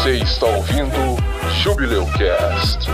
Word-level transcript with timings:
Você 0.00 0.12
está 0.12 0.46
ouvindo 0.46 1.18
Jubileu 1.62 2.06
Cast. 2.06 2.88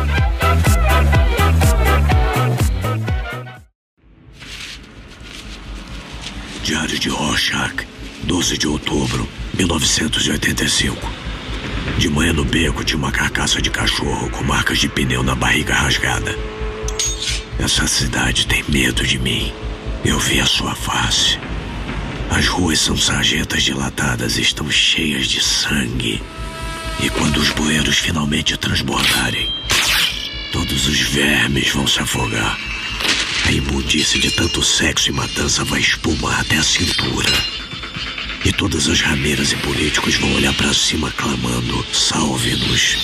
Diário 6.64 6.98
de 6.98 7.09
Rorschach, 7.09 7.87
12 8.25 8.59
de 8.59 8.66
outubro, 8.66 9.29
1985. 9.55 11.09
De 11.96 12.09
manhã 12.09 12.32
no 12.32 12.45
beco 12.45 12.82
tinha 12.82 12.98
uma 12.98 13.12
carcaça 13.12 13.62
de 13.62 13.70
cachorro 13.70 14.29
com 14.30 14.43
marcas 14.43 14.79
de 14.79 14.88
pneu 14.88 15.23
na 15.23 15.36
barriga 15.36 15.75
rasgada. 15.75 16.36
Essa 17.61 17.86
cidade 17.86 18.48
tem 18.48 18.64
medo 18.68 19.07
de 19.07 19.20
mim. 19.20 19.52
Eu 20.04 20.18
vi 20.18 20.41
a 20.41 20.46
sua 20.46 20.75
face. 20.75 21.38
As 22.36 22.48
ruas 22.48 22.80
são 22.80 22.96
sarjetas 22.96 23.63
dilatadas 23.63 24.39
e 24.39 24.43
estão 24.43 24.68
cheias 24.68 25.29
de 25.29 25.41
sangue. 25.41 26.21
E 27.00 27.11
quando 27.11 27.36
os 27.39 27.50
bueiros 27.50 27.99
finalmente 27.99 28.57
transbordarem, 28.57 29.53
todos 30.53 30.87
os 30.87 30.99
vermes 31.00 31.71
vão 31.71 31.87
se 31.87 32.00
afogar. 32.00 32.59
A 33.47 33.53
imundície 33.53 34.19
de 34.19 34.31
tanto 34.31 34.62
sexo 34.62 35.11
e 35.11 35.12
matança 35.12 35.64
vai 35.64 35.81
espumar 35.81 36.41
até 36.41 36.56
a 36.56 36.62
cintura. 36.62 37.31
E 38.45 38.53
todas 38.53 38.89
as 38.89 39.01
rameiras 39.01 39.53
e 39.53 39.56
políticos 39.56 40.14
vão 40.17 40.33
olhar 40.34 40.55
para 40.55 40.73
cima 40.73 41.11
clamando: 41.12 41.84
salve-nos. 41.92 42.97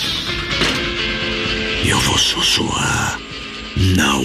E 1.83 1.89
eu 1.89 1.99
vou 1.99 2.17
sussurrar: 2.17 3.19
não. 3.77 4.23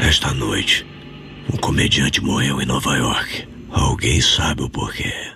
Esta 0.00 0.34
noite, 0.34 0.84
um 1.50 1.56
comediante 1.56 2.22
morreu 2.22 2.60
em 2.60 2.66
Nova 2.66 2.96
York. 2.96 3.48
Alguém 3.70 4.20
sabe 4.20 4.62
o 4.62 4.68
porquê. 4.68 5.31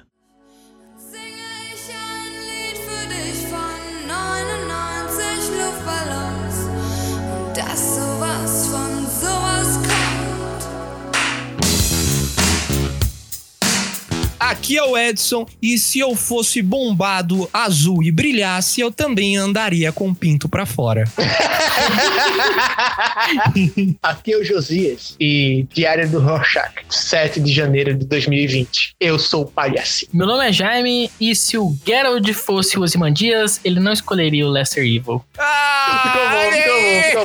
Aqui 14.67 14.77
é 14.77 14.83
o 14.83 14.99
Edson 14.99 15.47
e 15.63 15.79
se 15.79 16.01
eu 16.01 16.17
fosse 16.17 16.61
bombado, 16.61 17.49
azul 17.53 18.03
e 18.03 18.11
brilhasse, 18.11 18.81
eu 18.81 18.91
também 18.91 19.37
andaria 19.37 19.93
com 19.93 20.09
o 20.09 20.15
pinto 20.15 20.49
pra 20.49 20.67
fora. 20.67 21.05
Aqui 24.03 24.33
é 24.33 24.37
o 24.37 24.43
Josias 24.43 25.15
e 25.21 25.65
Diário 25.73 26.11
do 26.11 26.19
Rorschach, 26.19 26.73
7 26.91 27.39
de 27.39 27.53
janeiro 27.53 27.95
de 27.95 28.05
2020. 28.07 28.97
Eu 28.99 29.21
sou 29.21 29.43
o 29.43 29.47
palhacinho. 29.47 30.11
Meu 30.13 30.27
nome 30.27 30.49
é 30.49 30.53
Jaime 30.53 31.13
e 31.21 31.37
se 31.37 31.57
o 31.57 31.73
Geralt 31.87 32.29
fosse 32.33 32.77
o 32.77 32.83
Ozymandias, 32.83 33.61
ele 33.65 33.79
não 33.79 33.93
escolheria 33.93 34.45
o 34.45 34.51
Lesser 34.51 34.83
Evil. 34.83 35.25
Ah, 35.39 36.03
Ficou 36.03 36.29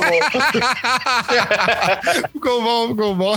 bom, 0.00 0.30
ficou 0.30 0.52
bom. 0.52 2.22
ficou 2.32 2.62
bom, 2.62 2.88
ficou 2.90 3.16
bom. 3.16 3.34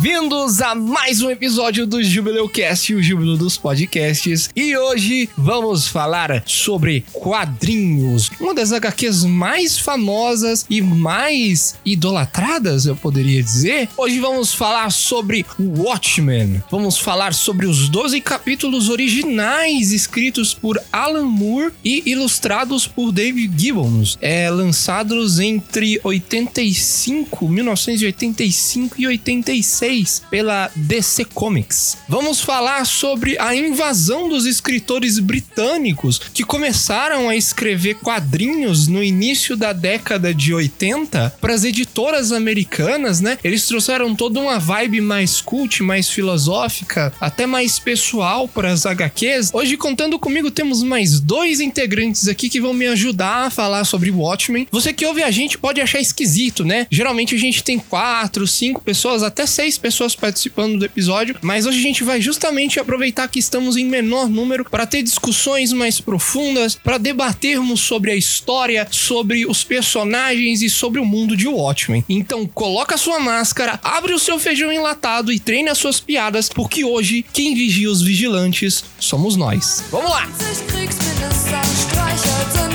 Bem-vindos 0.00 0.62
a 0.62 0.76
mais 0.76 1.22
um 1.22 1.28
episódio 1.28 1.84
do 1.84 2.00
Jubileu 2.00 2.48
Cast, 2.48 2.94
o 2.94 3.02
Júbilo 3.02 3.36
dos 3.36 3.56
podcasts. 3.56 4.48
E 4.54 4.76
hoje 4.76 5.28
vamos 5.36 5.88
falar 5.88 6.44
sobre 6.46 7.04
quadrinhos, 7.12 8.30
uma 8.40 8.54
das 8.54 8.70
HQs 8.70 9.24
mais 9.24 9.76
famosas 9.76 10.64
e 10.70 10.80
mais 10.80 11.74
idolatradas, 11.84 12.86
eu 12.86 12.94
poderia 12.94 13.42
dizer. 13.42 13.88
Hoje 13.96 14.20
vamos 14.20 14.54
falar 14.54 14.92
sobre 14.92 15.44
Watchmen. 15.58 16.62
Vamos 16.70 16.96
falar 16.96 17.34
sobre 17.34 17.66
os 17.66 17.88
12 17.88 18.20
capítulos 18.20 18.88
originais 18.88 19.90
escritos 19.90 20.54
por 20.54 20.80
Alan 20.92 21.24
Moore 21.24 21.72
e 21.84 22.04
ilustrados 22.08 22.86
por 22.86 23.10
David 23.10 23.52
Gibbons, 23.60 24.16
é, 24.20 24.48
lançados 24.48 25.40
entre 25.40 26.00
85, 26.04 27.48
1985 27.48 28.94
e 28.96 29.06
86 29.08 29.87
pela 30.30 30.70
DC 30.76 31.24
Comics. 31.24 31.96
Vamos 32.06 32.40
falar 32.40 32.84
sobre 32.84 33.38
a 33.38 33.54
invasão 33.54 34.28
dos 34.28 34.44
escritores 34.44 35.18
britânicos 35.18 36.20
que 36.34 36.44
começaram 36.44 37.26
a 37.28 37.34
escrever 37.34 37.94
quadrinhos 37.94 38.86
no 38.86 39.02
início 39.02 39.56
da 39.56 39.72
década 39.72 40.34
de 40.34 40.52
80 40.52 41.36
para 41.40 41.54
as 41.54 41.64
editoras 41.64 42.32
americanas, 42.32 43.22
né? 43.22 43.38
Eles 43.42 43.66
trouxeram 43.66 44.14
toda 44.14 44.38
uma 44.38 44.58
vibe 44.58 45.00
mais 45.00 45.40
cult, 45.40 45.82
mais 45.82 46.10
filosófica, 46.10 47.10
até 47.18 47.46
mais 47.46 47.78
pessoal 47.78 48.46
para 48.46 48.70
as 48.70 48.84
HQs. 48.84 49.50
Hoje 49.54 49.78
contando 49.78 50.18
comigo 50.18 50.50
temos 50.50 50.82
mais 50.82 51.18
dois 51.18 51.60
integrantes 51.60 52.28
aqui 52.28 52.50
que 52.50 52.60
vão 52.60 52.74
me 52.74 52.86
ajudar 52.88 53.46
a 53.46 53.50
falar 53.50 53.84
sobre 53.84 54.10
Watchmen. 54.10 54.68
Você 54.70 54.92
que 54.92 55.06
ouve 55.06 55.22
a 55.22 55.30
gente 55.30 55.56
pode 55.56 55.80
achar 55.80 55.98
esquisito, 55.98 56.62
né? 56.62 56.86
Geralmente 56.90 57.34
a 57.34 57.38
gente 57.38 57.64
tem 57.64 57.78
quatro, 57.78 58.46
cinco 58.46 58.82
pessoas, 58.82 59.22
até 59.22 59.46
seis 59.46 59.77
pessoas 59.78 60.14
participando 60.14 60.78
do 60.78 60.84
episódio, 60.84 61.36
mas 61.40 61.64
hoje 61.64 61.78
a 61.78 61.82
gente 61.82 62.04
vai 62.04 62.20
justamente 62.20 62.78
aproveitar 62.78 63.28
que 63.28 63.38
estamos 63.38 63.76
em 63.76 63.86
menor 63.86 64.28
número 64.28 64.64
para 64.64 64.86
ter 64.86 65.02
discussões 65.02 65.72
mais 65.72 66.00
profundas, 66.00 66.74
para 66.74 66.98
debatermos 66.98 67.80
sobre 67.80 68.10
a 68.10 68.16
história, 68.16 68.86
sobre 68.90 69.46
os 69.46 69.64
personagens 69.64 70.62
e 70.62 70.68
sobre 70.68 71.00
o 71.00 71.04
mundo 71.04 71.36
de 71.36 71.48
Watchmen. 71.48 72.04
Então 72.08 72.46
coloca 72.46 72.96
a 72.96 72.98
sua 72.98 73.18
máscara, 73.18 73.78
abre 73.82 74.12
o 74.12 74.18
seu 74.18 74.38
feijão 74.38 74.72
enlatado 74.72 75.32
e 75.32 75.38
treine 75.38 75.68
as 75.68 75.78
suas 75.78 76.00
piadas, 76.00 76.48
porque 76.48 76.84
hoje 76.84 77.24
quem 77.32 77.54
vigia 77.54 77.90
os 77.90 78.02
vigilantes 78.02 78.84
somos 78.98 79.36
nós. 79.36 79.84
Vamos 79.90 80.10
lá! 80.10 80.26
20 80.26 80.64
Kriegsminister, 80.66 82.67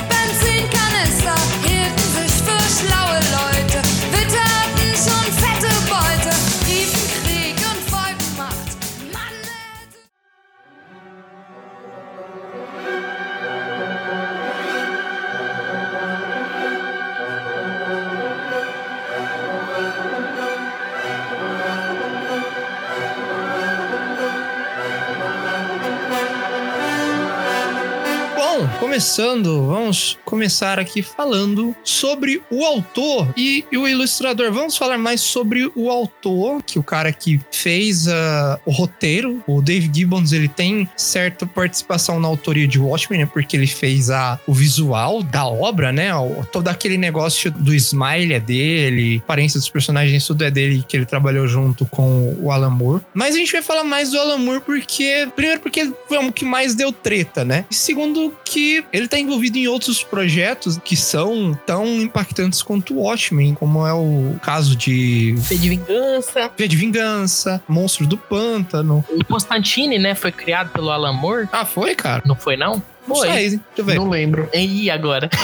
começando, 28.93 29.65
vamos 29.65 30.19
começar 30.23 30.77
aqui 30.77 31.01
falando 31.01 31.75
sobre 31.83 32.43
o 32.51 32.63
autor 32.63 33.33
e, 33.35 33.65
o 33.75 33.87
ilustrador. 33.87 34.53
Vamos 34.53 34.77
falar 34.77 34.99
mais 34.99 35.19
sobre 35.19 35.71
o 35.75 35.89
autor, 35.89 36.61
que 36.61 36.77
o 36.77 36.83
cara 36.83 37.11
que 37.11 37.41
fez 37.51 38.07
ah, 38.07 38.59
o 38.63 38.71
roteiro, 38.71 39.43
o 39.47 39.63
Dave 39.63 39.89
Gibbons, 39.91 40.31
ele 40.31 40.47
tem 40.47 40.87
certa 40.95 41.43
participação 41.43 42.19
na 42.19 42.27
autoria 42.27 42.67
de 42.67 42.79
Watchmen, 42.79 43.21
né, 43.21 43.25
porque 43.25 43.57
ele 43.57 43.65
fez 43.65 44.11
a, 44.11 44.39
o 44.45 44.53
visual 44.53 45.23
da 45.23 45.47
obra, 45.47 45.91
né? 45.91 46.13
o- 46.15 46.45
todo 46.51 46.67
aquele 46.67 46.95
negócio 46.95 47.49
do 47.49 47.73
smile 47.73 48.35
é 48.35 48.39
dele, 48.39 49.23
aparência 49.23 49.59
dos 49.59 49.69
personagens, 49.69 50.23
tudo 50.27 50.43
é 50.43 50.51
dele, 50.51 50.85
que 50.87 50.95
ele 50.95 51.07
trabalhou 51.07 51.47
junto 51.47 51.83
com 51.87 52.37
o 52.39 52.51
Alan 52.51 52.69
Moore. 52.69 53.01
Mas 53.11 53.33
a 53.33 53.39
gente 53.39 53.51
vai 53.53 53.63
falar 53.63 53.83
mais 53.83 54.11
do 54.11 54.19
Alan 54.19 54.37
Moore 54.37 54.61
porque, 54.61 55.27
primeiro, 55.35 55.61
porque 55.61 55.91
foi 56.07 56.19
o 56.19 56.31
que 56.31 56.45
mais 56.45 56.75
deu 56.75 56.91
treta, 56.91 57.43
né? 57.43 57.65
E 57.71 57.73
segundo, 57.73 58.31
que 58.45 58.82
ele 58.91 59.07
tá 59.07 59.19
envolvido 59.19 59.57
em 59.57 59.67
outros 59.67 60.03
projetos 60.03 60.79
que 60.83 60.95
são 60.95 61.57
tão 61.65 61.85
impactantes 62.01 62.61
quanto 62.61 62.93
o 62.95 63.01
Watchmen, 63.01 63.55
como 63.55 63.85
é 63.85 63.93
o 63.93 64.35
caso 64.41 64.75
de 64.75 65.33
V 65.37 65.57
de 65.57 65.69
Vingança. 65.69 66.51
V 66.57 66.67
de 66.67 66.75
Vingança, 66.75 67.61
Monstro 67.67 68.05
do 68.05 68.17
Pântano. 68.17 69.03
O 69.09 69.23
Constantine, 69.25 69.97
né, 69.99 70.15
foi 70.15 70.31
criado 70.31 70.71
pelo 70.71 70.89
Alan 70.89 71.13
Moore. 71.13 71.47
Ah, 71.51 71.65
foi, 71.65 71.95
cara? 71.95 72.23
Não 72.25 72.35
foi, 72.35 72.57
não? 72.57 72.81
Não 73.07 73.15
Foi. 73.15 73.27
sei, 73.27 73.49
deixa 73.49 73.61
eu 73.77 73.85
ver. 73.85 73.95
Não 73.95 74.09
lembro. 74.09 74.49
E 74.53 74.89
agora? 74.89 75.29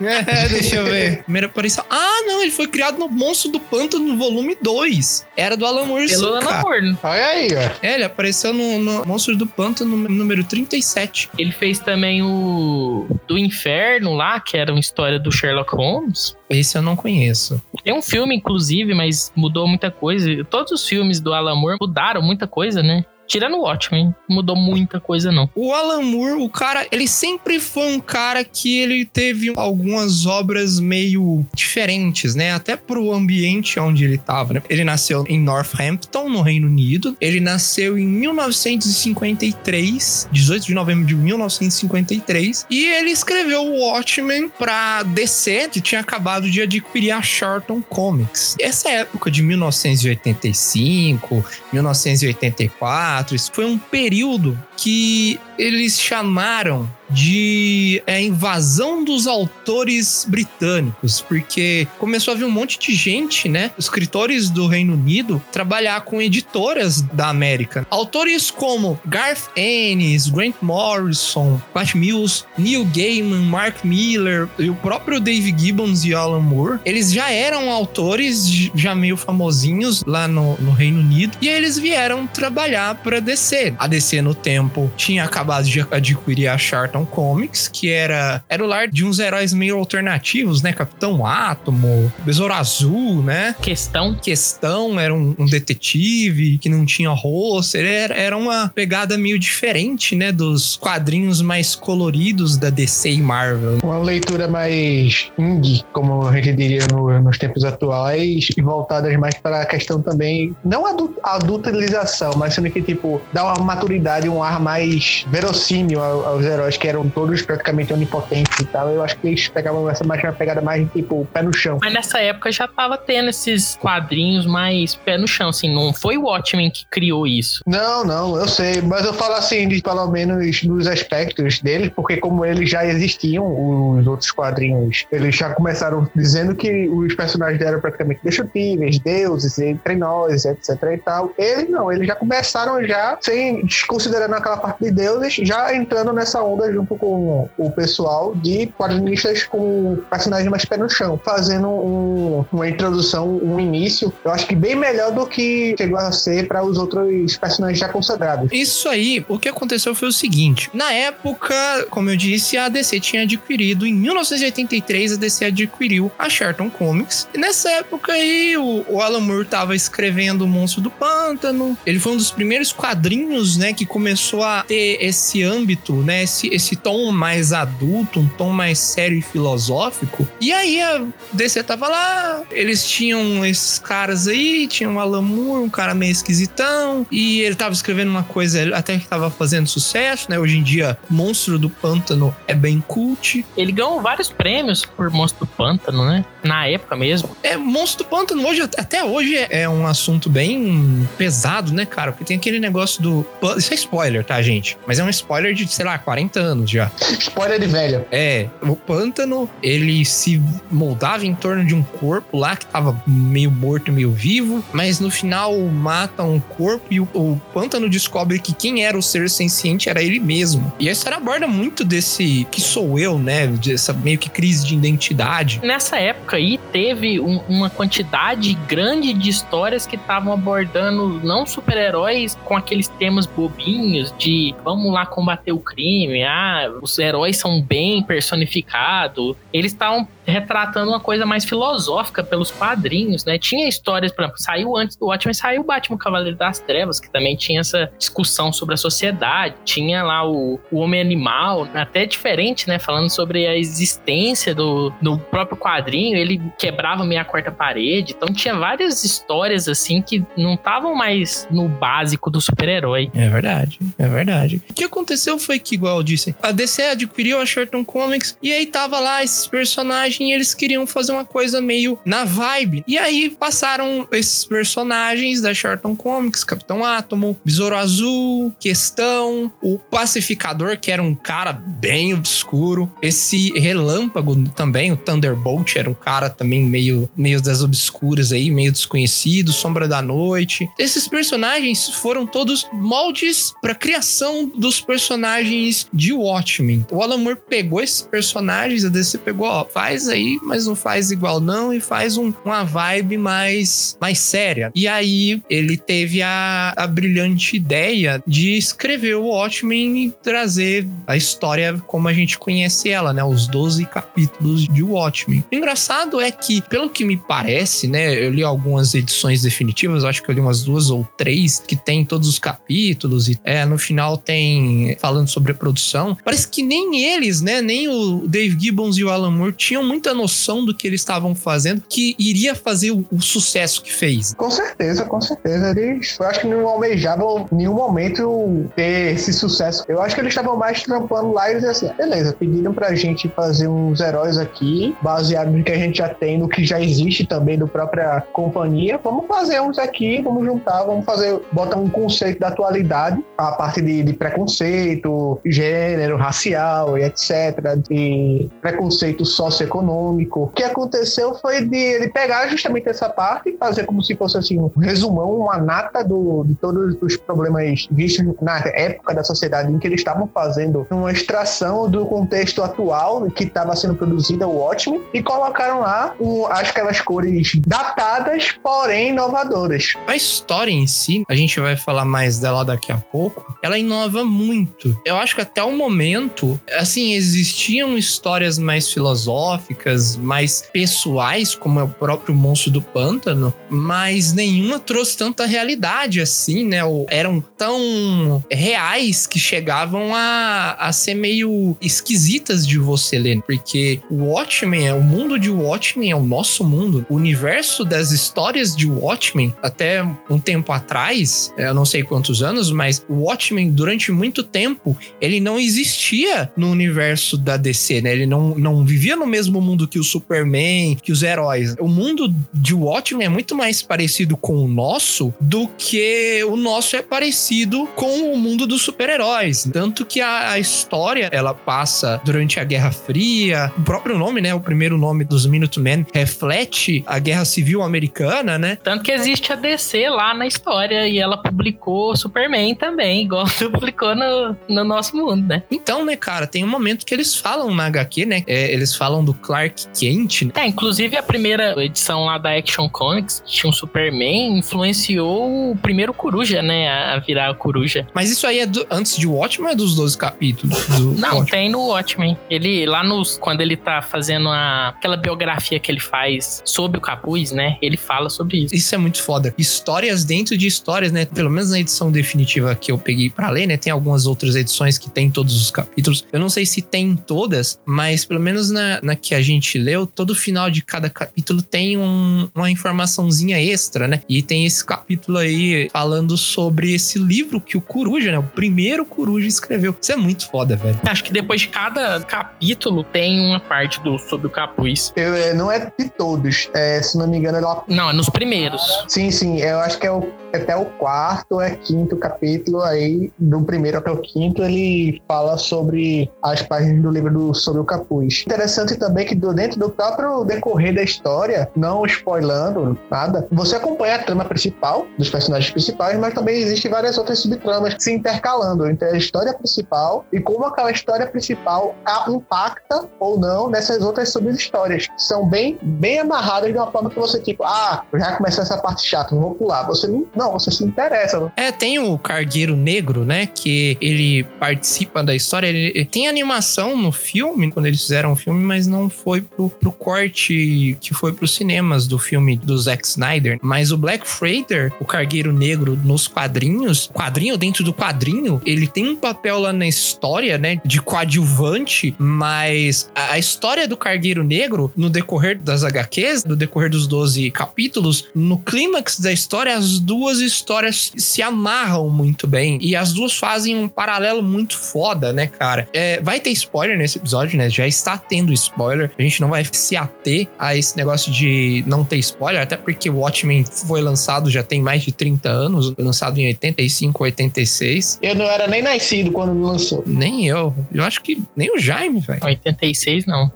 É, 0.00 0.48
deixa 0.48 0.76
eu 0.76 0.84
ver. 0.86 1.22
Primeira 1.24 1.46
aparição. 1.46 1.84
Ah, 1.90 2.22
não, 2.26 2.42
ele 2.42 2.50
foi 2.50 2.66
criado 2.66 2.98
no 2.98 3.08
Monstro 3.08 3.50
do 3.50 3.60
Pântano 3.60 4.04
no 4.04 4.16
volume 4.16 4.56
2. 4.60 5.26
Era 5.36 5.56
do 5.56 5.66
Alan 5.66 5.84
Moore, 5.84 6.08
Pelo 6.08 6.36
Alan. 6.36 6.60
Moore. 6.62 6.96
Olha 7.02 7.26
aí, 7.26 7.48
ó. 7.54 7.86
É, 7.86 7.94
ele 7.94 8.04
apareceu 8.04 8.52
no, 8.52 8.78
no 8.78 9.06
Monstro 9.06 9.36
do 9.36 9.46
Pântano 9.46 9.96
número 9.96 10.42
37. 10.44 11.30
Ele 11.38 11.52
fez 11.52 11.78
também 11.78 12.22
o 12.22 13.06
do 13.26 13.38
Inferno 13.38 14.14
lá, 14.14 14.40
que 14.40 14.56
era 14.56 14.72
uma 14.72 14.80
história 14.80 15.18
do 15.18 15.30
Sherlock 15.30 15.74
Holmes. 15.74 16.36
Esse 16.48 16.76
eu 16.78 16.82
não 16.82 16.96
conheço. 16.96 17.62
Tem 17.84 17.94
um 17.94 18.02
filme, 18.02 18.34
inclusive, 18.36 18.94
mas 18.94 19.32
mudou 19.36 19.68
muita 19.68 19.90
coisa. 19.90 20.44
Todos 20.44 20.72
os 20.72 20.86
filmes 20.86 21.20
do 21.20 21.32
Alan 21.32 21.56
Moore 21.56 21.78
mudaram 21.80 22.22
muita 22.22 22.46
coisa, 22.46 22.82
né? 22.82 23.04
Tirando 23.30 23.56
o 23.58 23.60
Watchmen, 23.60 24.12
mudou 24.28 24.56
muita 24.56 24.98
coisa, 24.98 25.30
não. 25.30 25.48
O 25.54 25.72
Alan 25.72 26.02
Moore, 26.02 26.42
o 26.42 26.48
cara, 26.48 26.84
ele 26.90 27.06
sempre 27.06 27.60
foi 27.60 27.94
um 27.94 28.00
cara 28.00 28.42
que 28.42 28.80
ele 28.80 29.04
teve 29.04 29.52
algumas 29.54 30.26
obras 30.26 30.80
meio 30.80 31.46
diferentes, 31.54 32.34
né? 32.34 32.52
Até 32.52 32.74
pro 32.74 33.12
ambiente 33.12 33.78
onde 33.78 34.04
ele 34.04 34.18
tava, 34.18 34.54
né? 34.54 34.62
Ele 34.68 34.82
nasceu 34.82 35.24
em 35.28 35.38
Northampton, 35.38 36.28
no 36.28 36.42
Reino 36.42 36.66
Unido. 36.66 37.16
Ele 37.20 37.38
nasceu 37.38 37.96
em 37.96 38.04
1953, 38.04 40.28
18 40.32 40.66
de 40.66 40.74
novembro 40.74 41.06
de 41.06 41.14
1953. 41.14 42.66
E 42.68 42.84
ele 42.84 43.10
escreveu 43.10 43.62
o 43.62 43.78
Watchmen 43.78 44.48
pra 44.48 45.04
DC, 45.04 45.68
que 45.70 45.80
tinha 45.80 46.00
acabado 46.00 46.50
de 46.50 46.62
adquirir 46.62 47.12
a 47.12 47.22
Charlton 47.22 47.80
Comics. 47.80 48.56
Essa 48.58 48.90
época 48.90 49.30
de 49.30 49.40
1985, 49.40 51.44
1984, 51.72 53.19
isso 53.34 53.50
foi 53.52 53.64
um 53.64 53.78
período 53.78 54.58
que 54.80 55.38
eles 55.58 56.00
chamaram 56.00 56.88
de 57.10 58.02
é, 58.06 58.22
invasão 58.22 59.04
dos 59.04 59.26
autores 59.26 60.24
britânicos, 60.28 61.20
porque 61.20 61.86
começou 61.98 62.32
a 62.32 62.36
vir 62.36 62.44
um 62.44 62.50
monte 62.50 62.78
de 62.78 62.94
gente, 62.94 63.48
né? 63.48 63.72
Escritores 63.76 64.48
do 64.48 64.66
Reino 64.68 64.94
Unido 64.94 65.42
trabalhar 65.50 66.00
com 66.02 66.22
editoras 66.22 67.02
da 67.02 67.28
América. 67.28 67.84
Autores 67.90 68.50
como 68.50 68.98
Garth 69.04 69.50
Ennis, 69.56 70.28
Grant 70.28 70.54
Morrison, 70.62 71.60
Pat 71.74 71.94
Mills, 71.94 72.44
Neil 72.56 72.84
Gaiman, 72.94 73.40
Mark 73.40 73.84
Miller 73.84 74.48
e 74.56 74.70
o 74.70 74.74
próprio 74.76 75.20
Dave 75.20 75.52
Gibbons 75.58 76.04
e 76.04 76.14
Alan 76.14 76.40
Moore, 76.40 76.78
eles 76.84 77.12
já 77.12 77.30
eram 77.30 77.70
autores 77.70 78.46
já 78.72 78.94
meio 78.94 79.16
famosinhos 79.16 80.04
lá 80.06 80.28
no, 80.28 80.56
no 80.58 80.70
Reino 80.70 81.00
Unido 81.00 81.36
e 81.40 81.48
eles 81.48 81.76
vieram 81.76 82.24
trabalhar 82.28 82.94
para 82.96 83.20
DC. 83.20 83.74
A 83.78 83.88
DC 83.88 84.22
no 84.22 84.34
tempo 84.34 84.69
tinha 84.96 85.24
acabado 85.24 85.64
de 85.64 85.80
adquirir 85.90 86.48
a 86.48 86.56
Charlton 86.58 87.04
Comics, 87.04 87.68
que 87.68 87.90
era, 87.90 88.42
era 88.48 88.62
o 88.62 88.66
lar 88.66 88.88
de 88.88 89.04
uns 89.04 89.18
heróis 89.18 89.52
meio 89.52 89.76
alternativos, 89.78 90.62
né? 90.62 90.72
Capitão 90.72 91.24
Átomo, 91.26 92.12
Besouro 92.24 92.54
Azul, 92.54 93.22
né? 93.22 93.54
Questão. 93.60 94.14
Questão 94.14 94.98
era 94.98 95.14
um, 95.14 95.34
um 95.38 95.46
detetive 95.46 96.58
que 96.58 96.68
não 96.68 96.84
tinha 96.84 97.10
rosto, 97.10 97.76
era, 97.76 98.14
era 98.14 98.36
uma 98.36 98.68
pegada 98.74 99.16
meio 99.18 99.38
diferente, 99.38 100.14
né? 100.14 100.30
Dos 100.32 100.76
quadrinhos 100.76 101.40
mais 101.42 101.74
coloridos 101.74 102.56
da 102.56 102.70
DC 102.70 103.10
e 103.12 103.20
Marvel. 103.22 103.78
Uma 103.82 103.98
leitura 103.98 104.46
mais 104.48 105.30
indie, 105.38 105.84
como 105.92 106.26
a 106.26 106.32
gente 106.36 106.52
diria 106.54 106.86
no- 106.92 107.20
nos 107.20 107.38
tempos 107.38 107.64
atuais, 107.64 108.48
e 108.56 108.60
voltadas 108.62 109.14
mais 109.16 109.34
para 109.34 109.62
a 109.62 109.66
questão 109.66 110.00
também, 110.02 110.54
não 110.64 110.86
adu 110.86 111.14
adultilização, 111.22 112.32
mas 112.36 112.54
sendo 112.54 112.70
que, 112.70 112.80
tipo, 112.82 113.20
dá 113.32 113.44
uma 113.44 113.64
maturidade, 113.64 114.28
um 114.28 114.42
ar 114.42 114.59
mais 114.60 115.24
verossímil 115.28 116.02
ao- 116.02 116.26
aos 116.26 116.44
heróis 116.44 116.76
que 116.76 116.86
eram 116.88 117.08
todos 117.08 117.42
praticamente 117.42 117.92
onipotentes 117.92 118.58
e 118.60 118.64
tal. 118.64 118.88
Eu 118.90 119.02
acho 119.02 119.16
que 119.16 119.26
eles 119.28 119.48
pegavam 119.48 119.88
essa 119.88 120.04
mais 120.04 120.22
uma 120.22 120.32
pegada 120.32 120.60
mais, 120.60 120.88
tipo, 120.92 121.26
pé 121.32 121.42
no 121.42 121.52
chão. 121.54 121.78
Mas 121.80 121.92
nessa 121.92 122.20
época 122.20 122.50
já 122.52 122.68
tava 122.68 122.96
tendo 122.96 123.30
esses 123.30 123.76
quadrinhos 123.76 124.46
mais 124.46 124.94
pé 124.94 125.16
no 125.16 125.26
chão, 125.26 125.48
assim. 125.48 125.72
Não 125.72 125.92
foi 125.92 126.16
o 126.16 126.22
Watchmen 126.24 126.70
que 126.70 126.84
criou 126.90 127.26
isso. 127.26 127.62
Não, 127.66 128.04
não, 128.04 128.36
eu 128.36 128.48
sei, 128.48 128.80
mas 128.82 129.04
eu 129.04 129.14
falo 129.14 129.34
assim, 129.34 129.66
de 129.68 129.80
pelo 129.82 130.06
menos 130.08 130.62
nos 130.62 130.86
aspectos 130.86 131.60
deles, 131.60 131.90
porque 131.94 132.16
como 132.18 132.44
eles 132.44 132.68
já 132.70 132.84
existiam, 132.84 133.98
os 133.98 134.06
outros 134.06 134.30
quadrinhos, 134.30 135.06
eles 135.10 135.34
já 135.34 135.50
começaram 135.54 136.08
dizendo 136.14 136.54
que 136.54 136.88
os 136.88 137.14
personagens 137.14 137.60
eram 137.60 137.80
praticamente 137.80 138.20
destrutíveis, 138.22 138.98
deuses, 138.98 139.58
entre 139.58 139.96
nós, 139.96 140.44
etc 140.44 140.76
e 140.92 140.98
tal. 140.98 141.32
Eles 141.38 141.68
não, 141.70 141.90
eles 141.92 142.06
já 142.06 142.14
começaram 142.14 142.82
já, 142.84 143.16
sem 143.20 143.64
desconsiderando 143.64 144.34
aquela 144.50 144.56
parte 144.56 144.84
de 144.84 144.90
deuses, 144.90 145.34
já 145.34 145.74
entrando 145.74 146.12
nessa 146.12 146.42
onda 146.42 146.72
junto 146.72 146.96
com 146.96 147.48
o 147.56 147.70
pessoal 147.70 148.34
de 148.34 148.66
quadrinistas 148.78 149.44
com 149.44 149.98
personagens 150.10 150.50
mais 150.50 150.64
pé 150.64 150.76
no 150.76 150.88
chão, 150.88 151.20
fazendo 151.24 151.68
um- 151.68 152.44
uma 152.52 152.68
introdução, 152.68 153.28
um 153.42 153.58
início, 153.60 154.12
eu 154.24 154.30
acho 154.30 154.46
que 154.46 154.54
bem 154.54 154.74
melhor 154.74 155.12
do 155.12 155.26
que 155.26 155.74
chegou 155.78 155.98
a 155.98 156.10
ser 156.12 156.48
para 156.48 156.64
os 156.64 156.76
outros 156.78 157.36
personagens 157.36 157.78
já 157.78 157.88
consagrados. 157.88 158.48
Isso 158.52 158.88
aí, 158.88 159.24
o 159.28 159.38
que 159.38 159.48
aconteceu 159.48 159.94
foi 159.94 160.08
o 160.08 160.12
seguinte: 160.12 160.70
na 160.72 160.92
época, 160.92 161.54
como 161.90 162.10
eu 162.10 162.16
disse, 162.16 162.56
a 162.56 162.68
DC 162.68 163.00
tinha 163.00 163.22
adquirido, 163.22 163.86
em 163.86 163.92
1983, 163.94 165.12
a 165.12 165.16
DC 165.16 165.44
adquiriu 165.44 166.10
a 166.18 166.28
Charlton 166.28 166.70
Comics. 166.70 167.28
E 167.34 167.38
nessa 167.38 167.70
época 167.70 168.12
aí, 168.12 168.56
o, 168.56 168.84
o 168.88 169.00
Alan 169.00 169.20
Moore 169.20 169.44
tava 169.46 169.74
escrevendo 169.76 170.42
O 170.44 170.48
Monstro 170.48 170.80
do 170.80 170.90
Pântano. 170.90 171.76
Ele 171.86 171.98
foi 171.98 172.12
um 172.12 172.16
dos 172.16 172.30
primeiros 172.30 172.72
quadrinhos, 172.72 173.56
né, 173.56 173.72
que 173.72 173.84
começou 173.86 174.29
a 174.38 174.62
ter 174.62 174.98
esse 175.00 175.42
âmbito, 175.42 175.94
né, 175.94 176.22
esse, 176.22 176.48
esse 176.48 176.76
tom 176.76 177.10
mais 177.10 177.52
adulto, 177.52 178.20
um 178.20 178.28
tom 178.28 178.50
mais 178.50 178.78
sério 178.78 179.18
e 179.18 179.22
filosófico. 179.22 180.26
E 180.40 180.52
aí 180.52 180.80
a 180.80 181.04
DC 181.32 181.62
tava 181.62 181.88
lá, 181.88 182.42
eles 182.50 182.86
tinham 182.86 183.44
esses 183.44 183.78
caras 183.78 184.28
aí, 184.28 184.66
tinha 184.66 184.90
o 184.90 184.98
Alan 184.98 185.22
Moore, 185.22 185.64
um 185.64 185.68
cara 185.68 185.94
meio 185.94 186.12
esquisitão, 186.12 187.06
e 187.10 187.40
ele 187.40 187.54
tava 187.54 187.72
escrevendo 187.72 188.10
uma 188.10 188.22
coisa 188.22 188.76
até 188.76 188.98
que 188.98 189.06
tava 189.06 189.30
fazendo 189.30 189.66
sucesso, 189.66 190.30
né? 190.30 190.38
Hoje 190.38 190.58
em 190.58 190.62
dia, 190.62 190.98
Monstro 191.08 191.58
do 191.58 191.70
Pântano 191.70 192.34
é 192.46 192.54
bem 192.54 192.82
cult. 192.86 193.44
Ele 193.56 193.72
ganhou 193.72 194.00
vários 194.00 194.30
prêmios 194.30 194.84
por 194.84 195.10
Monstro 195.10 195.46
do 195.46 195.46
Pântano, 195.46 196.04
né? 196.04 196.24
Na 196.42 196.66
época 196.66 196.96
mesmo. 196.96 197.36
É, 197.42 197.56
Monstro 197.56 198.04
do 198.04 198.08
Pântano 198.08 198.46
hoje, 198.46 198.62
até 198.62 199.04
hoje, 199.04 199.46
é 199.50 199.68
um 199.68 199.86
assunto 199.86 200.28
bem 200.28 201.08
pesado, 201.16 201.72
né, 201.72 201.86
cara? 201.86 202.12
Porque 202.12 202.24
tem 202.24 202.36
aquele 202.36 202.60
negócio 202.60 203.02
do. 203.02 203.26
Isso 203.56 203.72
é 203.72 203.76
spoiler, 203.76 204.19
tá, 204.24 204.40
gente? 204.42 204.76
Mas 204.86 204.98
é 204.98 205.04
um 205.04 205.08
spoiler 205.10 205.54
de, 205.54 205.66
sei 205.68 205.84
lá, 205.84 205.98
40 205.98 206.38
anos 206.40 206.70
já. 206.70 206.90
Spoiler 207.18 207.58
de 207.60 207.66
velho. 207.66 208.04
É, 208.10 208.48
o 208.62 208.74
pântano, 208.76 209.48
ele 209.62 210.04
se 210.04 210.40
moldava 210.70 211.24
em 211.26 211.34
torno 211.34 211.64
de 211.64 211.74
um 211.74 211.82
corpo 211.82 212.36
lá 212.38 212.56
que 212.56 212.66
tava 212.66 213.02
meio 213.06 213.50
morto, 213.50 213.92
meio 213.92 214.10
vivo, 214.10 214.64
mas 214.72 215.00
no 215.00 215.10
final 215.10 215.56
matam 215.58 216.36
o 216.36 216.40
corpo 216.40 216.86
e 216.90 217.00
o, 217.00 217.08
o 217.14 217.40
pântano 217.52 217.88
descobre 217.88 218.38
que 218.38 218.52
quem 218.52 218.84
era 218.84 218.96
o 218.96 219.02
ser 219.02 219.28
senciente 219.30 219.88
era 219.88 220.02
ele 220.02 220.18
mesmo. 220.20 220.72
E 220.78 220.88
a 220.88 220.92
história 220.92 221.18
aborda 221.18 221.46
muito 221.46 221.84
desse 221.84 222.46
que 222.50 222.60
sou 222.60 222.98
eu, 222.98 223.18
né? 223.18 223.46
Dessa 223.46 223.92
meio 223.92 224.18
que 224.18 224.28
crise 224.28 224.66
de 224.66 224.74
identidade. 224.74 225.60
Nessa 225.62 225.98
época 225.98 226.36
aí, 226.36 226.58
teve 226.72 227.20
um- 227.20 227.40
uma 227.48 227.68
quantidade 227.70 228.54
grande 228.68 229.12
de 229.12 229.28
histórias 229.30 229.86
que 229.86 229.96
estavam 229.96 230.32
abordando 230.32 231.20
não 231.24 231.46
super-heróis 231.46 232.36
com 232.44 232.56
aqueles 232.56 232.88
temas 232.88 233.26
bobinhos 233.26 234.09
de 234.18 234.54
vamos 234.64 234.92
lá 234.92 235.06
combater 235.06 235.52
o 235.52 235.58
crime, 235.58 236.22
ah, 236.24 236.70
os 236.80 236.98
heróis 236.98 237.36
são 237.36 237.60
bem 237.60 238.02
personificados. 238.02 239.36
Eles 239.52 239.72
estavam 239.72 240.06
retratando 240.26 240.90
uma 240.90 241.00
coisa 241.00 241.26
mais 241.26 241.44
filosófica 241.44 242.22
pelos 242.22 242.50
quadrinhos, 242.50 243.24
né? 243.24 243.38
Tinha 243.38 243.68
histórias, 243.68 244.12
por 244.12 244.22
exemplo, 244.22 244.40
saiu 244.40 244.76
antes 244.76 244.96
do 244.96 245.06
Watchmen, 245.06 245.34
saiu 245.34 245.62
o 245.62 245.64
Batman 245.64 245.98
Cavaleiro 245.98 246.36
das 246.36 246.58
Trevas, 246.60 247.00
que 247.00 247.10
também 247.10 247.36
tinha 247.36 247.60
essa 247.60 247.90
discussão 247.98 248.52
sobre 248.52 248.74
a 248.74 248.78
sociedade. 248.78 249.54
Tinha 249.64 250.02
lá 250.02 250.28
o, 250.28 250.60
o 250.70 250.78
Homem 250.78 251.00
Animal, 251.00 251.68
até 251.74 252.06
diferente, 252.06 252.68
né? 252.68 252.78
Falando 252.78 253.10
sobre 253.10 253.46
a 253.46 253.56
existência 253.56 254.54
do, 254.54 254.92
do 255.00 255.18
próprio 255.18 255.56
quadrinho, 255.56 256.16
ele 256.16 256.40
quebrava 256.58 257.04
meio 257.04 257.20
a 257.20 257.24
quarta 257.24 257.50
parede. 257.50 258.14
Então 258.16 258.32
tinha 258.32 258.54
várias 258.54 259.04
histórias 259.04 259.68
assim 259.68 260.02
que 260.02 260.24
não 260.36 260.54
estavam 260.54 260.94
mais 260.94 261.46
no 261.50 261.68
básico 261.68 262.30
do 262.30 262.40
super-herói. 262.40 263.10
É 263.14 263.28
verdade, 263.28 263.78
é 263.98 264.08
verdade. 264.08 264.62
O 264.70 264.74
que 264.74 264.84
aconteceu 264.84 265.38
foi 265.38 265.58
que, 265.58 265.74
igual 265.74 265.98
eu 265.98 266.02
disse, 266.02 266.34
a 266.42 266.52
DC 266.52 266.82
adquiriu 266.82 267.40
a 267.40 267.46
Charlton 267.46 267.84
Comics 267.84 268.36
e 268.42 268.52
aí 268.52 268.66
tava 268.66 268.98
lá 268.98 269.22
esses 269.22 269.46
personagens 269.46 270.19
e 270.20 270.32
eles 270.32 270.54
queriam 270.54 270.86
fazer 270.86 271.12
uma 271.12 271.24
coisa 271.24 271.60
meio 271.60 271.98
na 272.04 272.24
vibe. 272.24 272.84
E 272.86 272.98
aí 272.98 273.30
passaram 273.30 274.06
esses 274.12 274.44
personagens 274.44 275.40
da 275.40 275.54
Charlton 275.54 275.96
Comics, 275.96 276.44
Capitão 276.44 276.84
Átomo, 276.84 277.38
Besouro 277.44 277.76
Azul, 277.76 278.52
Questão, 278.58 279.52
o 279.62 279.78
Pacificador, 279.78 280.78
que 280.78 280.90
era 280.90 281.02
um 281.02 281.14
cara 281.14 281.52
bem 281.52 282.14
obscuro, 282.14 282.90
esse 283.00 283.50
Relâmpago 283.58 284.48
também, 284.50 284.92
o 284.92 284.96
Thunderbolt, 284.96 285.76
era 285.76 285.88
um 285.88 285.94
cara 285.94 286.28
também 286.28 286.62
meio, 286.64 287.08
meio 287.16 287.40
das 287.40 287.62
obscuras 287.62 288.32
aí, 288.32 288.50
meio 288.50 288.72
desconhecido, 288.72 289.52
Sombra 289.52 289.88
da 289.88 290.02
Noite. 290.02 290.68
Esses 290.78 291.08
personagens 291.08 291.88
foram 291.88 292.26
todos 292.26 292.66
moldes 292.72 293.52
para 293.60 293.74
criação 293.74 294.50
dos 294.54 294.80
personagens 294.80 295.86
de 295.92 296.12
Watchmen. 296.12 296.86
O 296.90 297.02
Alan 297.02 297.18
Moore 297.18 297.38
pegou 297.48 297.80
esses 297.80 298.02
personagens, 298.02 298.84
a 298.84 298.88
DC 298.88 299.18
pegou, 299.18 299.46
ó, 299.46 299.64
faz 299.64 299.99
faz 300.00 300.08
aí, 300.08 300.38
mas 300.42 300.66
não 300.66 300.74
faz 300.74 301.10
igual 301.10 301.40
não 301.40 301.72
e 301.72 301.80
faz 301.80 302.16
um- 302.16 302.32
uma 302.44 302.64
vibe 302.64 303.18
mais, 303.18 303.96
mais 304.00 304.18
séria. 304.18 304.70
E 304.74 304.88
aí 304.88 305.42
ele 305.50 305.76
teve 305.76 306.22
a, 306.22 306.72
a 306.76 306.86
brilhante 306.86 307.56
ideia 307.56 308.22
de 308.26 308.56
escrever 308.56 309.16
o 309.16 309.24
Watchmen 309.26 310.04
e 310.06 310.10
trazer 310.10 310.86
a 311.06 311.16
história 311.16 311.74
como 311.86 312.08
a 312.08 312.12
gente 312.14 312.38
conhece 312.38 312.88
ela, 312.88 313.12
né? 313.12 313.22
Os 313.22 313.46
12 313.46 313.84
capítulos 313.86 314.66
de 314.68 314.82
Watchmen. 314.82 315.44
O 315.52 315.54
engraçado 315.54 316.20
é 316.20 316.30
que, 316.30 316.62
pelo 316.62 316.88
que 316.88 317.04
me 317.04 317.16
parece, 317.16 317.86
né? 317.86 318.14
Eu 318.14 318.30
li 318.32 318.42
algumas 318.42 318.94
edições 318.94 319.42
definitivas, 319.42 320.04
acho 320.04 320.22
que 320.22 320.30
eu 320.30 320.34
li 320.34 320.40
umas 320.40 320.62
duas 320.62 320.90
ou 320.90 321.06
três, 321.18 321.62
que 321.66 321.76
tem 321.76 322.04
todos 322.04 322.28
os 322.28 322.38
capítulos 322.38 323.28
e 323.28 323.38
é, 323.44 323.64
no 323.66 323.76
final 323.78 324.16
tem 324.16 324.96
falando 324.98 325.28
sobre 325.28 325.52
a 325.52 325.54
produção. 325.54 326.16
Parece 326.24 326.48
que 326.48 326.62
nem 326.62 327.04
eles, 327.04 327.40
né? 327.40 327.60
Nem 327.60 327.88
o 327.88 328.26
Dave 328.26 328.56
Gibbons 328.58 328.96
e 328.96 329.04
o 329.04 329.10
Alan 329.10 329.30
Moore 329.30 329.52
tinham 329.52 329.82
muita 329.90 330.14
noção 330.14 330.64
do 330.64 330.72
que 330.72 330.86
eles 330.86 331.00
estavam 331.00 331.34
fazendo, 331.34 331.82
que 331.88 332.14
iria 332.16 332.54
fazer 332.54 332.92
o, 332.92 333.04
o 333.10 333.20
sucesso 333.20 333.82
que 333.82 333.92
fez. 333.92 334.32
Com 334.34 334.48
certeza, 334.48 335.04
com 335.04 335.20
certeza. 335.20 335.70
Eles, 335.70 336.16
eu 336.18 336.26
acho 336.26 336.40
que 336.40 336.46
não 336.46 336.68
almejavam 336.68 337.48
em 337.50 337.56
nenhum 337.56 337.74
momento 337.74 338.70
ter 338.76 339.14
esse 339.14 339.32
sucesso. 339.32 339.84
Eu 339.88 340.00
acho 340.00 340.14
que 340.14 340.20
eles 340.20 340.30
estavam 340.30 340.56
mais 340.56 340.84
trampando 340.84 341.32
lá 341.32 341.50
e 341.50 341.56
assim, 341.56 341.90
beleza, 341.96 342.32
pediram 342.32 342.72
pra 342.72 342.94
gente 342.94 343.28
fazer 343.30 343.66
uns 343.66 344.00
heróis 344.00 344.38
aqui, 344.38 344.94
baseado 345.02 345.50
no 345.50 345.64
que 345.64 345.72
a 345.72 345.76
gente 345.76 345.98
já 345.98 346.08
tem, 346.08 346.38
no 346.38 346.48
que 346.48 346.64
já 346.64 346.80
existe 346.80 347.26
também 347.26 347.58
do 347.58 347.66
própria 347.66 348.22
companhia. 348.32 349.00
Vamos 349.02 349.26
fazer 349.26 349.60
uns 349.60 349.76
aqui, 349.76 350.22
vamos 350.22 350.44
juntar, 350.46 350.84
vamos 350.84 351.04
fazer, 351.04 351.40
bota 351.50 351.76
um 351.76 351.88
conceito 351.88 352.38
da 352.38 352.48
atualidade, 352.48 353.20
a 353.36 353.52
parte 353.52 353.82
de, 353.82 354.04
de 354.04 354.12
preconceito, 354.12 355.40
gênero, 355.44 356.16
racial 356.16 356.96
e 356.96 357.02
etc, 357.02 357.76
de 357.88 358.48
preconceito 358.60 359.24
socioeconômico. 359.24 359.79
O 359.80 360.48
que 360.48 360.62
aconteceu 360.62 361.34
foi 361.34 361.64
de 361.64 361.76
ele 361.76 362.08
pegar 362.08 362.48
justamente 362.48 362.88
essa 362.88 363.08
parte 363.08 363.50
e 363.50 363.56
fazer 363.56 363.84
como 363.84 364.02
se 364.02 364.14
fosse 364.14 364.36
assim 364.36 364.58
um 364.58 364.68
resumão, 364.78 365.40
uma 365.40 365.58
nata 365.58 366.04
do, 366.04 366.44
de 366.44 366.54
todos 366.54 366.96
os 367.00 367.16
problemas 367.16 367.86
vistos 367.90 368.26
na 368.40 368.58
época 368.58 369.14
da 369.14 369.24
sociedade 369.24 369.72
em 369.72 369.78
que 369.78 369.86
eles 369.86 370.00
estavam 370.00 370.28
fazendo 370.32 370.86
uma 370.90 371.10
extração 371.10 371.88
do 371.88 372.04
contexto 372.06 372.62
atual 372.62 373.30
que 373.30 373.44
estava 373.44 373.74
sendo 373.76 373.94
produzida 373.94 374.46
o 374.46 374.56
Watchmen 374.56 375.02
e 375.12 375.22
colocaram 375.22 375.80
lá 375.80 376.14
um, 376.20 376.46
aquelas 376.46 377.00
cores 377.00 377.52
datadas, 377.66 378.54
porém 378.62 379.10
inovadoras. 379.10 379.94
A 380.06 380.16
história 380.16 380.70
em 380.70 380.86
si, 380.86 381.24
a 381.28 381.34
gente 381.34 381.58
vai 381.60 381.76
falar 381.76 382.04
mais 382.04 382.38
dela 382.38 382.64
daqui 382.64 382.92
a 382.92 382.96
pouco, 382.96 383.56
ela 383.62 383.78
inova 383.78 384.24
muito. 384.24 384.98
Eu 385.04 385.16
acho 385.16 385.34
que 385.34 385.40
até 385.40 385.62
o 385.62 385.72
momento, 385.72 386.60
assim, 386.78 387.12
existiam 387.12 387.96
histórias 387.96 388.58
mais 388.58 388.90
filosóficas, 388.90 389.69
mais 390.18 390.64
pessoais, 390.72 391.54
como 391.54 391.80
é 391.80 391.82
o 391.82 391.88
próprio 391.88 392.34
Monstro 392.34 392.70
do 392.70 392.82
Pântano, 392.82 393.52
mas 393.68 394.32
nenhuma 394.32 394.78
trouxe 394.78 395.16
tanta 395.16 395.46
realidade 395.46 396.20
assim, 396.20 396.64
né? 396.64 396.84
Ou 396.84 397.06
eram 397.08 397.40
tão 397.40 398.44
reais 398.50 399.26
que 399.26 399.38
chegavam 399.38 400.14
a, 400.14 400.76
a 400.78 400.92
ser 400.92 401.14
meio 401.14 401.76
esquisitas 401.80 402.66
de 402.66 402.78
você 402.78 403.18
ler, 403.18 403.42
porque 403.42 404.00
o 404.10 404.24
Watchmen, 404.24 404.86
é 404.86 404.94
o 404.94 405.02
mundo 405.02 405.38
de 405.38 405.50
Watchmen 405.50 406.10
é 406.10 406.16
o 406.16 406.22
nosso 406.22 406.64
mundo. 406.64 407.06
O 407.08 407.14
universo 407.14 407.84
das 407.84 408.10
histórias 408.10 408.74
de 408.74 408.86
Watchmen, 408.86 409.54
até 409.62 410.02
um 410.28 410.38
tempo 410.38 410.72
atrás, 410.72 411.52
eu 411.56 411.74
não 411.74 411.84
sei 411.84 412.02
quantos 412.02 412.42
anos, 412.42 412.70
mas 412.70 413.04
o 413.08 413.24
Watchmen, 413.24 413.70
durante 413.70 414.10
muito 414.12 414.42
tempo, 414.42 414.96
ele 415.20 415.40
não 415.40 415.58
existia 415.58 416.50
no 416.56 416.70
universo 416.70 417.36
da 417.36 417.56
DC, 417.56 418.00
né? 418.00 418.12
Ele 418.12 418.26
não, 418.26 418.54
não 418.56 418.84
vivia 418.84 419.16
no 419.16 419.26
mesmo 419.26 419.59
mundo 419.60 419.86
que 419.86 419.98
o 419.98 420.04
Superman, 420.04 420.96
que 420.96 421.12
os 421.12 421.22
heróis. 421.22 421.74
O 421.78 421.88
mundo 421.88 422.32
de 422.52 422.74
Watchmen 422.74 423.26
é 423.26 423.28
muito 423.28 423.54
mais 423.54 423.82
parecido 423.82 424.36
com 424.36 424.56
o 424.56 424.68
nosso 424.68 425.34
do 425.40 425.68
que 425.78 426.42
o 426.44 426.56
nosso 426.56 426.96
é 426.96 427.02
parecido 427.02 427.86
com 427.94 428.32
o 428.32 428.36
mundo 428.36 428.66
dos 428.66 428.82
super-heróis. 428.82 429.68
Tanto 429.72 430.04
que 430.04 430.20
a, 430.20 430.52
a 430.52 430.58
história, 430.58 431.28
ela 431.32 431.54
passa 431.54 432.20
durante 432.24 432.58
a 432.58 432.64
Guerra 432.64 432.92
Fria. 432.92 433.72
O 433.76 433.82
próprio 433.82 434.18
nome, 434.18 434.40
né? 434.40 434.54
O 434.54 434.60
primeiro 434.60 434.96
nome 434.96 435.24
dos 435.24 435.46
Minutemen 435.46 436.06
reflete 436.12 437.02
a 437.06 437.18
Guerra 437.18 437.44
Civil 437.44 437.82
Americana, 437.82 438.58
né? 438.58 438.78
Tanto 438.82 439.02
que 439.02 439.12
existe 439.12 439.52
a 439.52 439.56
DC 439.56 440.08
lá 440.08 440.34
na 440.34 440.46
história 440.46 441.08
e 441.08 441.18
ela 441.18 441.36
publicou 441.36 442.16
Superman 442.16 442.74
também, 442.74 443.24
igual 443.24 443.46
publicou 443.70 444.14
no, 444.14 444.56
no 444.68 444.84
nosso 444.84 445.16
mundo, 445.16 445.46
né? 445.46 445.62
Então, 445.70 446.04
né, 446.04 446.16
cara, 446.16 446.46
tem 446.46 446.64
um 446.64 446.68
momento 446.68 447.04
que 447.04 447.14
eles 447.14 447.34
falam 447.34 447.74
na 447.74 447.86
HQ, 447.86 448.26
né? 448.26 448.44
É, 448.46 448.72
eles 448.72 448.94
falam 448.94 449.24
do 449.24 449.34
Clark 449.50 449.86
Kent. 449.98 450.42
né? 450.42 450.52
É, 450.54 450.66
inclusive 450.68 451.16
a 451.16 451.22
primeira 451.24 451.74
edição 451.84 452.24
lá 452.24 452.38
da 452.38 452.56
Action 452.56 452.88
Comics, 452.88 453.42
que 453.44 453.50
tinha 453.52 453.68
um 453.68 453.72
Superman, 453.72 454.58
influenciou 454.58 455.72
o 455.72 455.76
primeiro 455.76 456.12
Coruja, 456.14 456.62
né? 456.62 456.88
A 456.88 457.18
virar 457.18 457.50
a 457.50 457.54
Coruja. 457.54 458.06
Mas 458.14 458.30
isso 458.30 458.46
aí 458.46 458.60
é 458.60 458.66
do- 458.66 458.86
antes 458.90 459.16
de 459.16 459.26
Watchmen 459.26 459.66
ou 459.66 459.72
é 459.72 459.76
dos 459.76 459.94
12 459.96 460.16
capítulos? 460.16 460.86
Do 460.86 461.12
Não, 461.14 461.38
Watchmen? 461.38 461.46
tem 461.46 461.68
no 461.68 461.86
Watchmen. 461.88 462.38
Ele, 462.48 462.86
lá 462.86 463.02
nos. 463.02 463.38
Quando 463.38 463.60
ele 463.60 463.76
tá 463.76 464.00
fazendo 464.02 464.48
a, 464.48 464.88
aquela 464.88 465.16
biografia 465.16 465.78
que 465.80 465.90
ele 465.90 466.00
faz 466.00 466.62
sobre 466.64 466.98
o 466.98 467.00
capuz, 467.00 467.50
né? 467.52 467.76
Ele 467.82 467.96
fala 467.96 468.30
sobre 468.30 468.64
isso. 468.64 468.74
Isso 468.74 468.94
é 468.94 468.98
muito 468.98 469.22
foda. 469.22 469.54
Histórias 469.58 470.24
dentro 470.24 470.56
de 470.56 470.66
histórias, 470.66 471.10
né? 471.12 471.24
Pelo 471.26 471.50
menos 471.50 471.70
na 471.70 471.80
edição 471.80 472.10
definitiva 472.12 472.74
que 472.74 472.92
eu 472.92 472.98
peguei 472.98 473.30
pra 473.30 473.50
ler, 473.50 473.66
né? 473.66 473.76
Tem 473.76 473.92
algumas 473.92 474.26
outras 474.26 474.54
edições 474.54 474.96
que 474.98 475.10
tem 475.10 475.30
todos 475.30 475.60
os 475.60 475.70
capítulos. 475.70 476.24
Eu 476.32 476.38
não 476.40 476.48
sei 476.48 476.64
se 476.64 476.80
tem 476.82 477.06
em 477.10 477.16
todas, 477.16 477.78
mas 477.84 478.24
pelo 478.24 478.40
menos 478.40 478.70
na, 478.70 479.00
na 479.02 479.16
que 479.16 479.34
a 479.34 479.39
gente 479.42 479.78
leu, 479.78 480.06
todo 480.06 480.34
final 480.34 480.70
de 480.70 480.82
cada 480.82 481.08
capítulo 481.10 481.62
tem 481.62 481.96
um- 481.96 482.48
uma 482.54 482.70
informaçãozinha 482.70 483.60
extra, 483.60 484.06
né? 484.06 484.20
E 484.28 484.42
tem 484.42 484.66
esse 484.66 484.84
capítulo 484.84 485.38
aí 485.38 485.88
falando 485.92 486.36
sobre 486.36 486.94
esse 486.94 487.18
livro 487.18 487.60
que 487.60 487.76
o 487.76 487.80
Coruja, 487.80 488.30
né? 488.32 488.38
O 488.38 488.42
primeiro 488.42 489.04
Coruja 489.04 489.46
escreveu. 489.46 489.94
Isso 490.00 490.12
é 490.12 490.16
muito 490.16 490.48
foda, 490.50 490.76
velho. 490.76 490.98
Acho 491.04 491.24
que 491.24 491.32
depois 491.32 491.60
de 491.60 491.68
cada 491.68 492.20
capítulo 492.20 493.04
tem 493.04 493.40
uma 493.40 493.60
parte 493.60 494.00
do 494.00 494.18
sobre 494.18 494.46
o 494.46 494.50
capuz. 494.50 495.12
Eu, 495.16 495.34
é, 495.34 495.54
não 495.54 495.70
é 495.70 495.90
de 495.98 496.08
todos, 496.10 496.68
é, 496.74 497.00
se 497.02 497.16
não 497.18 497.26
me 497.28 497.38
engano, 497.38 497.58
ela 497.58 497.84
Não, 497.88 498.10
é 498.10 498.12
nos 498.12 498.28
primeiros. 498.28 498.82
Sim, 499.08 499.30
sim, 499.30 499.60
eu 499.60 499.78
acho 499.80 499.98
que 499.98 500.06
é 500.06 500.10
o, 500.12 500.26
até 500.52 500.76
o 500.76 500.84
quarto, 500.84 501.60
é 501.60 501.74
quinto 501.76 502.16
capítulo, 502.16 502.82
aí 502.82 503.30
do 503.38 503.60
primeiro 503.62 503.98
até 503.98 504.10
o 504.10 504.16
quinto 504.18 504.62
ele 504.62 505.20
fala 505.26 505.56
sobre 505.56 506.30
as 506.42 506.62
páginas 506.62 507.02
do 507.02 507.10
livro 507.10 507.32
do, 507.32 507.54
sobre 507.54 507.80
o 507.80 507.84
capuz. 507.84 508.42
Interessante 508.46 508.96
também 508.96 509.26
que 509.26 509.29
do- 509.34 509.52
dentro 509.54 509.78
do 509.78 509.88
próprio 509.90 510.44
decorrer 510.44 510.94
da 510.94 511.02
história, 511.02 511.68
não 511.76 512.04
spoilando 512.06 512.98
nada, 513.10 513.46
você 513.50 513.76
acompanha 513.76 514.16
a 514.16 514.18
trama 514.22 514.44
principal 514.44 515.06
dos 515.18 515.28
personagens 515.30 515.70
principais, 515.72 516.18
mas 516.18 516.34
também 516.34 516.56
existem 516.60 516.90
várias 516.90 517.18
outras 517.18 517.40
subtramas 517.40 517.94
se 517.98 518.12
intercalando 518.12 518.88
entre 518.88 519.08
a 519.08 519.16
história 519.16 519.52
principal 519.54 520.24
e 520.32 520.40
como 520.40 520.64
aquela 520.66 520.90
história 520.90 521.26
principal 521.26 521.94
impacta 522.28 523.08
ou 523.18 523.38
não 523.38 523.68
nessas 523.68 524.02
outras 524.02 524.30
sub-histórias. 524.32 525.06
São 525.16 525.46
bem, 525.48 525.78
bem 525.82 526.18
amarradas 526.20 526.72
de 526.72 526.78
uma 526.78 526.90
forma 526.90 527.10
que 527.10 527.18
você, 527.18 527.40
tipo, 527.40 527.64
ah, 527.64 528.02
já 528.14 528.36
começou 528.36 528.62
essa 528.62 528.78
parte 528.78 529.06
chata, 529.06 529.34
não 529.34 529.42
vou 529.42 529.54
pular. 529.54 529.84
Você 529.86 530.06
não, 530.06 530.26
não 530.34 530.52
você 530.52 530.70
se 530.70 530.84
interessa. 530.84 531.52
É, 531.56 531.70
tem 531.72 531.98
o 531.98 532.18
Cargueiro 532.18 532.76
Negro, 532.76 533.24
né? 533.24 533.46
Que 533.46 533.96
ele 534.00 534.44
participa 534.58 535.22
da 535.22 535.34
história. 535.34 535.66
Ele 535.68 536.04
tem 536.04 536.28
animação 536.28 536.96
no 536.96 537.12
filme, 537.12 537.70
quando 537.70 537.86
eles 537.86 538.00
fizeram 538.00 538.32
o 538.32 538.36
filme, 538.36 538.62
mas 538.62 538.86
não 538.86 539.09
foi 539.10 539.42
pro, 539.42 539.68
pro 539.68 539.92
corte 539.92 540.96
que 541.00 541.12
foi 541.12 541.32
pros 541.32 541.54
cinemas 541.54 542.06
do 542.06 542.18
filme 542.18 542.56
do 542.56 542.76
Zack 542.78 543.06
Snyder. 543.06 543.58
Mas 543.62 543.92
o 543.92 543.96
Black 543.96 544.26
Freighter, 544.26 544.92
o 545.00 545.04
Cargueiro 545.04 545.52
Negro 545.52 545.98
nos 546.04 546.26
quadrinhos, 546.26 547.10
quadrinho 547.12 547.56
dentro 547.56 547.84
do 547.84 547.92
quadrinho, 547.92 548.60
ele 548.64 548.86
tem 548.86 549.08
um 549.08 549.16
papel 549.16 549.58
lá 549.58 549.72
na 549.72 549.86
história, 549.86 550.56
né? 550.56 550.80
De 550.84 551.00
coadjuvante, 551.00 552.14
mas 552.18 553.10
a, 553.14 553.32
a 553.32 553.38
história 553.38 553.86
do 553.86 553.96
Cargueiro 553.96 554.44
Negro, 554.44 554.92
no 554.96 555.10
decorrer 555.10 555.58
das 555.58 555.84
HQs, 555.84 556.44
no 556.44 556.56
decorrer 556.56 556.90
dos 556.90 557.06
12 557.06 557.50
capítulos, 557.50 558.28
no 558.34 558.58
clímax 558.58 559.18
da 559.18 559.32
história, 559.32 559.76
as 559.76 559.98
duas 559.98 560.40
histórias 560.40 561.12
se 561.16 561.42
amarram 561.42 562.08
muito 562.08 562.46
bem. 562.46 562.78
E 562.80 562.94
as 562.94 563.12
duas 563.12 563.36
fazem 563.36 563.76
um 563.76 563.88
paralelo 563.88 564.42
muito 564.42 564.76
foda, 564.78 565.32
né, 565.32 565.46
cara? 565.46 565.88
É, 565.92 566.20
vai 566.20 566.40
ter 566.40 566.50
spoiler 566.50 566.96
nesse 566.96 567.18
episódio, 567.18 567.56
né? 567.58 567.68
Já 567.68 567.86
está 567.86 568.16
tendo 568.16 568.52
spoiler. 568.52 568.99
A 569.18 569.22
gente 569.22 569.40
não 569.40 569.48
vai 569.48 569.64
se 569.70 569.96
ater 569.96 570.48
a 570.58 570.76
esse 570.76 570.96
negócio 570.96 571.32
de 571.32 571.84
não 571.86 572.04
ter 572.04 572.16
spoiler, 572.16 572.62
até 572.62 572.76
porque 572.76 573.08
o 573.08 573.18
Watchmen 573.18 573.64
foi 573.64 574.00
lançado 574.00 574.50
já 574.50 574.62
tem 574.62 574.82
mais 574.82 575.02
de 575.02 575.12
30 575.12 575.48
anos, 575.48 575.92
foi 575.94 576.04
lançado 576.04 576.38
em 576.38 576.46
85, 576.46 577.22
86. 577.24 578.18
Eu 578.22 578.34
não 578.34 578.44
era 578.44 578.66
nem 578.66 578.82
nascido 578.82 579.30
quando 579.32 579.60
lançou. 579.60 580.02
Nem 580.06 580.46
eu. 580.46 580.74
Eu 580.92 581.04
acho 581.04 581.22
que 581.22 581.42
nem 581.56 581.74
o 581.74 581.78
Jaime, 581.78 582.20
velho. 582.20 582.40
86 582.42 583.26
não. 583.26 583.50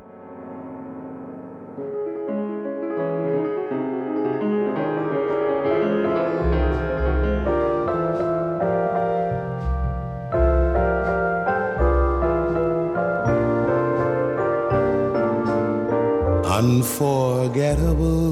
Unforgettable. 16.55 18.31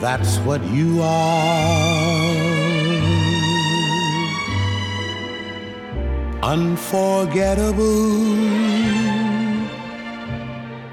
That's 0.00 0.38
what 0.46 0.62
you 0.72 1.02
are. 1.02 2.22
Unforgettable. 6.42 7.82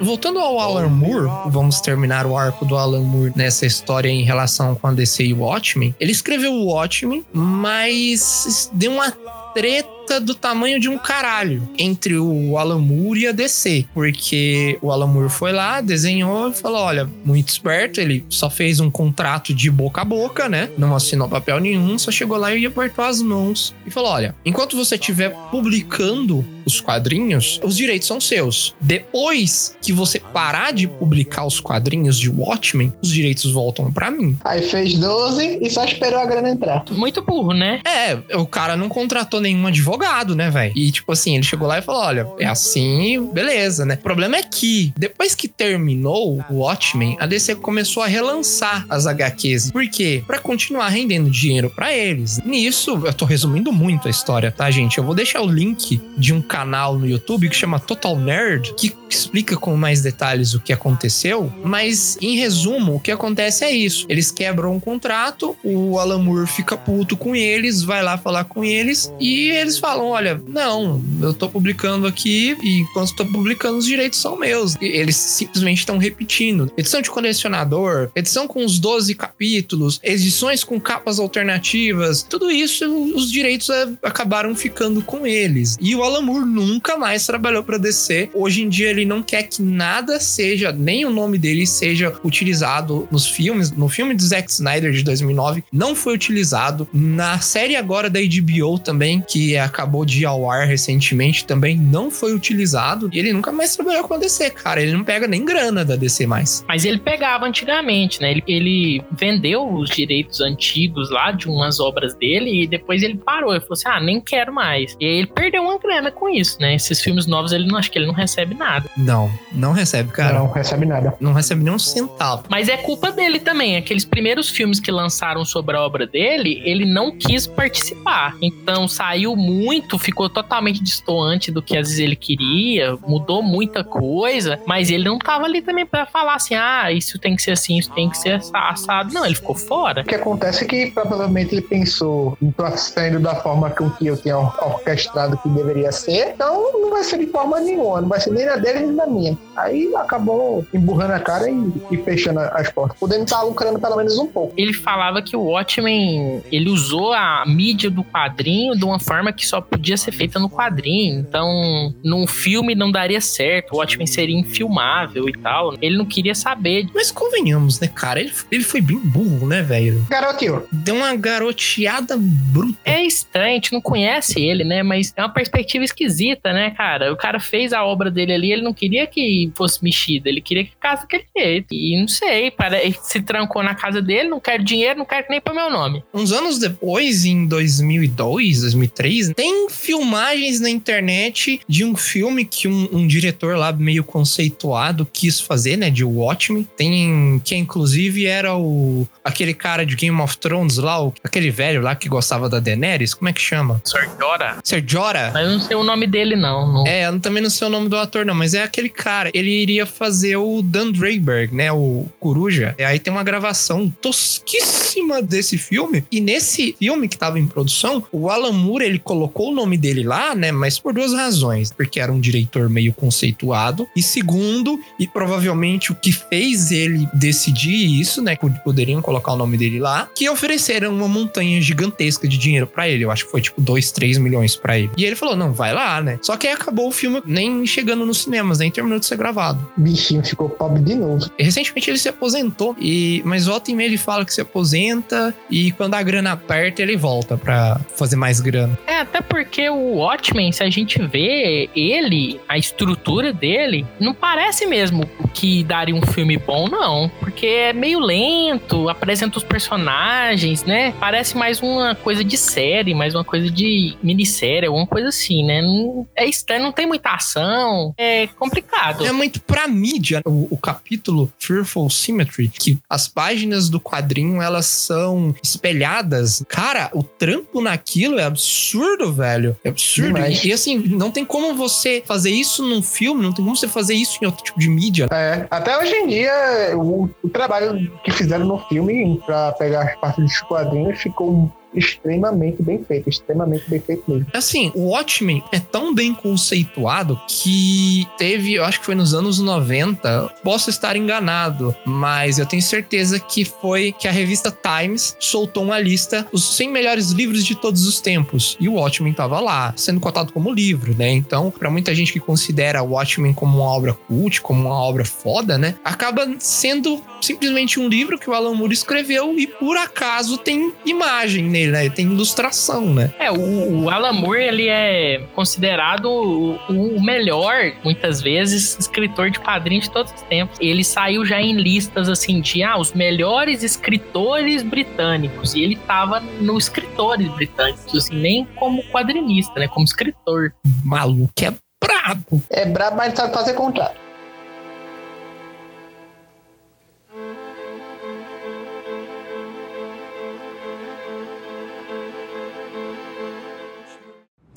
Voltando 0.02 0.40
ao 0.40 0.60
Alan 0.60 0.88
Moore, 0.90 1.30
vamos 1.48 1.82
terminar 1.82 2.26
o 2.26 2.38
arco 2.38 2.66
do 2.66 2.76
Alan 2.78 3.02
Moore 3.02 3.34
nessa 3.36 3.66
história 3.66 4.10
em 4.10 4.24
relação 4.24 4.74
com 4.74 4.88
a 4.88 4.94
DC 4.94 5.26
e 5.26 5.34
o 5.34 5.42
Watchmen. 5.42 5.94
Ele 6.00 6.12
escreveu 6.12 6.54
o 6.54 6.68
Watchmen, 6.68 7.24
mas 7.34 8.70
deu 8.74 8.94
uma 8.94 9.12
treta 9.54 9.99
do 10.18 10.34
tamanho 10.34 10.80
de 10.80 10.90
um 10.90 10.98
caralho 10.98 11.70
entre 11.78 12.18
o 12.18 12.58
Alan 12.58 12.80
Moore 12.80 13.22
e 13.22 13.28
a 13.28 13.32
DC. 13.32 13.86
Porque 13.94 14.80
o 14.82 14.92
Alan 14.92 15.08
Moore 15.08 15.30
foi 15.30 15.52
lá, 15.52 15.82
desenhou 15.82 16.50
e 16.50 16.54
falou: 16.54 16.82
olha, 16.82 17.10
muito 17.24 17.50
esperto, 17.50 18.00
ele 18.00 18.26
só 18.30 18.50
fez 18.50 18.80
um 18.80 18.90
contrato 18.90 19.54
de 19.54 19.70
boca 19.70 20.02
a 20.02 20.06
boca, 20.06 20.48
né? 20.48 20.70
Não 20.78 20.96
assinou 20.96 21.28
papel 21.28 21.60
nenhum, 21.60 22.00
só 22.00 22.12
chegou 22.12 22.38
lá 22.38 22.56
e 22.56 22.66
apertou 22.66 23.04
as 23.04 23.22
mãos 23.22 23.76
e 23.86 23.92
falou: 23.92 24.12
olha, 24.12 24.34
enquanto 24.46 24.78
você 24.78 24.96
estiver 24.96 25.30
publicando 25.52 26.46
os 26.66 26.80
quadrinhos, 26.80 27.60
os 27.64 27.76
direitos 27.76 28.08
são 28.08 28.22
seus. 28.22 28.76
Depois 28.80 29.76
que 29.82 29.92
você 29.92 30.20
parar 30.20 30.72
de 30.72 30.88
publicar 30.88 31.46
os 31.46 31.60
quadrinhos 31.60 32.18
de 32.20 32.30
Watchmen, 32.30 32.94
os 33.02 33.10
direitos 33.10 33.52
voltam 33.52 33.92
para 33.92 34.12
mim. 34.12 34.38
Aí 34.46 34.62
fez 34.62 34.94
12 34.94 35.60
e 35.62 35.70
só 35.70 35.84
esperou 35.84 36.20
a 36.20 36.26
grana 36.26 36.50
entrar. 36.50 36.84
Muito 36.92 37.22
burro, 37.22 37.54
né? 37.54 37.82
É, 37.84 38.36
o 38.36 38.46
cara 38.46 38.78
não 38.78 38.88
contratou 38.88 39.42
nenhum 39.42 39.66
advogado, 39.66 39.99
né, 40.36 40.50
velho? 40.50 40.74
E 40.76 40.92
tipo 40.92 41.12
assim, 41.12 41.36
ele 41.36 41.44
chegou 41.44 41.68
lá 41.68 41.80
e 41.80 41.82
falou: 41.82 42.02
olha, 42.02 42.28
é 42.40 42.46
assim, 42.46 43.30
beleza, 43.32 43.86
né? 43.86 43.96
O 43.96 44.04
problema 44.04 44.38
é 44.38 44.44
que, 44.44 44.94
depois 44.98 45.36
que 45.36 45.48
terminou 45.48 46.44
o 46.50 46.56
Watchmen, 46.60 47.18
a 47.20 47.26
DC 47.26 47.56
começou 47.56 48.04
a 48.04 48.08
relançar 48.08 48.86
as 48.90 49.06
HQs. 49.06 49.72
Por 49.72 49.88
quê? 49.90 50.24
Pra 50.26 50.40
continuar 50.40 50.90
rendendo 50.90 51.30
dinheiro 51.30 51.70
pra 51.70 51.94
eles. 51.94 52.42
Nisso, 52.44 53.02
eu 53.06 53.14
tô 53.14 53.26
resumindo 53.26 53.72
muito 53.72 54.08
a 54.08 54.12
história, 54.12 54.52
tá, 54.52 54.70
gente? 54.72 54.98
Eu 54.98 55.04
vou 55.04 55.16
deixar 55.16 55.42
o 55.42 55.48
link 55.48 56.02
de 56.18 56.34
um 56.34 56.42
canal 56.42 56.98
no 56.98 57.08
YouTube 57.08 57.50
que 57.50 57.56
chama 57.56 57.80
Total 57.80 58.16
Nerd, 58.18 58.74
que 58.76 58.94
explica 59.10 59.58
com 59.58 59.76
mais 59.76 60.02
detalhes 60.02 60.54
o 60.54 60.60
que 60.60 60.72
aconteceu. 60.72 61.52
Mas, 61.64 62.18
em 62.22 62.36
resumo, 62.38 62.96
o 62.96 63.00
que 63.00 63.12
acontece 63.12 63.64
é 63.64 63.72
isso: 63.72 64.06
eles 64.10 64.32
quebram 64.32 64.74
um 64.74 64.80
contrato, 64.80 65.56
o 65.64 66.00
Alan 66.00 66.20
Moore 66.20 66.48
fica 66.48 66.78
puto 66.78 67.18
com 67.18 67.36
eles, 67.36 67.84
vai 67.84 68.04
lá 68.04 68.18
falar 68.18 68.46
com 68.46 68.64
eles 68.64 69.14
e 69.20 69.50
eles 69.50 69.78
falam: 69.78 69.89
olha, 69.98 70.42
não, 70.48 71.02
eu 71.22 71.34
tô 71.34 71.50
publicando 71.50 72.08
aqui 72.08 72.58
e 72.62 72.80
enquanto 72.80 73.16
tô 73.16 73.26
publicando, 73.26 73.78
os 73.78 73.86
direitos 73.86 74.20
são 74.20 74.38
meus. 74.38 74.76
E 74.82 74.86
eles 74.86 75.16
simplesmente 75.16 75.80
estão 75.80 75.98
repetindo. 75.98 76.72
Edição 76.78 77.02
de 77.02 77.10
colecionador, 77.10 78.10
edição 78.16 78.48
com 78.48 78.64
os 78.64 78.80
12 78.80 79.16
capítulos, 79.16 80.00
edições 80.04 80.64
com 80.64 80.80
capas 80.80 81.20
alternativas, 81.20 82.24
tudo 82.24 82.52
isso, 82.52 82.86
os 83.16 83.32
direitos 83.32 83.70
é, 83.70 83.88
acabaram 84.04 84.56
ficando 84.56 85.02
com 85.02 85.26
eles. 85.26 85.78
E 85.80 85.96
o 85.96 86.04
Alan 86.04 86.22
Moore 86.22 86.46
nunca 86.46 86.98
mais 86.98 87.26
trabalhou 87.26 87.64
pra 87.64 87.78
DC. 87.78 88.30
Hoje 88.34 88.64
em 88.64 88.70
dia 88.70 88.90
ele 88.90 89.06
não 89.06 89.22
quer 89.22 89.44
que 89.44 89.62
nada 89.62 90.20
seja, 90.20 90.72
nem 90.72 91.06
o 91.06 91.10
nome 91.10 91.38
dele 91.38 91.66
seja 91.66 92.14
utilizado 92.24 93.08
nos 93.12 93.28
filmes. 93.28 93.72
No 93.72 93.90
filme 93.90 94.14
do 94.14 94.22
Zack 94.22 94.52
Snyder 94.52 94.92
de 94.92 95.04
2009 95.04 95.64
não 95.72 95.96
foi 95.96 96.14
utilizado. 96.14 96.88
Na 96.94 97.40
série 97.40 97.76
agora 97.76 98.10
da 98.10 98.20
HBO 98.20 98.80
também, 98.80 99.22
que 99.22 99.56
acabou 99.80 100.04
de 100.04 100.22
ir 100.22 100.26
ao 100.26 100.50
ar 100.52 100.68
recentemente, 100.68 101.46
também 101.46 101.78
não 101.78 102.12
foi 102.12 102.34
utilizado. 102.34 103.10
E 103.14 103.18
ele 103.20 103.32
nunca 103.32 103.52
mais 103.52 103.76
trabalhou 103.76 104.04
com 104.04 104.14
a 104.14 104.18
DC, 104.18 104.50
cara. 104.52 104.82
Ele 104.82 104.92
não 104.92 105.04
pega 105.06 105.26
nem 105.26 105.46
grana 105.46 105.86
da 105.86 105.96
DC 105.96 106.28
mais. 106.28 106.66
Mas 106.68 106.84
ele 106.84 107.00
pegava 107.00 107.46
antigamente, 107.46 108.22
né? 108.22 108.32
Ele, 108.32 108.44
ele 108.46 109.02
vendeu 109.12 109.66
os 109.74 109.90
direitos 109.90 110.42
antigos 110.42 111.10
lá 111.10 111.32
de 111.32 111.48
umas 111.48 111.80
obras 111.80 112.14
dele 112.14 112.64
e 112.64 112.68
depois 112.68 113.02
ele 113.02 113.16
parou. 113.18 113.52
Ele 113.52 113.62
falou 113.62 113.74
assim: 113.74 113.88
ah, 113.88 114.00
nem 114.02 114.20
quero 114.20 114.54
mais. 114.54 114.98
E 115.00 115.06
aí 115.06 115.18
ele 115.20 115.28
perdeu 115.28 115.64
uma 115.64 115.78
grana 115.80 116.12
com 116.12 116.28
isso, 116.28 116.60
né? 116.60 116.76
Esses 116.76 117.00
filmes 117.02 117.26
novos 117.26 117.54
ele 117.54 117.66
não 117.66 117.78
acho 117.78 117.90
que 117.90 117.98
ele 117.98 118.08
não 118.08 118.14
recebe 118.14 118.54
nada. 118.54 118.90
Não, 118.98 119.32
não 119.54 119.72
recebe, 119.72 120.12
cara. 120.12 120.34
Não 120.40 120.46
Não, 120.46 120.54
recebe 120.54 120.86
nada. 120.86 121.16
recebe 121.34 121.64
nem 121.64 121.74
um 121.74 121.80
centavo. 121.80 122.44
Mas 122.50 122.68
é 122.68 122.76
culpa 122.76 123.12
dele 123.12 123.40
também. 123.40 123.78
Aqueles 123.78 124.04
primeiros 124.04 124.50
filmes 124.50 124.80
que 124.80 124.92
lançaram 124.92 125.46
sobre 125.46 125.78
a 125.78 125.82
obra 125.82 126.06
dele, 126.06 126.62
ele 126.66 126.86
não 126.86 127.16
quis 127.18 127.48
participar. 127.48 128.36
Então 128.42 128.88
saiu 128.88 129.36
muito, 129.36 129.69
ficou 130.00 130.30
totalmente 130.30 130.82
distoante 130.84 131.52
do 131.52 131.62
que 131.62 131.78
às 131.78 131.88
vezes 131.88 132.00
ele 132.00 132.16
queria, 132.16 132.96
mudou 133.08 133.42
muita 133.42 133.84
coisa, 133.84 134.60
mas 134.66 134.90
ele 134.90 135.04
não 135.04 135.18
tava 135.20 135.46
ali 135.46 135.62
também 135.62 135.86
pra 135.86 136.06
falar 136.06 136.36
assim: 136.36 136.56
ah, 136.56 136.92
isso 136.92 137.18
tem 137.20 137.36
que 137.36 137.42
ser 137.42 137.52
assim, 137.52 137.78
isso 137.78 137.92
tem 137.92 138.10
que 138.10 138.18
ser 138.18 138.34
assa- 138.36 138.58
assado. 138.70 139.14
Não, 139.14 139.26
ele 139.26 139.36
ficou 139.36 139.56
fora. 139.56 140.02
O 140.02 140.06
que 140.06 140.16
acontece 140.16 140.64
é 140.64 140.68
que 140.68 140.92
provavelmente 140.92 141.54
ele 141.54 141.62
pensou, 141.62 142.38
não 142.42 142.52
tô 142.52 142.66
saindo 142.78 143.20
da 143.20 143.36
forma 143.36 143.70
com 143.70 143.90
que 143.90 144.08
eu 144.08 144.18
tinha 144.18 144.38
or- 144.38 144.56
orquestrado 144.62 145.38
que 145.38 145.50
deveria 145.50 145.92
ser, 145.92 146.32
então 146.34 146.72
não 146.74 146.90
vai 146.92 147.04
ser 147.04 147.18
de 147.20 147.28
forma 147.28 147.60
nenhuma, 147.60 148.02
não 148.02 148.10
vai 148.10 148.20
ser 148.20 148.32
nem 148.32 148.46
na 148.46 148.56
dele 148.56 148.80
nem 148.88 148.92
na 148.96 149.08
minha. 149.08 149.38
Aí 149.56 149.94
acabou 149.96 150.66
emburrando 150.74 151.14
a 151.14 151.20
cara 151.20 151.50
e, 151.50 151.72
e 151.92 151.98
fechando 151.98 152.40
as 152.40 152.70
portas, 152.72 152.98
podendo 153.00 153.24
estar 153.24 153.42
lucrando 153.44 153.80
pelo 153.80 153.96
menos 153.98 154.18
um 154.18 154.28
pouco. 154.28 154.54
Ele 154.58 154.74
falava 154.74 155.22
que 155.22 155.36
o 155.36 155.42
Watchmen, 155.42 156.42
ele 156.52 156.70
usou 156.70 157.14
a 157.14 157.44
mídia 157.46 157.90
do 157.90 158.04
quadrinho 158.04 158.76
de 158.76 158.84
uma 158.86 159.00
forma 159.00 159.32
que 159.34 159.46
só 159.50 159.62
podia 159.62 159.98
ser 159.98 160.12
feita 160.12 160.40
no 160.40 160.50
quadrinho. 160.50 161.20
Então, 161.20 161.94
num 162.04 162.28
filme 162.28 162.76
não 162.76 162.92
daria 162.92 163.20
certo, 163.20 163.74
o 163.74 163.78
Watchmen 163.78 164.08
seria 164.08 164.38
infilmável 164.38 165.28
e 165.28 165.34
tal. 165.34 165.74
Ele 165.82 165.98
não 165.98 166.06
queria 166.06 166.36
saber. 166.36 166.88
Mas 166.94 167.12
convenhamos, 167.12 167.80
né, 167.80 167.88
cara? 167.88 168.20
Ele, 168.20 168.32
ele 168.52 168.64
foi 168.64 168.82
bem 168.82 169.00
burro, 169.00 169.48
né, 169.48 169.62
velho? 169.62 170.06
Garotinho, 170.10 170.64
Deu 170.72 170.96
uma 170.96 171.16
garoteada 171.16 172.16
bruta. 172.18 172.78
É 172.86 173.04
estranho, 173.04 173.52
a 173.52 173.56
gente 173.56 173.74
não 173.74 173.82
conhece 173.82 174.40
ele, 174.40 174.64
né? 174.64 174.84
Mas 174.84 175.14
é 175.16 175.22
uma 175.22 175.34
perspectiva 175.34 175.84
esquisita, 175.84 176.54
né, 176.54 176.72
cara? 176.72 177.12
O 177.12 177.18
cara 177.18 177.40
fez 177.40 177.74
a 177.74 177.84
obra 177.84 178.12
dele 178.12 178.34
ali, 178.34 178.52
ele 178.52 178.62
não 178.62 178.74
queria 178.74 179.08
que 179.08 179.52
fosse 179.56 179.84
mexida, 179.84 180.30
ele 180.30 180.42
queria 180.42 180.64
que 180.64 180.72
ficasse 180.72 181.04
daquele 181.04 181.26
jeito. 181.38 181.68
E 181.72 182.00
não 182.00 182.08
sei, 182.08 182.52
para, 182.52 182.84
ele 182.84 182.98
se 183.02 183.22
trancou 183.22 183.64
na 183.64 183.76
casa 183.76 184.02
dele, 184.02 184.30
não 184.30 184.40
quero 184.40 184.64
dinheiro, 184.64 185.00
não 185.00 185.06
quero 185.06 185.28
nem 185.30 185.42
pôr 185.42 185.54
meu 185.54 185.70
nome. 185.70 186.04
Uns 186.14 186.32
anos 186.32 186.60
depois, 186.60 187.26
em 187.26 187.48
2002, 187.48 188.62
2003, 188.62 189.30
tem 189.40 189.70
filmagens 189.70 190.60
na 190.60 190.70
internet 190.70 191.62
de 191.68 191.86
um 191.86 191.96
filme 191.96 192.44
que 192.44 192.68
um, 192.68 192.90
um 192.92 193.08
diretor 193.08 193.56
lá 193.58 193.72
meio 193.72 194.04
conceituado 194.04 195.08
quis 195.14 195.40
fazer, 195.40 195.78
né, 195.78 195.90
de 195.90 196.04
Watchmen. 196.04 196.68
Tem 196.76 197.40
que 197.44 197.56
inclusive 197.56 198.26
era 198.26 198.56
o 198.58 199.08
aquele 199.24 199.54
cara 199.54 199.86
de 199.86 199.96
Game 199.96 200.20
of 200.22 200.38
Thrones 200.38 200.78
lá, 200.78 201.02
o- 201.02 201.14
aquele 201.24 201.52
velho 201.52 201.82
lá 201.82 201.96
que 201.96 202.10
gostava 202.10 202.50
da 202.50 202.60
Daenerys, 202.60 203.14
como 203.14 203.30
é 203.30 203.34
que 203.34 203.40
chama? 203.42 203.82
Sortora. 203.86 204.58
Ser 204.64 204.84
Jorah? 204.86 205.32
Mas 205.34 205.46
eu 205.48 205.54
não 205.54 205.60
sei 205.62 205.76
o 205.78 205.84
nome 205.84 206.06
dele, 206.08 206.36
não. 206.36 206.72
não. 206.74 206.88
É, 206.88 207.08
eu 207.08 207.20
também 207.20 207.42
não 207.42 207.50
sei 207.50 207.68
o 207.68 207.70
nome 207.70 207.88
do 207.88 207.96
ator, 207.98 208.26
não, 208.26 208.36
mas 208.36 208.54
é 208.54 208.64
aquele 208.64 208.90
cara. 208.90 209.30
Ele 209.34 209.50
iria 209.52 209.86
fazer 209.86 210.36
o 210.36 210.62
Dan 210.62 210.92
Drayberg, 210.92 211.56
né? 211.56 211.72
O 211.72 212.06
Coruja. 212.20 212.76
E 212.78 212.84
aí 212.84 213.00
tem 213.00 213.14
uma 213.14 213.24
gravação 213.24 213.90
tosquíssima 214.02 215.22
desse 215.22 215.58
filme. 215.58 216.04
E 216.12 216.20
nesse 216.20 216.76
filme 216.78 217.08
que 217.08 217.18
tava 217.18 217.40
em 217.40 217.48
produção, 217.48 218.04
o 218.12 218.30
Alan 218.30 218.52
Moore, 218.52 218.84
ele 218.86 219.00
colocou 219.00 219.29
o 219.34 219.52
nome 219.54 219.78
dele 219.78 220.04
lá, 220.04 220.36
né? 220.36 220.52
Mas 220.52 220.80
por 220.80 220.94
duas 220.94 221.14
razões. 221.14 221.72
Porque 221.72 222.00
era 222.00 222.12
um 222.12 222.20
diretor 222.20 222.70
meio 222.70 222.94
conceituado. 222.94 223.88
E 223.96 224.02
segundo, 224.02 224.80
e 225.00 225.08
provavelmente 225.08 225.92
o 225.92 225.96
que 225.96 226.12
fez 226.12 226.72
ele 226.72 227.08
decidir 227.14 228.00
isso, 228.00 228.22
né? 228.22 228.36
que 228.36 228.50
Poderiam 228.64 229.02
colocar 229.02 229.34
o 229.34 229.38
nome 229.38 229.58
dele 229.58 229.80
lá. 229.80 230.10
Que 230.16 230.30
ofereceram 230.30 230.96
uma 230.96 231.08
montanha 231.08 231.62
gigantesca 231.62 232.28
de 232.28 232.38
dinheiro 232.38 232.68
pra 232.68 232.88
ele. 232.88 233.04
Eu 233.04 233.12
acho 233.12 233.26
que 233.26 233.32
foi 233.32 233.42
tipo 233.42 233.62
2, 233.62 233.92
3 233.92 234.18
milhões 234.18 234.56
pra 234.56 234.78
ele. 234.78 234.92
E 234.98 235.06
ele 235.06 235.16
falou: 235.16 235.36
não, 235.36 235.54
vai 235.54 235.74
lá, 235.74 236.02
né? 236.02 236.20
Só 236.22 236.36
que 236.36 236.48
aí 236.48 236.54
acabou 236.54 236.88
o 236.88 236.92
filme 236.92 237.22
nem 237.26 237.66
chegando 237.66 238.06
nos 238.06 238.24
cinemas, 238.24 238.60
nem 238.60 238.72
terminou 238.72 239.00
de 239.00 239.06
ser 239.06 239.18
gravado. 239.18 239.66
bichinho 239.78 240.24
ficou 240.24 240.50
pobre 240.50 240.82
de 240.82 240.96
novo. 240.96 241.30
E 241.38 241.44
recentemente 241.44 241.90
ele 241.90 241.98
se 241.98 242.10
aposentou, 242.10 242.76
e 242.80 243.22
mas 243.26 243.46
volta 243.46 243.72
e 243.72 243.76
meia 243.76 243.88
ele 243.88 243.98
fala 243.98 244.26
que 244.26 244.34
se 244.34 244.42
aposenta, 244.42 245.34
e 245.50 245.72
quando 245.72 245.96
a 245.96 246.04
grana 246.04 246.32
aperta, 246.32 246.82
ele 246.82 246.98
volta 246.98 247.38
pra 247.38 247.80
fazer 247.96 248.16
mais 248.16 248.40
grana. 248.40 248.78
É, 248.86 249.00
até 249.02 249.19
porque 249.22 249.70
o 249.70 249.96
Watchmen, 249.96 250.52
se 250.52 250.64
a 250.64 250.70
gente 250.70 251.02
vê 251.02 251.70
ele, 251.76 252.40
a 252.48 252.58
estrutura 252.58 253.34
dele, 253.34 253.86
não 254.00 254.14
parece 254.14 254.66
mesmo 254.66 255.10
que 255.34 255.64
daria 255.64 255.96
um 255.96 256.02
filme 256.02 256.38
bom, 256.38 256.68
não. 256.68 257.10
Porque 257.20 257.46
é 257.46 257.74
meio 257.74 258.00
lento, 258.00 258.90
apresenta 258.90 259.38
os 259.38 259.44
personagens, 259.44 260.64
né? 260.64 260.94
Parece 261.00 261.38
mais 261.38 261.62
uma 261.62 261.96
coisa 261.96 262.24
de 262.24 262.38
série, 262.38 262.94
mais 262.94 263.16
uma 263.16 263.24
coisa 263.24 263.50
de 263.50 263.98
minissérie, 264.02 264.68
alguma 264.68 264.88
coisa 264.88 265.10
assim, 265.10 265.44
né? 265.44 265.62
Não, 265.62 266.08
é 266.16 266.26
estranho, 266.26 266.64
não 266.64 266.72
tem 266.72 266.86
muita 266.86 267.12
ação, 267.12 267.94
é 267.98 268.28
complicado. 268.28 269.06
É 269.06 269.12
muito 269.12 269.42
pra 269.42 269.68
mídia. 269.68 270.22
O, 270.26 270.48
o 270.52 270.58
capítulo 270.58 271.32
Fearful 271.40 271.90
Symmetry, 271.90 272.50
que 272.50 272.78
as 272.90 273.08
páginas 273.08 273.70
do 273.70 273.80
quadrinho 273.80 274.42
elas 274.42 274.66
são 274.66 275.36
espelhadas. 275.44 276.44
Cara, 276.48 276.90
o 276.94 277.04
trampo 277.04 277.62
naquilo 277.62 278.20
é 278.20 278.24
absurdo, 278.24 279.09
velho. 279.12 279.58
É 279.64 279.70
absurdo. 279.70 280.14
Demais. 280.14 280.44
E, 280.44 280.54
assim, 280.54 280.78
não 280.78 281.12
tem 281.12 281.26
como 281.26 281.56
você 281.56 282.04
fazer 282.06 282.32
isso 282.32 282.64
num 282.64 282.82
filme, 282.82 283.22
não 283.22 283.34
tem 283.34 283.44
como 283.44 283.56
você 283.56 283.68
fazer 283.68 283.94
isso 283.94 284.18
em 284.22 284.26
outro 284.26 284.44
tipo 284.44 284.60
de 284.60 284.70
mídia. 284.70 285.08
É, 285.12 285.46
até 285.50 285.78
hoje 285.78 285.94
em 285.94 286.08
dia, 286.08 286.32
o, 286.76 287.10
o 287.24 287.30
trabalho 287.30 287.92
que 288.04 288.12
fizeram 288.12 288.46
no 288.46 288.60
filme 288.68 289.22
pra 289.26 289.52
pegar 289.54 289.84
as 289.84 289.96
partes 290.00 290.24
dos 290.24 290.42
quadrinhos 290.42 291.00
ficou 291.00 291.52
extremamente 291.74 292.62
bem 292.62 292.84
feito, 292.84 293.10
extremamente 293.10 293.70
bem 293.70 293.80
feito 293.80 294.04
mesmo. 294.08 294.28
Assim, 294.34 294.72
o 294.76 294.90
Watchmen 294.90 295.44
é 295.52 295.60
tão 295.60 295.94
bem 295.94 296.14
conceituado 296.14 297.20
que 297.28 298.08
teve, 298.18 298.54
eu 298.54 298.64
acho 298.64 298.80
que 298.80 298.86
foi 298.86 298.96
nos 298.96 299.14
anos 299.14 299.40
90, 299.40 300.36
posso 300.44 300.70
estar 300.70 300.96
enganado, 300.96 301.76
mas 301.86 302.40
eu 302.40 302.46
tenho 302.46 302.62
certeza 302.62 303.20
que 303.20 303.46
foi 303.46 303.92
que 303.92 304.08
a 304.08 304.12
revista 304.12 304.52
Times 304.52 305.16
soltou 305.20 305.64
uma 305.64 305.80
lista 305.80 306.28
os 306.32 306.56
100 306.56 306.72
melhores 306.72 307.12
livros 307.12 307.46
de 307.46 307.56
todos 307.56 307.86
os 307.86 308.00
tempos 308.00 308.58
e 308.60 308.68
o 308.68 308.74
Watchmen 308.74 309.14
tava 309.14 309.40
lá, 309.40 309.74
sendo 309.76 310.00
cotado 310.00 310.34
como 310.34 310.54
livro, 310.54 310.96
né? 310.96 311.12
Então, 311.12 311.52
para 311.52 311.70
muita 311.70 311.94
gente 311.94 312.14
que 312.14 312.20
considera 312.20 312.82
o 312.82 312.92
Watchmen 312.92 313.34
como 313.34 313.58
uma 313.58 313.68
obra 313.68 313.94
cult, 313.94 314.42
como 314.42 314.62
uma 314.62 314.76
obra 314.76 315.06
foda, 315.06 315.58
né? 315.58 315.76
Acaba 315.84 316.28
sendo 316.40 317.02
simplesmente 317.22 317.80
um 317.80 317.88
livro 317.88 318.18
que 318.18 318.30
o 318.30 318.34
Alan 318.34 318.54
Moore 318.54 318.74
escreveu 318.74 319.38
e 319.38 319.48
por 319.48 319.78
acaso 319.78 320.38
tem 320.38 320.74
imagem 320.86 321.50
nele, 321.60 321.72
né? 321.72 321.90
Tem 321.90 322.06
ilustração, 322.06 322.94
né? 322.94 323.12
É, 323.20 323.32
o, 323.32 323.84
o 323.84 323.90
Alan 323.90 324.14
Moore, 324.14 324.44
ele 324.44 324.68
é 324.68 325.22
considerado 325.36 326.06
o, 326.06 326.56
o 326.70 327.04
melhor, 327.04 327.74
muitas 327.84 328.22
vezes, 328.22 328.78
escritor 328.80 329.30
de 329.30 329.40
quadrinhos 329.40 329.86
de 329.86 329.92
todos 329.92 330.14
os 330.14 330.22
tempos. 330.24 330.58
Ele 330.60 330.84
saiu 330.84 331.26
já 331.26 331.42
em 331.42 331.54
listas, 331.54 332.10
assim, 332.10 332.42
de, 332.42 332.64
ah, 332.64 332.78
os 332.78 332.94
melhores 332.94 333.64
escritores 333.64 334.64
britânicos. 334.64 335.54
E 335.54 335.62
ele 335.62 335.76
tava 335.76 336.20
no 336.20 336.58
escritores 336.58 337.30
britânicos, 337.34 337.96
assim, 337.96 338.16
nem 338.16 338.46
como 338.56 338.84
quadrinista, 338.92 339.60
né? 339.60 339.68
Como 339.68 339.86
escritor. 339.86 340.54
Maluco 340.84 341.34
é 341.42 341.54
brabo. 341.84 342.44
É 342.50 342.66
brabo, 342.66 342.98
mas 342.98 343.14
sabe 343.14 343.34
fazer 343.34 343.54
contrato. 343.54 344.09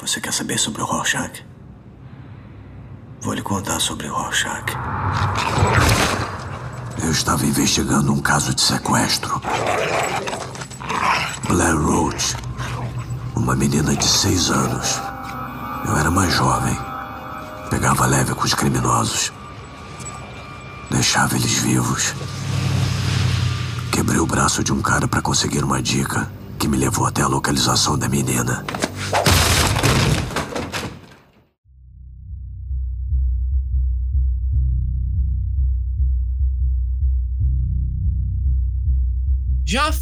Você 0.03 0.21
quer 0.21 0.33
saber 0.33 0.59
sobre 0.59 0.83
o 0.83 0.85
Rorschach? 0.85 1.47
Vou 3.21 3.35
lhe 3.35 3.41
contar 3.41 3.79
sobre 3.79 4.09
o 4.09 4.13
Rorschach. 4.13 4.77
Eu 7.01 7.13
estava 7.13 7.47
investigando 7.47 8.13
um 8.13 8.21
caso 8.21 8.53
de 8.53 8.61
sequestro. 8.61 9.41
Blair 11.47 11.81
Roach, 11.81 12.37
uma 13.37 13.55
menina 13.55 13.95
de 13.95 14.05
seis 14.05 14.51
anos. 14.51 15.01
Eu 15.87 15.97
era 15.97 16.11
mais 16.11 16.35
jovem. 16.35 16.77
Pegava 17.71 18.05
leve 18.05 18.35
com 18.35 18.43
os 18.43 18.55
criminosos. 18.55 19.33
Deixava 20.91 21.37
eles 21.37 21.59
vivos. 21.59 22.13
Quebrei 23.93 24.19
o 24.19 24.27
braço 24.27 24.65
de 24.65 24.73
um 24.73 24.83
cara 24.83 25.07
para 25.07 25.23
conseguir 25.23 25.63
uma 25.63 25.81
dica 25.81 26.29
que 26.59 26.67
me 26.67 26.77
levou 26.77 27.07
até 27.07 27.23
a 27.23 27.29
localização 27.29 27.97
da 27.97 28.09
menina. 28.09 28.67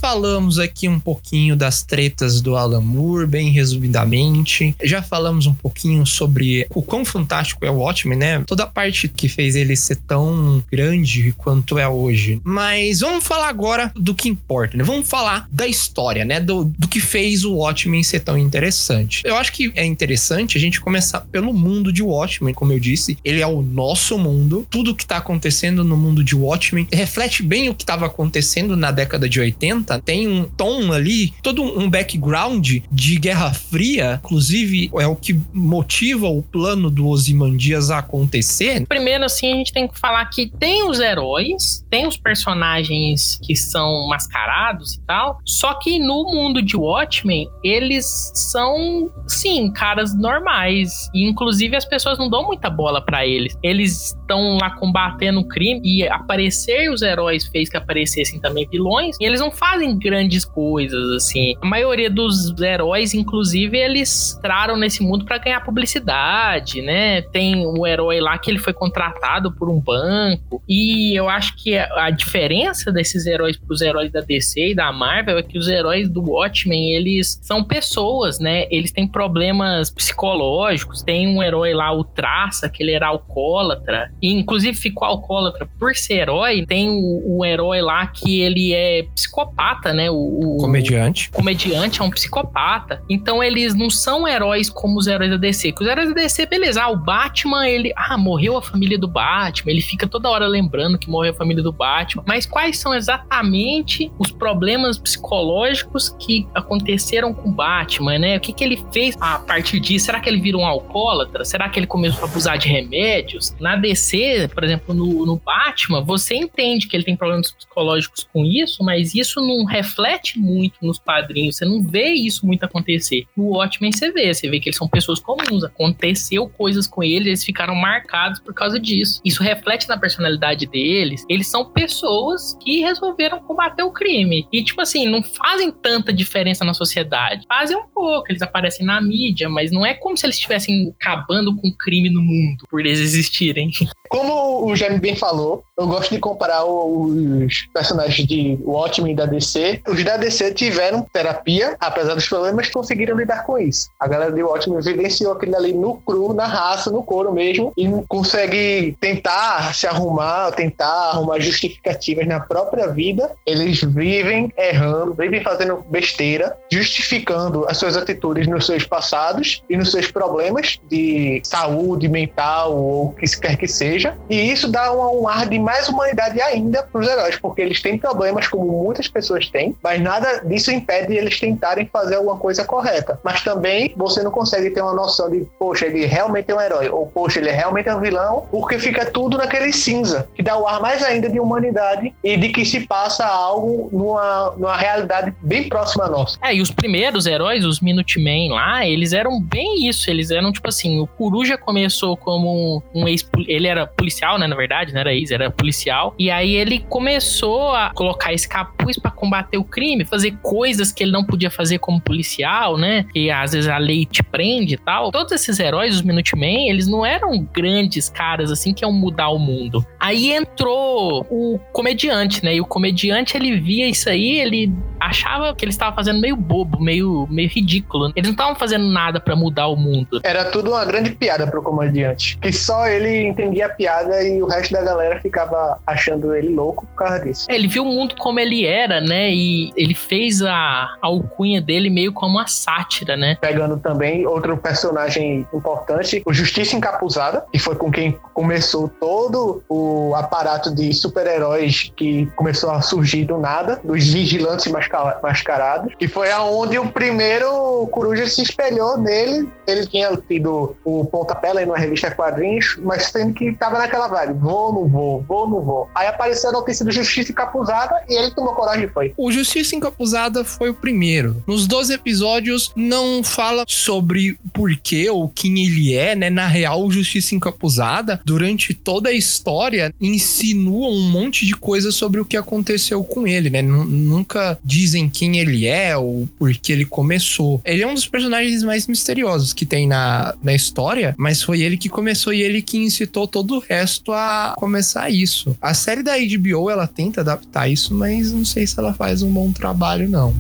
Falamos 0.01 0.59
aqui 0.59 0.89
um 0.89 0.99
pouquinho 0.99 1.55
das 1.55 1.83
tretas 1.83 2.41
do 2.41 2.57
Alan 2.57 2.81
Moore, 2.81 3.27
bem 3.27 3.51
resumidamente. 3.51 4.75
Já 4.83 5.03
falamos 5.03 5.47
um 5.47 5.53
pouquinho 5.53 6.07
sobre 6.07 6.67
o 6.75 6.83
quão 6.83 7.05
fantástico 7.05 7.67
é 7.67 7.71
o 7.71 7.75
Watchmen, 7.75 8.19
né? 8.19 8.43
Toda 8.47 8.65
a 8.65 8.67
parte 8.67 9.09
que 9.09 9.29
fez 9.29 9.55
ele 9.55 9.77
ser 9.77 9.97
tão 9.97 10.65
grande 10.73 11.35
quanto 11.37 11.79
é 11.79 11.87
hoje. 11.87 12.41
Mas 12.43 13.01
vamos 13.01 13.25
falar 13.25 13.49
agora 13.49 13.93
do 13.95 14.15
que 14.15 14.29
importa, 14.29 14.77
né? 14.79 14.83
Vamos 14.83 15.07
falar 15.07 15.47
da 15.53 15.67
história, 15.67 16.25
né? 16.25 16.41
Do, 16.41 16.65
do 16.65 16.89
que 16.89 16.99
fez 16.99 17.45
o 17.45 17.57
Watchmen 17.57 18.03
ser 18.03 18.21
tão 18.21 18.39
interessante. 18.39 19.23
Eu 19.25 19.37
acho 19.37 19.53
que 19.53 19.71
é 19.77 19.85
interessante 19.85 20.57
a 20.57 20.61
gente 20.61 20.81
começar 20.81 21.21
pelo 21.21 21.53
mundo 21.53 21.93
de 21.93 22.03
Watchmen, 22.03 22.55
como 22.55 22.73
eu 22.73 22.81
disse. 22.81 23.19
Ele 23.23 23.43
é 23.43 23.47
o 23.47 23.61
nosso 23.61 24.17
mundo. 24.19 24.67
Tudo 24.71 24.95
que 24.95 25.05
tá 25.05 25.19
acontecendo 25.19 25.85
no 25.85 25.97
mundo 25.97 26.25
de 26.25 26.35
Watchmen 26.35 26.89
reflete 26.91 27.43
bem 27.43 27.69
o 27.69 27.75
que 27.75 27.83
estava 27.83 28.07
acontecendo 28.07 28.75
na 28.77 28.91
década 28.91 29.29
de 29.29 29.39
80 29.39 29.90
tem 29.99 30.29
um 30.29 30.45
tom 30.45 30.93
ali, 30.93 31.33
todo 31.43 31.63
um 31.63 31.89
background 31.89 32.79
de 32.91 33.19
Guerra 33.19 33.53
Fria, 33.53 34.21
inclusive 34.23 34.91
é 34.99 35.07
o 35.07 35.17
que 35.17 35.39
motiva 35.53 36.29
o 36.29 36.43
plano 36.43 36.91
do 36.91 37.09
Ozymandias 37.09 37.91
a 37.91 37.99
acontecer. 37.99 38.87
Primeiro, 38.87 39.25
assim, 39.25 39.53
a 39.53 39.57
gente 39.57 39.73
tem 39.73 39.89
que 39.89 39.99
falar 39.99 40.25
que 40.27 40.47
tem 40.47 40.89
os 40.89 41.01
heróis, 41.01 41.85
tem 41.91 42.07
os 42.07 42.17
personagens 42.17 43.39
que 43.43 43.57
são 43.57 44.07
mascarados 44.09 44.95
e 44.95 45.01
tal, 45.03 45.39
só 45.45 45.75
que 45.75 45.99
no 45.99 46.25
mundo 46.25 46.63
de 46.63 46.77
Watchmen, 46.77 47.49
eles 47.63 48.33
são, 48.35 49.11
sim, 49.27 49.71
caras 49.73 50.15
normais. 50.17 51.09
E, 51.15 51.29
inclusive, 51.29 51.77
as 51.77 51.85
pessoas 51.85 52.19
não 52.19 52.29
dão 52.29 52.47
muita 52.47 52.69
bola 52.69 53.01
para 53.05 53.27
eles. 53.27 53.57
Eles 53.63 54.15
estão 54.15 54.59
lá 54.59 54.71
combatendo 54.71 55.41
o 55.41 55.49
crime 55.49 55.81
e 55.85 56.09
aparecer 56.09 56.91
os 56.91 57.03
heróis 57.03 57.47
fez 57.47 57.69
que 57.69 57.77
aparecessem 57.77 58.41
também 58.41 58.67
vilões, 58.69 59.17
e 59.21 59.25
eles 59.25 59.41
não 59.41 59.51
fazem 59.51 59.80
grandes 59.99 60.45
coisas, 60.45 61.11
assim. 61.13 61.55
A 61.61 61.67
maioria 61.67 62.11
dos 62.11 62.59
heróis, 62.61 63.15
inclusive, 63.15 63.77
eles 63.77 64.37
entraram 64.39 64.77
nesse 64.77 65.03
mundo 65.03 65.25
para 65.25 65.39
ganhar 65.39 65.61
publicidade, 65.61 66.83
né? 66.83 67.23
Tem 67.23 67.67
o 67.67 67.87
herói 67.87 68.21
lá 68.21 68.39
que 68.39 68.51
ele 68.51 68.59
foi 68.59 68.73
contratado 68.73 69.53
por 69.53 69.69
um 69.69 69.81
banco. 69.81 70.63
E 70.69 71.15
eu 71.15 71.29
acho 71.29 71.57
que 71.57 71.77
a 71.77 72.11
diferença 72.11 72.93
desses 72.93 73.27
heróis 73.27 73.57
pros 73.57 73.81
heróis 73.81 74.11
da 74.11 74.21
DC 74.21 74.71
e 74.71 74.75
da 74.75 74.93
Marvel 74.93 75.39
é 75.39 75.43
que 75.43 75.59
os 75.59 75.69
heróis 75.69 76.09
do 76.09 76.23
Watchmen, 76.23 76.93
eles 76.93 77.39
são 77.43 77.63
pessoas, 77.63 78.39
né? 78.39 78.67
Eles 78.71 78.93
têm 78.93 79.07
problemas 79.07 79.91
psicológicos. 79.91 81.03
Tem 81.03 81.27
um 81.27 81.43
herói 81.43 81.73
lá, 81.73 81.93
o 81.93 82.05
Traça, 82.05 82.69
que 82.69 82.83
ele 82.83 82.93
era 82.93 83.09
alcoólatra. 83.09 84.13
E, 84.21 84.33
inclusive, 84.33 84.77
ficou 84.77 85.07
alcoólatra 85.07 85.69
por 85.79 85.95
ser 85.95 86.21
herói. 86.21 86.65
Tem 86.67 86.89
o 86.91 87.45
herói 87.45 87.81
lá 87.81 88.07
que 88.07 88.41
ele 88.41 88.73
é 88.73 89.05
psicopata, 89.15 89.70
né? 89.93 90.11
O, 90.11 90.15
o 90.15 90.57
comediante. 90.59 91.29
O 91.33 91.37
comediante 91.37 92.01
é 92.01 92.05
um 92.05 92.11
psicopata. 92.11 93.03
Então 93.09 93.43
eles 93.43 93.75
não 93.75 93.91
são 93.91 94.27
heróis 94.27 94.69
como 94.69 94.99
os 94.99 95.07
heróis 95.07 95.31
da 95.31 95.37
DC. 95.37 95.73
Que 95.73 95.83
os 95.83 95.89
heróis 95.89 96.09
da 96.09 96.15
DC, 96.15 96.47
beleza. 96.47 96.83
Ah, 96.83 96.91
o 96.91 96.97
Batman, 96.97 97.69
ele. 97.69 97.93
Ah, 97.97 98.17
morreu 98.19 98.57
a 98.57 98.63
família 98.63 98.99
do 98.99 99.09
Batman. 99.09 99.73
Ele 99.73 99.83
fica 99.83 100.07
toda 100.07 100.29
hora 100.29 100.47
lembrando 100.47 100.99
que 100.99 101.09
morreu 101.09 101.33
a 101.33 101.37
família 101.37 101.63
do 101.63 101.73
Batman. 101.73 102.25
Mas 102.27 102.47
quais 102.47 102.79
são 102.79 102.95
exatamente 102.95 104.11
os 104.19 104.31
problemas 104.31 104.99
psicológicos 104.99 106.15
que 106.19 106.47
aconteceram 106.55 107.33
com 107.33 107.49
o 107.49 107.53
Batman, 107.53 108.19
né? 108.19 108.37
O 108.37 108.41
que, 108.41 108.53
que 108.53 108.65
ele 108.65 108.83
fez 108.93 109.17
a 109.21 109.39
partir 109.39 109.81
disso? 109.81 110.07
Será 110.07 110.21
que 110.21 110.29
ele 110.29 110.41
virou 110.41 110.63
um 110.63 110.67
alcoólatra? 110.67 111.45
Será 111.45 111.69
que 111.69 111.79
ele 111.79 111.87
começou 111.87 112.25
a 112.25 112.29
abusar 112.29 112.59
de 112.59 112.69
remédios? 112.69 113.55
Na 113.61 113.77
DC, 113.77 114.51
por 114.55 114.65
exemplo, 114.65 114.95
no, 114.95 115.27
no 115.27 115.37
Batman, 115.37 116.03
você 116.03 116.35
entende 116.35 116.87
que 116.87 116.97
ele 116.97 117.05
tem 117.05 117.17
problemas 117.17 117.53
psicológicos 117.53 118.27
com 118.33 118.45
isso, 118.45 118.83
mas 118.83 119.15
isso 119.15 119.41
não 119.41 119.60
reflete 119.65 120.39
muito 120.39 120.75
nos 120.83 120.99
quadrinhos. 120.99 121.57
Você 121.57 121.65
não 121.65 121.83
vê 121.83 122.09
isso 122.09 122.47
muito 122.47 122.65
acontecer. 122.65 123.25
No 123.37 123.57
Watchmen 123.57 123.93
você 123.93 124.11
vê, 124.11 124.33
você 124.33 124.49
vê 124.49 124.61
que 124.61 124.69
eles 124.69 124.77
são 124.77 124.89
pessoas 124.89 125.21
comuns. 125.21 125.65
Aconteceu 125.65 126.49
coisas 126.49 126.87
com 126.87 127.03
eles, 127.03 127.27
eles 127.27 127.45
ficaram 127.45 127.75
marcados 127.75 128.41
por 128.41 128.55
causa 128.55 128.79
disso. 128.79 129.21
Isso 129.25 129.43
reflete 129.43 129.89
na 129.89 129.99
personalidade 129.99 130.67
deles. 130.67 131.25
Eles 131.29 131.49
são 131.49 131.65
pessoas 131.65 132.57
que 132.63 132.81
resolveram 132.81 133.41
combater 133.41 133.83
o 133.83 133.93
crime. 133.93 134.47
E, 134.53 134.63
tipo 134.63 134.81
assim, 134.81 135.09
não 135.09 135.23
fazem 135.23 135.71
tanta 135.71 136.13
diferença 136.13 136.65
na 136.65 136.75
sociedade. 136.75 137.45
Fazem 137.49 137.77
um 137.77 137.87
pouco, 137.89 138.27
eles 138.31 138.43
aparecem 138.43 138.85
na 138.85 139.01
mídia, 139.01 139.49
mas 139.49 139.71
não 139.71 139.85
é 139.85 139.95
como 139.95 140.17
se 140.17 140.27
eles 140.27 140.37
estivessem 140.37 140.95
acabando 141.01 141.55
com 141.57 141.69
o 141.69 141.77
crime 141.77 142.11
no 142.11 142.23
mundo 142.23 142.67
por 142.71 142.81
eles 142.81 143.01
existirem. 143.01 143.71
Como 144.09 144.67
o 144.67 144.75
Jaime 144.75 144.99
bem 144.99 145.15
falou, 145.15 145.63
eu 145.79 145.87
gosto 145.87 146.13
de 146.13 146.19
comparar 146.19 146.65
os 146.65 147.69
personagens 147.73 148.27
de 148.27 148.59
Watchmen 148.61 149.15
da 149.15 149.27
DC. 149.27 149.50
Os 149.89 150.05
da 150.05 150.17
DC 150.17 150.55
tiveram 150.55 151.03
terapia, 151.13 151.77
apesar 151.81 152.15
dos 152.15 152.29
problemas, 152.29 152.71
conseguiram 152.71 153.17
lidar 153.17 153.45
com 153.45 153.59
isso. 153.59 153.89
A 153.99 154.07
galera 154.07 154.33
de 154.33 154.43
Watchmen 154.43 154.81
vivenciou 154.81 155.33
aquilo 155.33 155.57
ali 155.57 155.73
no 155.73 155.97
cru, 155.97 156.33
na 156.33 156.47
raça, 156.47 156.91
no 156.91 157.03
couro 157.03 157.33
mesmo, 157.33 157.73
e 157.77 157.89
consegue 158.09 158.97
tentar 159.01 159.75
se 159.75 159.87
arrumar, 159.87 160.53
tentar 160.53 161.11
arrumar 161.11 161.41
justificativas 161.41 162.27
na 162.27 162.41
própria 162.41 162.89
vida. 162.89 163.31
Eles 163.45 163.83
vivem 163.83 164.53
errando, 164.57 165.15
vivem 165.15 165.43
fazendo 165.43 165.85
besteira, 165.89 166.57
justificando 166.71 167.67
as 167.69 167.77
suas 167.77 167.97
atitudes 167.97 168.47
nos 168.47 168.67
seus 168.67 168.85
passados 168.85 169.63
e 169.69 169.77
nos 169.77 169.91
seus 169.91 170.11
problemas 170.11 170.79
de 170.89 171.41
saúde 171.45 172.09
mental 172.09 172.77
ou 172.77 173.07
o 173.07 173.13
que 173.13 173.27
quer 173.41 173.57
que 173.57 173.67
seja. 173.67 174.17
E 174.29 174.53
isso 174.53 174.69
dá 174.69 174.93
um, 174.93 175.23
um 175.23 175.29
ar 175.29 175.49
de 175.49 175.59
mais 175.59 175.89
humanidade 175.89 176.41
ainda 176.41 176.83
para 176.83 177.01
os 177.01 177.09
heróis, 177.09 177.37
porque 177.37 177.63
eles 177.63 177.83
têm 177.83 177.99
problemas 177.99 178.47
como 178.47 178.65
muitas 178.67 179.01
muitas 179.01 179.09
pessoas 179.31 179.49
têm, 179.49 179.77
mas 179.83 180.01
nada 180.01 180.41
disso 180.45 180.73
impede 180.73 181.15
eles 181.15 181.39
tentarem 181.39 181.89
fazer 181.93 182.17
alguma 182.17 182.37
coisa 182.37 182.65
correta. 182.65 183.19
Mas 183.23 183.43
também 183.43 183.93
você 183.97 184.23
não 184.23 184.31
consegue 184.31 184.71
ter 184.71 184.83
uma 184.83 184.95
noção 184.95 185.31
de, 185.31 185.47
poxa, 185.59 185.87
ele 185.87 186.05
realmente 186.07 186.51
é 186.51 186.55
um 186.55 186.61
herói, 186.61 186.89
ou 186.89 187.07
poxa, 187.07 187.39
ele 187.39 187.51
realmente 187.51 187.89
é 187.89 187.95
um 187.95 188.01
vilão, 188.01 188.47
porque 188.51 188.79
fica 188.79 189.07
tudo 189.07 189.39
naquele 189.39 189.73
cinza, 189.73 190.29
que 190.35 190.43
dá 190.43 190.57
o 190.59 190.67
ar 190.67 190.81
mais 190.81 191.03
ainda 191.03 191.29
de 191.29 191.39
humanidade 191.39 192.13
e 192.25 192.37
de 192.37 192.49
que 192.49 192.65
se 192.65 192.81
passa 192.81 193.27
algo 193.27 193.89
numa, 193.93 194.55
numa 194.57 194.77
realidade 194.77 195.33
bem 195.43 195.69
próxima 195.69 196.05
à 196.05 196.09
nossa. 196.09 196.39
É, 196.43 196.55
e 196.55 196.61
os 196.61 196.71
primeiros 196.71 197.27
heróis, 197.27 197.65
os 197.65 197.81
Minutemen 197.81 198.51
lá, 198.51 198.87
eles 198.87 199.13
eram 199.13 199.41
bem 199.41 199.89
isso. 199.89 200.11
Eles 200.11 200.31
eram, 200.31 200.53
tipo 200.53 200.69
assim, 200.69 201.01
o 201.01 201.07
Coruja 201.07 201.57
começou 201.57 202.17
como 202.17 202.83
um 202.95 203.09
ex 203.09 203.29
Ele 203.47 203.67
era 203.67 203.87
policial, 203.87 204.39
né? 204.39 204.47
Na 204.47 204.57
verdade, 204.57 204.93
não 204.93 205.01
era 205.01 205.15
ex, 205.15 205.31
era 205.31 205.51
policial. 205.51 206.15
E 206.19 206.31
aí 206.31 206.55
ele 206.55 206.81
começou 206.89 207.75
a 207.75 207.91
colocar 207.95 208.33
esse 208.33 208.49
capuz 208.49 208.99
pra 208.99 209.11
combater 209.21 209.59
o 209.59 209.65
crime, 209.65 210.05
fazer 210.05 210.35
coisas 210.43 210.91
que 210.91 211.05
ele 211.05 211.13
não 211.13 211.23
podia 211.23 211.51
fazer 211.51 211.79
como 211.79 212.01
policial, 212.01 212.79
né? 212.79 213.05
E 213.15 213.31
às 213.31 213.53
vezes 213.53 213.69
a 213.69 213.77
lei 213.77 214.07
te 214.07 214.23
prende 214.23 214.75
e 214.75 214.79
tal. 214.79 215.13
Todos 215.13 215.33
esses 215.33 215.61
heróis, 215.61 215.95
os 215.97 216.03
Minutemen, 216.03 216.71
eles 216.71 216.89
não 216.89 217.05
eram 217.05 217.39
grandes 217.53 218.09
caras 218.09 218.51
assim 218.51 218.73
que 218.73 218.83
iam 218.83 218.93
mudar 218.93 219.29
o 219.29 219.39
mundo. 219.39 219.85
Aí 220.01 220.33
entrou 220.33 221.27
o 221.31 221.61
comediante, 221.73 222.43
né? 222.43 222.55
E 222.55 222.61
o 222.61 222.67
comediante 222.67 223.37
ele 223.37 223.61
via 223.61 223.87
isso 223.87 224.09
aí, 224.09 224.41
ele 224.41 224.73
achava 224.99 225.55
que 225.55 225.65
ele 225.65 225.73
estava 225.73 225.95
fazendo 225.95 226.21
meio 226.21 226.37
bobo, 226.37 226.81
meio, 226.81 227.27
meio 227.31 227.49
ridículo. 227.49 228.13
Eles 228.15 228.29
não 228.29 228.33
estavam 228.33 228.55
fazendo 228.55 228.87
nada 228.87 229.21
pra 229.21 229.37
mudar 229.37 229.69
o 229.69 229.77
mundo. 229.77 230.21
Era 230.23 230.45
tudo 230.47 230.71
uma 230.71 230.85
grande 230.85 231.13
piada 231.13 231.47
pro 231.47 231.63
comediante. 231.63 232.39
Que 232.39 232.53
só 232.53 232.87
ele 232.87 233.27
entendia 233.27 233.67
a 233.67 233.69
piada 233.69 234.23
e 234.23 234.43
o 234.43 234.47
resto 234.47 234.73
da 234.73 234.83
galera 234.83 235.21
ficava 235.21 235.79
achando 235.87 236.35
ele 236.35 236.49
louco 236.49 236.87
por 236.87 236.95
causa 236.97 237.21
disso. 237.21 237.47
Ele 237.51 237.67
viu 237.67 237.83
o 237.83 237.87
mundo 237.87 238.15
como 238.17 238.39
ele 238.39 238.67
era, 238.67 239.01
né? 239.11 239.31
E 239.33 239.73
ele 239.77 239.95
fez 239.95 240.41
a, 240.41 240.53
a 240.55 240.99
alcunha 241.03 241.61
dele 241.61 241.91
meio 241.91 242.13
como 242.13 242.39
uma 242.39 242.47
sátira, 242.47 243.17
né? 243.17 243.37
Pegando 243.41 243.77
também 243.77 244.25
outro 244.27 244.57
personagem 244.57 245.47
importante, 245.53 246.23
o 246.25 246.33
Justiça 246.33 246.77
Encapuzada, 246.77 247.45
que 247.53 247.59
foi 247.59 247.75
com 247.75 247.91
quem 247.91 248.17
começou 248.33 248.89
todo 248.89 249.63
o 249.69 250.15
aparato 250.15 250.73
de 250.73 250.93
super-heróis 250.93 251.93
que 251.97 252.27
começou 252.37 252.71
a 252.71 252.81
surgir 252.81 253.25
do 253.25 253.37
nada, 253.37 253.81
dos 253.83 254.07
vigilantes 254.07 254.71
masca- 254.71 255.19
mascarados, 255.23 255.93
que 255.99 256.07
foi 256.07 256.31
aonde 256.31 256.79
o 256.79 256.89
primeiro 256.91 257.89
Coruja 257.89 258.27
se 258.27 258.43
espelhou 258.43 258.97
nele. 258.97 259.49
Ele 259.67 259.87
tinha 259.87 260.17
tido 260.17 260.77
o 260.85 261.05
pontapé 261.05 261.53
lá 261.53 261.63
numa 261.67 261.79
revista 261.79 262.11
quadrinhos, 262.11 262.79
mas 262.83 263.05
sendo 263.07 263.35
que 263.35 263.53
tava 263.55 263.79
naquela 263.79 264.07
vibe, 264.07 264.35
vou, 264.35 264.73
não 264.73 264.89
vou, 264.89 265.25
vou, 265.27 265.49
não 265.49 265.61
vou. 265.61 265.91
Aí 265.95 266.07
apareceu 266.07 266.51
a 266.51 266.53
notícia 266.53 266.85
do 266.85 266.93
Justiça 266.93 267.33
Encapuzada 267.33 268.03
e 268.09 268.15
ele 268.15 268.31
tomou 268.33 268.55
coragem 268.55 268.89
e. 268.89 269.00
O 269.17 269.31
Justiça 269.33 269.75
Encapuzada 269.77 270.45
foi 270.45 270.71
o 270.71 270.75
primeiro. 270.75 271.43
Nos 271.47 271.67
12 271.67 271.93
episódios 271.95 272.71
não 272.77 273.23
fala 273.23 273.65
sobre 273.67 274.37
porquê 274.53 275.09
ou 275.11 275.29
quem 275.29 275.65
ele 275.65 275.95
é, 275.95 276.15
né? 276.15 276.31
Na 276.31 276.47
real, 276.47 276.85
o 276.85 276.91
Justiça 276.91 277.35
Encapuzada, 277.35 278.21
durante 278.25 278.75
toda 278.75 279.09
a 279.11 279.13
história, 279.13 279.93
insinua 280.01 280.89
um 280.89 281.11
monte 281.11 281.47
de 281.47 281.55
coisa 281.55 281.91
sobre 281.93 282.21
o 282.21 282.25
que 282.25 282.37
aconteceu 282.37 283.03
com 283.03 283.27
ele, 283.27 283.51
né? 283.51 283.63
Nu- 283.63 283.85
Nunca 283.85 284.59
dizem 284.65 285.09
quem 285.09 285.39
ele 285.39 285.67
é 285.67 285.97
ou 285.97 286.29
por 286.39 286.53
que 286.55 286.73
ele 286.73 286.85
começou. 286.85 287.61
Ele 287.65 287.83
é 287.83 287.87
um 287.87 287.95
dos 287.95 288.07
personagens 288.07 288.63
mais 288.63 288.87
misteriosos 288.87 289.53
que 289.53 289.65
tem 289.65 289.87
na, 289.87 290.35
na 290.43 290.55
história, 290.55 291.15
mas 291.19 291.43
foi 291.43 291.61
ele 291.63 291.77
que 291.77 291.89
começou 291.89 292.33
e 292.33 292.43
ele 292.43 292.61
que 292.63 292.77
incitou 292.79 293.27
todo 293.27 293.57
o 293.57 293.59
resto 293.59 294.13
a 294.13 294.55
começar 294.59 295.11
isso. 295.11 295.57
A 295.61 295.75
série 295.75 296.03
da 296.03 296.15
HBO, 296.19 296.71
ela 296.71 296.87
tenta 296.87 297.21
adaptar 297.21 297.69
isso, 297.69 297.95
mas 297.95 298.33
não 298.33 298.45
sei 298.45 298.67
se 298.67 298.79
ela 298.79 298.90
faz 298.93 299.23
um 299.23 299.33
bom 299.33 299.53
trabalho, 299.53 300.09
não. 300.09 300.35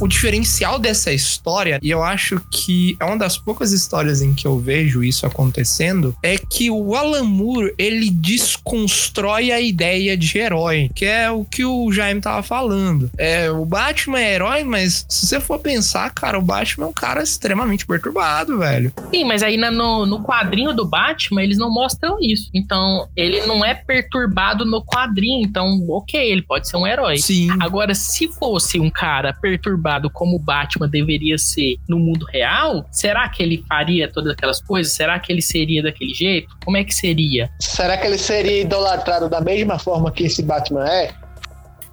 O 0.00 0.08
diferencial 0.08 0.78
dessa 0.78 1.12
história, 1.12 1.78
e 1.82 1.90
eu 1.90 2.02
acho 2.02 2.40
que 2.50 2.96
é 2.98 3.04
uma 3.04 3.18
das 3.18 3.36
poucas 3.36 3.70
histórias 3.70 4.22
em 4.22 4.32
que 4.32 4.46
eu 4.46 4.58
vejo 4.58 5.04
isso 5.04 5.26
acontecendo, 5.26 6.16
é 6.22 6.38
que 6.38 6.70
o 6.70 6.94
Alan 6.94 7.24
Moore, 7.24 7.74
ele 7.76 8.08
desconstrói 8.08 9.52
a 9.52 9.60
ideia 9.60 10.16
de 10.16 10.38
herói, 10.38 10.90
que 10.94 11.04
é 11.04 11.30
o 11.30 11.44
que 11.44 11.66
o 11.66 11.92
Jaime 11.92 12.22
tava 12.22 12.42
falando. 12.42 13.10
É, 13.18 13.50
o 13.50 13.66
Batman 13.66 14.20
é 14.20 14.34
herói, 14.34 14.64
mas 14.64 15.04
se 15.06 15.26
você 15.26 15.38
for 15.38 15.58
pensar, 15.58 16.08
cara, 16.14 16.38
o 16.38 16.42
Batman 16.42 16.86
é 16.86 16.88
um 16.88 16.94
cara 16.94 17.22
extremamente 17.22 17.84
perturbado, 17.84 18.58
velho. 18.58 18.90
Sim, 19.12 19.24
mas 19.24 19.42
aí 19.42 19.58
no, 19.58 20.06
no 20.06 20.22
quadrinho 20.22 20.72
do 20.72 20.86
Batman, 20.86 21.42
eles 21.42 21.58
não 21.58 21.70
mostram 21.70 22.16
isso. 22.22 22.48
Então, 22.54 23.06
ele 23.14 23.44
não 23.44 23.62
é 23.62 23.74
perturbado 23.74 24.64
no 24.64 24.82
quadrinho. 24.82 25.46
Então, 25.46 25.84
ok, 25.90 26.18
ele 26.18 26.42
pode 26.42 26.66
ser 26.66 26.78
um 26.78 26.86
herói. 26.86 27.18
Sim. 27.18 27.50
Agora, 27.60 27.94
se 27.94 28.28
fosse 28.28 28.80
um 28.80 28.88
cara 28.88 29.34
perturbado 29.34 29.89
como 30.10 30.38
Batman 30.38 30.88
deveria 30.88 31.38
ser 31.38 31.76
no 31.88 31.98
mundo 31.98 32.26
real, 32.26 32.86
será 32.92 33.28
que 33.28 33.42
ele 33.42 33.64
faria 33.66 34.10
todas 34.12 34.32
aquelas 34.32 34.60
coisas? 34.60 34.92
Será 34.92 35.18
que 35.18 35.32
ele 35.32 35.42
seria 35.42 35.82
daquele 35.82 36.14
jeito? 36.14 36.54
Como 36.64 36.76
é 36.76 36.84
que 36.84 36.94
seria? 36.94 37.50
Será 37.58 37.96
que 37.96 38.06
ele 38.06 38.18
seria 38.18 38.60
idolatrado 38.60 39.28
da 39.28 39.40
mesma 39.40 39.78
forma 39.78 40.12
que 40.12 40.24
esse 40.24 40.42
Batman 40.42 40.86
é? 40.86 41.10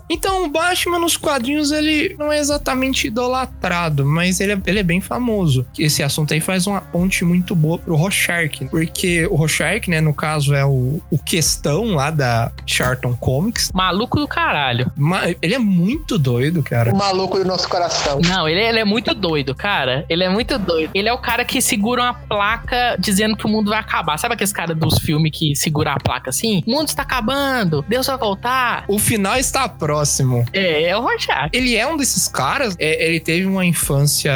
Então, 0.10 0.46
o 0.46 0.50
Batman 0.50 1.00
nos 1.00 1.18
quadrinhos, 1.18 1.72
ele 1.72 2.16
não 2.18 2.32
é 2.32 2.40
exatamente 2.40 3.08
idolatrado, 3.08 4.06
mas 4.06 4.40
ele 4.40 4.54
é, 4.54 4.62
ele 4.66 4.80
é 4.80 4.84
bem 4.84 5.02
famoso. 5.02 5.66
Esse 5.78 6.02
assunto 6.02 6.34
aí 6.34 6.40
faz 6.40 6.66
uma 6.68 6.80
ponte 6.82 7.26
muito 7.26 7.56
boa 7.56 7.78
pro 7.78 7.96
Rorschach, 7.96 8.66
porque 8.70 9.26
o 9.28 9.36
Rorschach, 9.36 9.90
né, 9.90 10.00
no 10.02 10.14
caso, 10.14 10.54
é 10.56 10.66
o, 10.66 11.02
o 11.12 11.18
questão 11.20 11.94
lá 11.96 12.10
da 12.10 12.52
Charlton 12.66 13.16
Comics. 13.16 13.72
Maluco 13.74 14.20
do 14.20 14.28
caralho. 14.28 14.92
Ma- 14.96 15.24
Ele 15.42 15.56
é 15.56 15.60
muito 15.60 16.18
doido, 16.18 16.64
cara. 16.64 16.94
O 16.94 16.98
maluco 16.98 17.38
do 17.38 17.46
nosso 17.46 17.68
coração. 17.68 18.20
Não, 18.26 18.48
ele, 18.48 18.62
ele 18.62 18.80
é 18.80 18.86
muito 18.86 19.14
doido, 19.14 19.54
cara. 19.54 20.06
Ele 20.10 20.24
é 20.24 20.30
muito 20.30 20.58
doido. 20.58 20.92
Ele 20.94 21.10
é 21.10 21.14
o 21.14 21.18
cara 21.18 21.44
que 21.44 21.62
segura 21.62 22.02
uma 22.04 22.14
placa 22.14 22.96
dizendo 23.00 23.36
que 23.36 23.46
o 23.46 23.50
mundo 23.50 23.70
vai 23.72 23.80
acabar. 23.80 24.18
Sabe 24.18 24.36
aqueles 24.36 24.54
caras 24.54 24.78
dos 24.78 25.00
filmes 25.00 25.32
que 25.38 25.56
segura 25.56 25.94
a 25.94 25.98
placa 26.00 26.30
assim? 26.30 26.64
O 26.66 26.72
mundo 26.72 26.88
está 26.88 27.02
acabando, 27.02 27.84
Deus 27.88 28.08
vai 28.08 28.18
voltar. 28.18 28.86
O 28.88 28.98
final 28.98 29.36
está 29.38 29.68
próximo. 29.68 29.97
É, 30.54 30.90
é 30.90 30.98
o 30.98 31.02
Rorschach. 31.02 31.50
Ele 31.54 31.76
é 31.76 31.88
um 31.88 31.98
desses 31.98 32.28
caras, 32.28 32.76
é, 32.80 33.08
ele 33.08 33.20
teve 33.20 33.46
uma 33.46 33.66
infância 33.66 34.34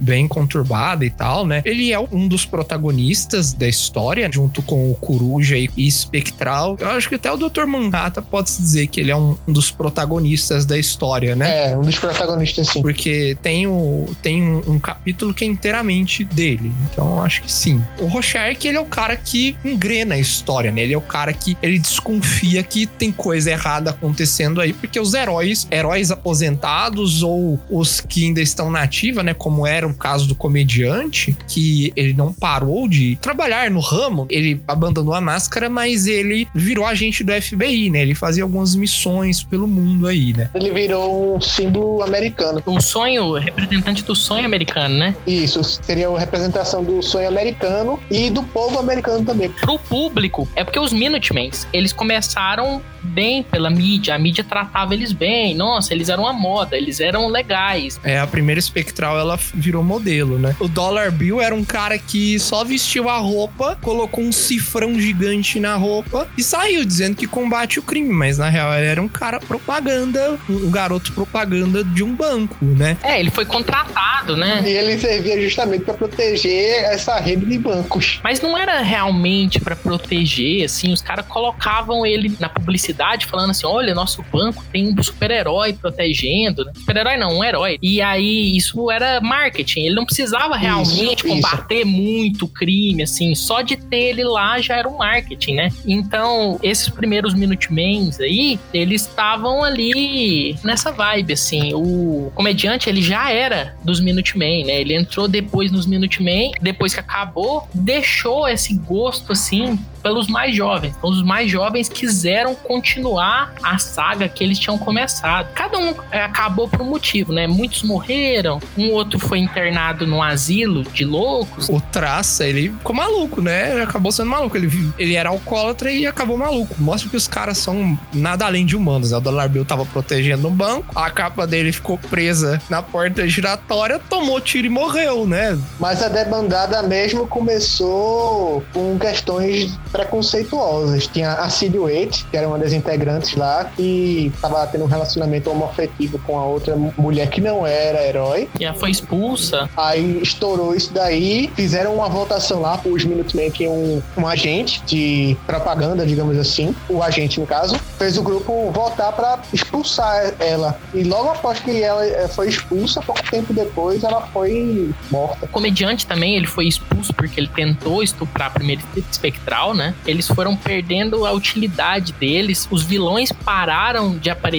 bem 0.00 0.26
conturbada 0.28 1.04
e 1.04 1.10
tal, 1.10 1.46
né? 1.46 1.62
Ele 1.64 1.92
é 1.92 1.98
um 1.98 2.28
dos 2.28 2.44
protagonistas 2.44 3.52
da 3.52 3.68
história, 3.68 4.30
junto 4.32 4.62
com 4.62 4.90
o 4.90 4.94
Coruja 4.94 5.56
e 5.56 5.70
e 5.76 5.86
Espectral. 5.86 6.76
Eu 6.78 6.88
acho 6.88 7.08
que 7.08 7.14
até 7.14 7.32
o 7.32 7.36
Dr. 7.36 7.64
Manhattan 7.66 8.22
pode-se 8.22 8.60
dizer 8.60 8.86
que 8.88 9.00
ele 9.00 9.10
é 9.10 9.16
um 9.16 9.32
um 9.46 9.52
dos 9.52 9.70
protagonistas 9.70 10.64
da 10.64 10.78
história, 10.78 11.34
né? 11.34 11.72
É, 11.72 11.76
um 11.76 11.82
dos 11.82 11.98
protagonistas, 11.98 12.68
sim. 12.68 12.82
Porque 12.82 13.36
tem, 13.42 13.66
o, 13.66 14.08
tem 14.22 14.42
um, 14.42 14.62
um 14.66 14.78
capítulo 14.78 15.32
que 15.32 15.44
é 15.44 15.46
inteiramente 15.46 16.24
dele. 16.24 16.72
Então 16.90 17.16
eu 17.16 17.22
acho 17.22 17.42
que 17.42 17.52
sim. 17.52 17.82
O 17.98 18.06
Rorschach, 18.06 18.66
ele 18.66 18.76
é 18.76 18.80
o 18.80 18.86
cara 18.86 19.16
que 19.16 19.56
engrena 19.64 20.14
a 20.14 20.18
história, 20.18 20.70
né? 20.70 20.82
Ele 20.82 20.94
é 20.94 20.98
o 20.98 21.02
cara 21.02 21.32
que 21.32 21.56
ele 21.62 21.78
desconfia 21.78 22.62
que 22.62 22.86
tem 22.86 23.12
coisa 23.12 23.50
errada 23.50 23.90
acontecendo 23.90 24.60
aí, 24.60 24.72
porque 24.72 24.98
os 25.02 25.14
heróis, 25.14 25.66
heróis 25.70 26.10
aposentados 26.10 27.22
ou 27.22 27.60
os 27.70 28.00
que 28.00 28.24
ainda 28.24 28.40
estão 28.40 28.70
na 28.70 28.82
ativa, 28.82 29.22
né? 29.22 29.34
Como 29.34 29.66
era 29.66 29.86
o 29.86 29.94
caso 29.94 30.26
do 30.26 30.34
comediante, 30.34 31.36
que 31.48 31.92
ele 31.96 32.14
não 32.14 32.32
parou 32.32 32.88
de 32.88 33.16
trabalhar 33.16 33.70
no 33.70 33.80
ramo, 33.80 34.26
ele 34.30 34.60
abandonou 34.66 35.14
a 35.14 35.20
máscara, 35.20 35.68
mas 35.68 36.06
ele 36.06 36.48
virou 36.54 36.86
agente 36.86 37.22
do 37.22 37.32
FBI, 37.32 37.90
né? 37.90 38.02
Ele 38.02 38.14
fazia 38.14 38.42
algumas 38.42 38.74
missões 38.74 39.42
pelo 39.42 39.66
mundo 39.66 40.06
aí, 40.06 40.32
né? 40.32 40.50
Ele 40.54 40.70
virou 40.70 41.36
um 41.36 41.40
símbolo 41.40 42.02
americano. 42.02 42.62
O 42.64 42.80
sonho, 42.80 43.32
representante 43.34 44.04
do 44.04 44.14
sonho 44.14 44.44
americano, 44.44 44.96
né? 44.96 45.14
Isso, 45.26 45.62
seria 45.64 46.08
a 46.08 46.18
representação 46.18 46.84
do 46.84 47.02
sonho 47.02 47.28
americano 47.28 47.98
e 48.10 48.30
do 48.30 48.42
povo 48.42 48.78
americano 48.78 49.24
também. 49.24 49.48
Pro 49.50 49.78
público, 49.78 50.48
é 50.54 50.64
porque 50.64 50.78
os 50.78 50.92
Minutemens, 50.92 51.66
eles 51.72 51.92
começaram 51.92 52.80
bem 53.02 53.42
pela 53.42 53.70
mídia. 53.70 54.14
A 54.14 54.18
mídia 54.18 54.44
tratava 54.44 54.91
tratava 54.92 54.94
eles 54.94 55.12
bem. 55.12 55.54
Nossa, 55.54 55.92
eles 55.92 56.08
eram 56.08 56.24
uma 56.24 56.32
moda, 56.32 56.76
eles 56.76 57.00
eram 57.00 57.28
legais. 57.28 57.98
É, 58.04 58.18
a 58.18 58.26
primeira 58.26 58.58
espectral 58.58 59.18
ela 59.18 59.38
virou 59.54 59.82
modelo, 59.82 60.38
né? 60.38 60.54
O 60.60 60.68
Dollar 60.68 61.10
Bill 61.10 61.40
era 61.40 61.54
um 61.54 61.64
cara 61.64 61.98
que 61.98 62.38
só 62.38 62.64
vestiu 62.64 63.08
a 63.08 63.18
roupa, 63.18 63.76
colocou 63.80 64.22
um 64.22 64.32
cifrão 64.32 64.98
gigante 65.00 65.58
na 65.58 65.74
roupa 65.76 66.28
e 66.36 66.42
saiu 66.42 66.84
dizendo 66.84 67.16
que 67.16 67.26
combate 67.26 67.78
o 67.78 67.82
crime, 67.82 68.12
mas 68.12 68.38
na 68.38 68.48
real 68.48 68.72
ele 68.74 68.86
era 68.86 69.02
um 69.02 69.08
cara 69.08 69.40
propaganda, 69.40 70.38
um 70.48 70.70
garoto 70.70 71.12
propaganda 71.12 71.82
de 71.82 72.02
um 72.02 72.14
banco, 72.14 72.56
né? 72.62 72.96
É, 73.02 73.18
ele 73.18 73.30
foi 73.30 73.44
contratado, 73.44 74.36
né? 74.36 74.62
E 74.64 74.70
ele 74.70 74.98
servia 74.98 75.40
justamente 75.40 75.84
para 75.84 75.94
proteger 75.94 76.84
essa 76.84 77.18
rede 77.18 77.46
de 77.46 77.58
bancos. 77.58 78.20
Mas 78.22 78.40
não 78.40 78.56
era 78.56 78.80
realmente 78.80 79.60
pra 79.60 79.74
proteger, 79.74 80.64
assim, 80.64 80.92
os 80.92 81.00
caras 81.00 81.26
colocavam 81.26 82.04
ele 82.04 82.36
na 82.38 82.48
publicidade 82.48 83.26
falando 83.26 83.50
assim: 83.50 83.66
olha, 83.66 83.94
nosso 83.94 84.24
banco 84.32 84.64
tem 84.72 84.81
um 84.82 85.02
super-herói 85.02 85.72
protegendo. 85.72 86.64
né? 86.64 86.72
Super-herói 86.74 87.16
não, 87.16 87.38
um 87.38 87.44
herói. 87.44 87.78
E 87.82 88.00
aí 88.00 88.56
isso 88.56 88.90
era 88.90 89.20
marketing. 89.20 89.86
Ele 89.86 89.94
não 89.94 90.04
precisava 90.04 90.56
realmente 90.56 91.24
isso. 91.24 91.28
combater 91.28 91.84
muito 91.84 92.46
crime, 92.48 93.02
assim, 93.02 93.34
só 93.34 93.62
de 93.62 93.76
ter 93.76 94.12
ele 94.12 94.24
lá 94.24 94.60
já 94.60 94.76
era 94.76 94.88
um 94.88 94.98
marketing, 94.98 95.54
né? 95.54 95.72
Então, 95.86 96.58
esses 96.62 96.88
primeiros 96.88 97.34
Minutemans 97.34 98.20
aí, 98.20 98.58
eles 98.72 99.02
estavam 99.02 99.62
ali 99.62 100.56
nessa 100.62 100.92
vibe, 100.92 101.32
assim. 101.32 101.72
O 101.74 102.30
comediante, 102.34 102.88
ele 102.88 103.02
já 103.02 103.30
era 103.30 103.76
dos 103.84 104.00
Minutemen, 104.00 104.64
né? 104.64 104.80
Ele 104.80 104.94
entrou 104.94 105.28
depois 105.28 105.70
nos 105.70 105.86
Minutemen, 105.86 106.52
depois 106.60 106.94
que 106.94 107.00
acabou, 107.00 107.68
deixou 107.72 108.48
esse 108.48 108.74
gosto, 108.74 109.32
assim, 109.32 109.78
pelos 110.02 110.26
mais 110.26 110.54
jovens. 110.54 110.94
Então, 110.98 111.10
os 111.10 111.22
mais 111.22 111.50
jovens 111.50 111.88
quiseram 111.88 112.54
continuar 112.54 113.54
a 113.62 113.78
saga 113.78 114.28
que 114.28 114.42
eles 114.42 114.58
tinham 114.58 114.71
começado. 114.78 115.48
Cada 115.54 115.78
um 115.78 115.94
é, 116.10 116.22
acabou 116.22 116.68
por 116.68 116.80
um 116.82 116.86
motivo, 116.86 117.32
né? 117.32 117.46
Muitos 117.46 117.82
morreram, 117.82 118.60
um 118.76 118.90
outro 118.90 119.18
foi 119.18 119.38
internado 119.38 120.06
num 120.06 120.22
asilo 120.22 120.82
de 120.84 121.04
loucos. 121.04 121.68
O 121.68 121.80
Traça, 121.80 122.46
ele 122.46 122.70
ficou 122.70 122.94
maluco, 122.94 123.40
né? 123.40 123.72
Ele 123.72 123.82
acabou 123.82 124.12
sendo 124.12 124.30
maluco. 124.30 124.56
Ele, 124.56 124.92
ele 124.98 125.14
era 125.14 125.28
alcoólatra 125.28 125.90
e 125.90 126.06
acabou 126.06 126.36
maluco. 126.36 126.74
Mostra 126.78 127.10
que 127.10 127.16
os 127.16 127.28
caras 127.28 127.58
são 127.58 127.98
nada 128.12 128.46
além 128.46 128.64
de 128.64 128.76
humanos. 128.76 129.10
Né? 129.10 129.16
O 129.16 129.20
Dollar 129.20 129.48
Bill 129.48 129.64
tava 129.64 129.84
protegendo 129.84 130.48
o 130.48 130.50
banco, 130.50 130.98
a 130.98 131.10
capa 131.10 131.46
dele 131.46 131.72
ficou 131.72 131.98
presa 131.98 132.60
na 132.68 132.82
porta 132.82 133.26
giratória, 133.28 133.98
tomou 133.98 134.40
tiro 134.40 134.66
e 134.66 134.70
morreu, 134.70 135.26
né? 135.26 135.58
Mas 135.78 136.02
a 136.02 136.08
debandada 136.08 136.82
mesmo 136.82 137.26
começou 137.26 138.62
com 138.72 138.98
questões 138.98 139.78
preconceituosas. 139.90 141.06
Tinha 141.06 141.32
a 141.34 141.48
Silhouette, 141.48 142.24
que 142.30 142.36
era 142.36 142.48
uma 142.48 142.58
das 142.58 142.72
integrantes 142.72 143.34
lá, 143.34 143.64
que 143.76 144.32
tava 144.40 144.61
tendo 144.66 144.84
um 144.84 144.88
relacionamento 144.88 145.50
homoafetivo 145.50 146.18
com 146.20 146.38
a 146.38 146.44
outra 146.44 146.76
mulher 146.96 147.28
que 147.28 147.40
não 147.40 147.66
era 147.66 148.06
herói. 148.06 148.48
E 148.58 148.64
ela 148.64 148.76
foi 148.76 148.90
expulsa. 148.90 149.68
Aí 149.76 150.20
estourou 150.22 150.74
isso 150.74 150.92
daí, 150.92 151.50
fizeram 151.54 151.94
uma 151.94 152.08
votação 152.08 152.60
lá 152.60 152.80
os 152.84 153.04
Minutemen, 153.04 153.50
que 153.50 153.64
é 153.64 153.70
um, 153.70 154.02
um 154.16 154.26
agente 154.26 154.82
de 154.84 155.36
propaganda, 155.46 156.06
digamos 156.06 156.36
assim, 156.38 156.74
o 156.88 157.02
agente 157.02 157.40
no 157.40 157.46
caso, 157.46 157.78
fez 157.98 158.16
o 158.18 158.22
grupo 158.22 158.70
votar 158.70 159.12
para 159.12 159.40
expulsar 159.52 160.34
ela. 160.38 160.78
E 160.94 161.02
logo 161.02 161.30
após 161.30 161.60
que 161.60 161.82
ela 161.82 162.04
eh, 162.04 162.28
foi 162.28 162.48
expulsa, 162.48 163.00
pouco 163.00 163.22
tempo 163.30 163.52
depois, 163.52 164.04
ela 164.04 164.22
foi 164.28 164.92
morta. 165.10 165.46
O 165.46 165.48
comediante 165.48 166.06
também, 166.06 166.36
ele 166.36 166.46
foi 166.46 166.66
expulso 166.66 167.12
porque 167.14 167.40
ele 167.40 167.48
tentou 167.48 168.02
estuprar 168.02 168.48
a 168.48 168.50
primeira 168.50 168.82
espectral, 169.10 169.74
né? 169.74 169.94
Eles 170.06 170.26
foram 170.26 170.56
perdendo 170.56 171.26
a 171.26 171.32
utilidade 171.32 172.12
deles. 172.12 172.68
Os 172.70 172.82
vilões 172.82 173.32
pararam 173.32 174.16
de 174.16 174.30
aparecer, 174.30 174.51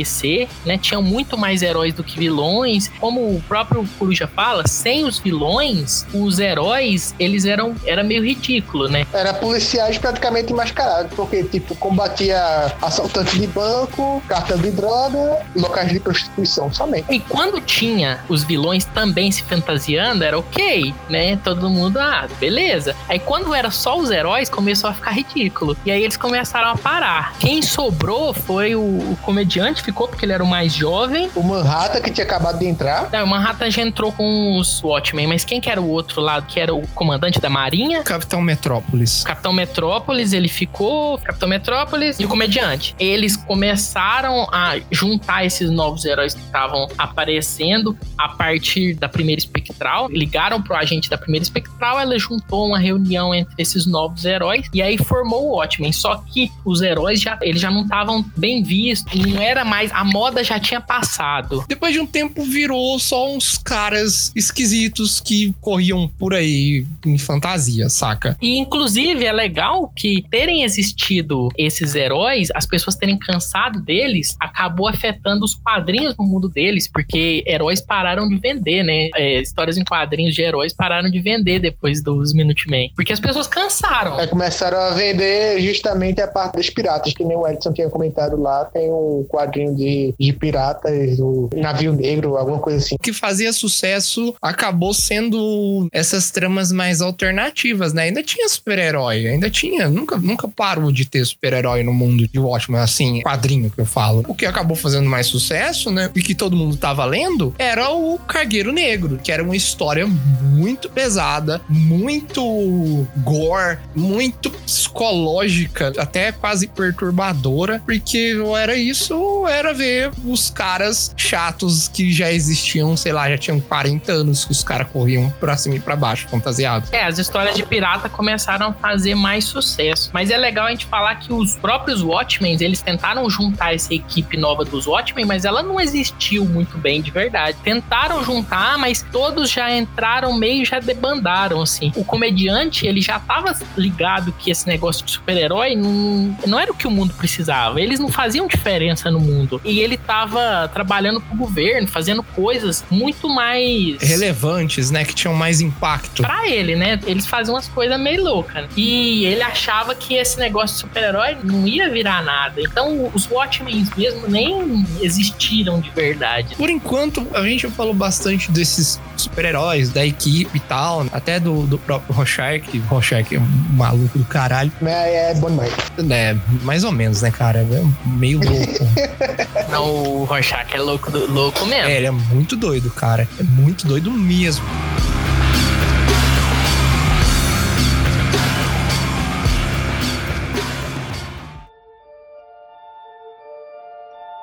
né? 0.65 0.77
Tinham 0.77 1.01
muito 1.01 1.37
mais 1.37 1.61
heróis 1.61 1.93
do 1.93 2.03
que 2.03 2.17
vilões. 2.17 2.89
Como 2.99 3.21
o 3.21 3.41
próprio 3.47 3.87
Coruja 3.97 4.27
fala, 4.27 4.67
sem 4.67 5.05
os 5.05 5.19
vilões, 5.19 6.05
os 6.13 6.39
heróis, 6.39 7.13
eles 7.19 7.45
eram 7.45 7.75
era 7.85 8.03
meio 8.03 8.23
ridículo, 8.23 8.87
né? 8.87 9.05
Era 9.13 9.33
policiais 9.33 9.97
praticamente 9.97 10.53
mascarados, 10.53 11.11
porque, 11.15 11.43
tipo, 11.43 11.75
combatia 11.75 12.73
assaltantes 12.81 13.39
de 13.39 13.47
banco, 13.47 14.21
cartel 14.27 14.57
de 14.57 14.71
droga, 14.71 15.45
locais 15.55 15.91
de 15.91 15.99
prostituição 15.99 16.71
somente. 16.73 17.05
E 17.09 17.19
quando 17.19 17.59
tinha 17.61 18.19
os 18.29 18.43
vilões 18.43 18.85
também 18.85 19.31
se 19.31 19.43
fantasiando, 19.43 20.23
era 20.23 20.37
ok, 20.37 20.93
né? 21.09 21.37
Todo 21.43 21.69
mundo, 21.69 21.99
ah, 21.99 22.27
beleza. 22.39 22.95
Aí 23.07 23.19
quando 23.19 23.53
era 23.53 23.71
só 23.71 23.97
os 23.97 24.11
heróis, 24.11 24.49
começou 24.49 24.89
a 24.89 24.93
ficar 24.93 25.11
ridículo. 25.11 25.75
E 25.85 25.91
aí 25.91 26.03
eles 26.03 26.17
começaram 26.17 26.69
a 26.69 26.77
parar. 26.77 27.33
Quem 27.39 27.61
sobrou 27.61 28.33
foi 28.33 28.75
o, 28.75 28.81
o 28.81 29.17
comediante, 29.21 29.72
ficou 29.81 30.07
porque 30.07 30.25
ele 30.25 30.33
era 30.33 30.43
o 30.43 30.47
mais 30.47 30.73
jovem. 30.73 31.29
O 31.35 31.43
Manhattan, 31.43 32.01
que 32.01 32.11
tinha 32.11 32.25
acabado 32.25 32.59
de 32.59 32.65
entrar, 32.65 33.09
Não, 33.11 33.23
o 33.23 33.27
Manhattan 33.27 33.69
já 33.71 33.81
entrou 33.81 34.11
com 34.11 34.57
os 34.57 34.83
Watchmen, 34.83 35.27
mas 35.27 35.43
quem 35.43 35.59
que 35.59 35.69
era 35.69 35.81
o 35.81 35.89
outro 35.89 36.21
lado? 36.21 36.45
Que 36.45 36.59
era 36.59 36.73
o 36.73 36.87
comandante 36.89 37.39
da 37.39 37.49
Marinha? 37.49 38.03
Capitão 38.03 38.41
Metrópolis. 38.41 39.23
Capitão 39.23 39.53
Metrópolis, 39.53 40.33
ele 40.33 40.47
ficou. 40.47 41.17
Capitão 41.19 41.47
Metrópolis 41.49 42.19
e 42.19 42.25
o 42.25 42.27
comediante. 42.27 42.95
Eles 42.99 43.35
começaram 43.35 44.47
a 44.51 44.75
juntar 44.91 45.45
esses 45.45 45.69
novos 45.69 46.05
heróis 46.05 46.33
que 46.33 46.41
estavam 46.41 46.87
aparecendo 46.97 47.97
a 48.17 48.29
partir 48.29 48.93
da 48.95 49.07
primeira 49.07 49.39
espectral. 49.39 50.07
Ligaram 50.09 50.61
pro 50.61 50.75
agente 50.75 51.09
da 51.09 51.17
primeira 51.17 51.43
espectral, 51.43 51.99
ela 51.99 52.17
juntou 52.17 52.67
uma 52.67 52.79
reunião 52.79 53.33
entre 53.33 53.53
esses 53.57 53.85
novos 53.85 54.25
heróis 54.25 54.67
e 54.73 54.81
aí 54.81 54.97
formou 54.97 55.47
o 55.47 55.55
Watchmen. 55.55 55.91
Só 55.91 56.15
que 56.17 56.51
os 56.65 56.81
heróis 56.81 57.21
já, 57.21 57.37
eles 57.41 57.61
já 57.61 57.71
não 57.71 57.83
estavam 57.83 58.23
bem 58.35 58.63
vistos, 58.63 59.13
não 59.19 59.41
era 59.41 59.62
mais. 59.63 59.91
A 59.91 60.03
moda 60.03 60.43
já 60.43 60.59
tinha 60.59 60.81
passado. 60.81 61.65
Depois 61.67 61.93
de 61.93 61.99
um 61.99 62.05
tempo 62.05 62.43
virou 62.43 62.97
só 62.99 63.33
uns 63.33 63.57
caras 63.57 64.31
esquisitos 64.35 65.19
que 65.19 65.53
corriam 65.61 66.07
por 66.07 66.33
aí 66.33 66.85
em 67.05 67.17
fantasia, 67.17 67.89
saca? 67.89 68.37
E 68.41 68.57
inclusive 68.57 69.25
é 69.25 69.31
legal 69.31 69.91
que 69.95 70.25
terem 70.29 70.63
existido 70.63 71.49
esses 71.57 71.95
heróis, 71.95 72.49
as 72.53 72.65
pessoas 72.65 72.95
terem 72.95 73.17
cansado 73.17 73.79
deles, 73.81 74.35
acabou 74.39 74.87
afetando 74.87 75.45
os 75.45 75.55
quadrinhos 75.55 76.15
no 76.17 76.25
mundo 76.25 76.49
deles, 76.49 76.87
porque 76.87 77.43
heróis 77.47 77.81
pararam 77.81 78.27
de 78.27 78.37
vender, 78.37 78.83
né? 78.83 79.09
É, 79.15 79.41
histórias 79.41 79.77
em 79.77 79.83
quadrinhos 79.83 80.35
de 80.35 80.41
heróis 80.41 80.73
pararam 80.73 81.09
de 81.09 81.19
vender 81.19 81.59
depois 81.59 82.01
dos 82.01 82.33
Minutemen. 82.33 82.91
Porque 82.95 83.13
as 83.13 83.19
pessoas 83.19 83.47
cansaram. 83.47 84.17
aí 84.17 84.27
começaram 84.27 84.77
a 84.77 84.91
vender 84.91 85.61
justamente 85.61 86.21
a 86.21 86.27
parte 86.27 86.55
dos 86.55 86.69
piratas, 86.69 87.13
que 87.13 87.23
nem 87.23 87.37
o 87.37 87.47
Edson 87.47 87.71
tinha 87.73 87.89
comentado 87.89 88.39
lá. 88.39 88.65
Tem 88.65 88.91
um 88.91 89.25
quadrinho 89.53 89.75
de, 89.75 90.13
de 90.19 90.33
piratas, 90.33 91.19
o 91.19 91.49
navio 91.55 91.93
negro, 91.93 92.35
alguma 92.35 92.59
coisa 92.59 92.79
assim. 92.79 92.95
O 92.95 92.99
que 92.99 93.13
fazia 93.13 93.53
sucesso 93.53 94.35
acabou 94.41 94.93
sendo 94.93 95.87
essas 95.91 96.31
tramas 96.31 96.71
mais 96.71 97.01
alternativas, 97.01 97.93
né? 97.93 98.03
Ainda 98.03 98.23
tinha 98.23 98.49
super-herói, 98.49 99.27
ainda 99.27 99.49
tinha, 99.49 99.89
nunca, 99.89 100.17
nunca 100.17 100.47
parou 100.47 100.91
de 100.91 101.05
ter 101.05 101.23
super-herói 101.25 101.83
no 101.83 101.93
mundo 101.93 102.27
de 102.27 102.39
Watchmen, 102.39 102.81
assim, 102.81 103.21
quadrinho 103.21 103.69
que 103.69 103.79
eu 103.79 103.85
falo. 103.85 104.23
O 104.27 104.33
que 104.33 104.45
acabou 104.45 104.75
fazendo 104.75 105.09
mais 105.09 105.27
sucesso, 105.27 105.91
né? 105.91 106.09
E 106.15 106.21
que 106.21 106.33
todo 106.33 106.55
mundo 106.55 106.75
tava 106.75 107.05
lendo, 107.05 107.53
era 107.57 107.91
o 107.91 108.17
Cargueiro 108.17 108.71
Negro, 108.71 109.19
que 109.23 109.31
era 109.31 109.43
uma 109.43 109.55
história 109.55 110.07
muito 110.07 110.89
pesada, 110.89 111.61
muito 111.69 113.07
gore, 113.17 113.77
muito 113.95 114.49
psicológica, 114.49 115.93
até 115.97 116.31
quase 116.31 116.67
perturbadora, 116.67 117.81
porque 117.85 118.35
era 118.57 118.75
isso 118.75 119.42
era 119.47 119.73
ver 119.73 120.11
os 120.25 120.49
caras 120.49 121.13
chatos 121.17 121.87
que 121.87 122.11
já 122.11 122.31
existiam, 122.31 122.95
sei 122.95 123.11
lá, 123.11 123.29
já 123.29 123.37
tinham 123.37 123.59
40 123.59 124.11
anos 124.11 124.45
que 124.45 124.51
os 124.51 124.63
caras 124.63 124.87
corriam 124.91 125.33
pra 125.39 125.57
cima 125.57 125.75
e 125.75 125.79
pra 125.79 125.95
baixo, 125.95 126.27
fantasiados. 126.27 126.91
É, 126.91 127.05
as 127.05 127.17
histórias 127.17 127.55
de 127.55 127.63
pirata 127.63 128.09
começaram 128.09 128.67
a 128.67 128.73
fazer 128.73 129.15
mais 129.15 129.45
sucesso. 129.45 130.09
Mas 130.13 130.29
é 130.29 130.37
legal 130.37 130.67
a 130.67 130.71
gente 130.71 130.85
falar 130.85 131.15
que 131.15 131.33
os 131.33 131.55
próprios 131.55 132.01
Watchmen, 132.01 132.57
eles 132.59 132.81
tentaram 132.81 133.29
juntar 133.29 133.73
essa 133.73 133.93
equipe 133.93 134.37
nova 134.37 134.63
dos 134.63 134.87
Watchmen, 134.87 135.25
mas 135.25 135.45
ela 135.45 135.63
não 135.63 135.79
existiu 135.79 136.45
muito 136.45 136.77
bem 136.77 137.01
de 137.01 137.11
verdade. 137.11 137.57
Tentaram 137.63 138.23
juntar, 138.23 138.77
mas 138.77 139.05
todos 139.11 139.49
já 139.49 139.71
entraram 139.71 140.33
meio 140.33 140.65
já 140.65 140.79
debandaram, 140.79 141.61
assim. 141.61 141.91
O 141.95 142.03
comediante, 142.03 142.85
ele 142.85 143.01
já 143.01 143.19
tava 143.19 143.55
ligado 143.77 144.33
que 144.33 144.51
esse 144.51 144.67
negócio 144.67 145.05
de 145.05 145.11
super-herói 145.11 145.75
não, 145.75 146.37
não 146.45 146.59
era 146.59 146.71
o 146.71 146.75
que 146.75 146.87
o 146.87 146.91
mundo 146.91 147.13
precisava. 147.13 147.81
Eles 147.81 147.99
não 147.99 148.09
faziam 148.09 148.47
diferença 148.47 149.09
no 149.09 149.19
mundo. 149.19 149.32
E 149.63 149.79
ele 149.79 149.97
tava 149.97 150.69
trabalhando 150.73 151.21
pro 151.21 151.35
governo, 151.37 151.87
fazendo 151.87 152.23
coisas 152.23 152.83
muito 152.89 153.27
mais 153.29 154.01
Relevantes, 154.01 154.91
né? 154.91 155.03
Que 155.03 155.13
tinham 155.13 155.33
mais 155.33 155.61
impacto. 155.61 156.21
pra 156.21 156.47
ele, 156.47 156.75
né? 156.75 156.99
Eles 157.05 157.25
faziam 157.25 157.55
umas 157.55 157.67
coisas 157.67 157.99
meio 157.99 158.23
loucas. 158.23 158.67
E 158.75 159.25
ele 159.25 159.41
achava 159.41 159.95
que 159.95 160.15
esse 160.15 160.39
negócio 160.39 160.75
de 160.75 160.81
super-herói 160.81 161.37
não 161.43 161.67
ia 161.67 161.89
virar 161.89 162.23
nada. 162.23 162.61
Então, 162.61 163.11
os 163.13 163.29
Watchmen 163.29 163.85
mesmo 163.97 164.27
nem 164.27 164.85
existiram 165.01 165.79
de 165.79 165.89
verdade. 165.89 166.55
Por 166.55 166.69
enquanto, 166.69 167.25
a 167.33 167.43
gente 167.43 167.63
já 167.63 167.71
falou 167.71 167.93
bastante 167.93 168.51
desses 168.51 168.99
super-heróis, 169.17 169.89
da 169.89 170.05
equipe 170.05 170.57
e 170.57 170.59
tal, 170.59 171.05
até 171.11 171.39
do, 171.39 171.65
do 171.65 171.77
próprio 171.77 172.13
Rorschach. 172.15 172.79
Rorschach 172.87 173.35
é 173.35 173.39
um 173.39 173.47
maluco 173.73 174.17
do 174.17 174.25
caralho. 174.25 174.71
caralho. 174.71 174.71
É, 174.83 175.31
é 175.31 175.35
bom 175.35 175.49
demais. 175.49 175.73
É, 176.09 176.35
mais 176.63 176.83
ou 176.83 176.91
menos, 176.91 177.21
né, 177.21 177.31
cara? 177.31 177.59
É 177.59 177.83
meio 178.05 178.39
louco. 178.39 178.87
Não, 179.69 179.85
o 179.93 180.23
Rorschach 180.25 180.73
é 180.73 180.79
louco, 180.79 181.11
do- 181.11 181.31
louco 181.31 181.65
mesmo. 181.65 181.89
é, 181.89 181.97
ele 181.97 182.07
é 182.07 182.11
muito 182.11 182.55
doido, 182.55 182.89
cara. 182.91 183.27
É 183.39 183.43
muito 183.43 183.87
doido 183.87 184.11
mesmo. 184.11 184.65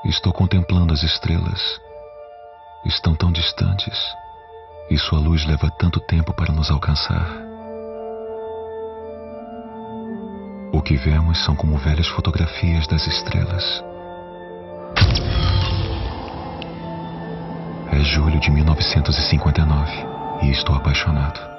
Estou 0.04 0.32
contemplando 0.32 0.92
as 0.92 1.02
estrelas. 1.02 1.60
Estão 2.84 3.14
tão 3.14 3.30
distantes. 3.30 3.98
E 4.90 4.98
sua 4.98 5.18
luz 5.20 5.44
leva 5.46 5.70
tanto 5.78 6.00
tempo 6.00 6.32
para 6.32 6.52
nos 6.52 6.70
alcançar. 6.70 7.28
O 10.72 10.80
que 10.82 10.96
vemos 10.96 11.38
são 11.44 11.54
como 11.54 11.76
velhas 11.78 12.08
fotografias 12.08 12.86
das 12.86 13.06
estrelas. 13.06 13.84
É 17.92 17.98
julho 18.04 18.38
de 18.38 18.50
1959 18.52 19.92
e 20.42 20.50
estou 20.50 20.76
apaixonado. 20.76 21.49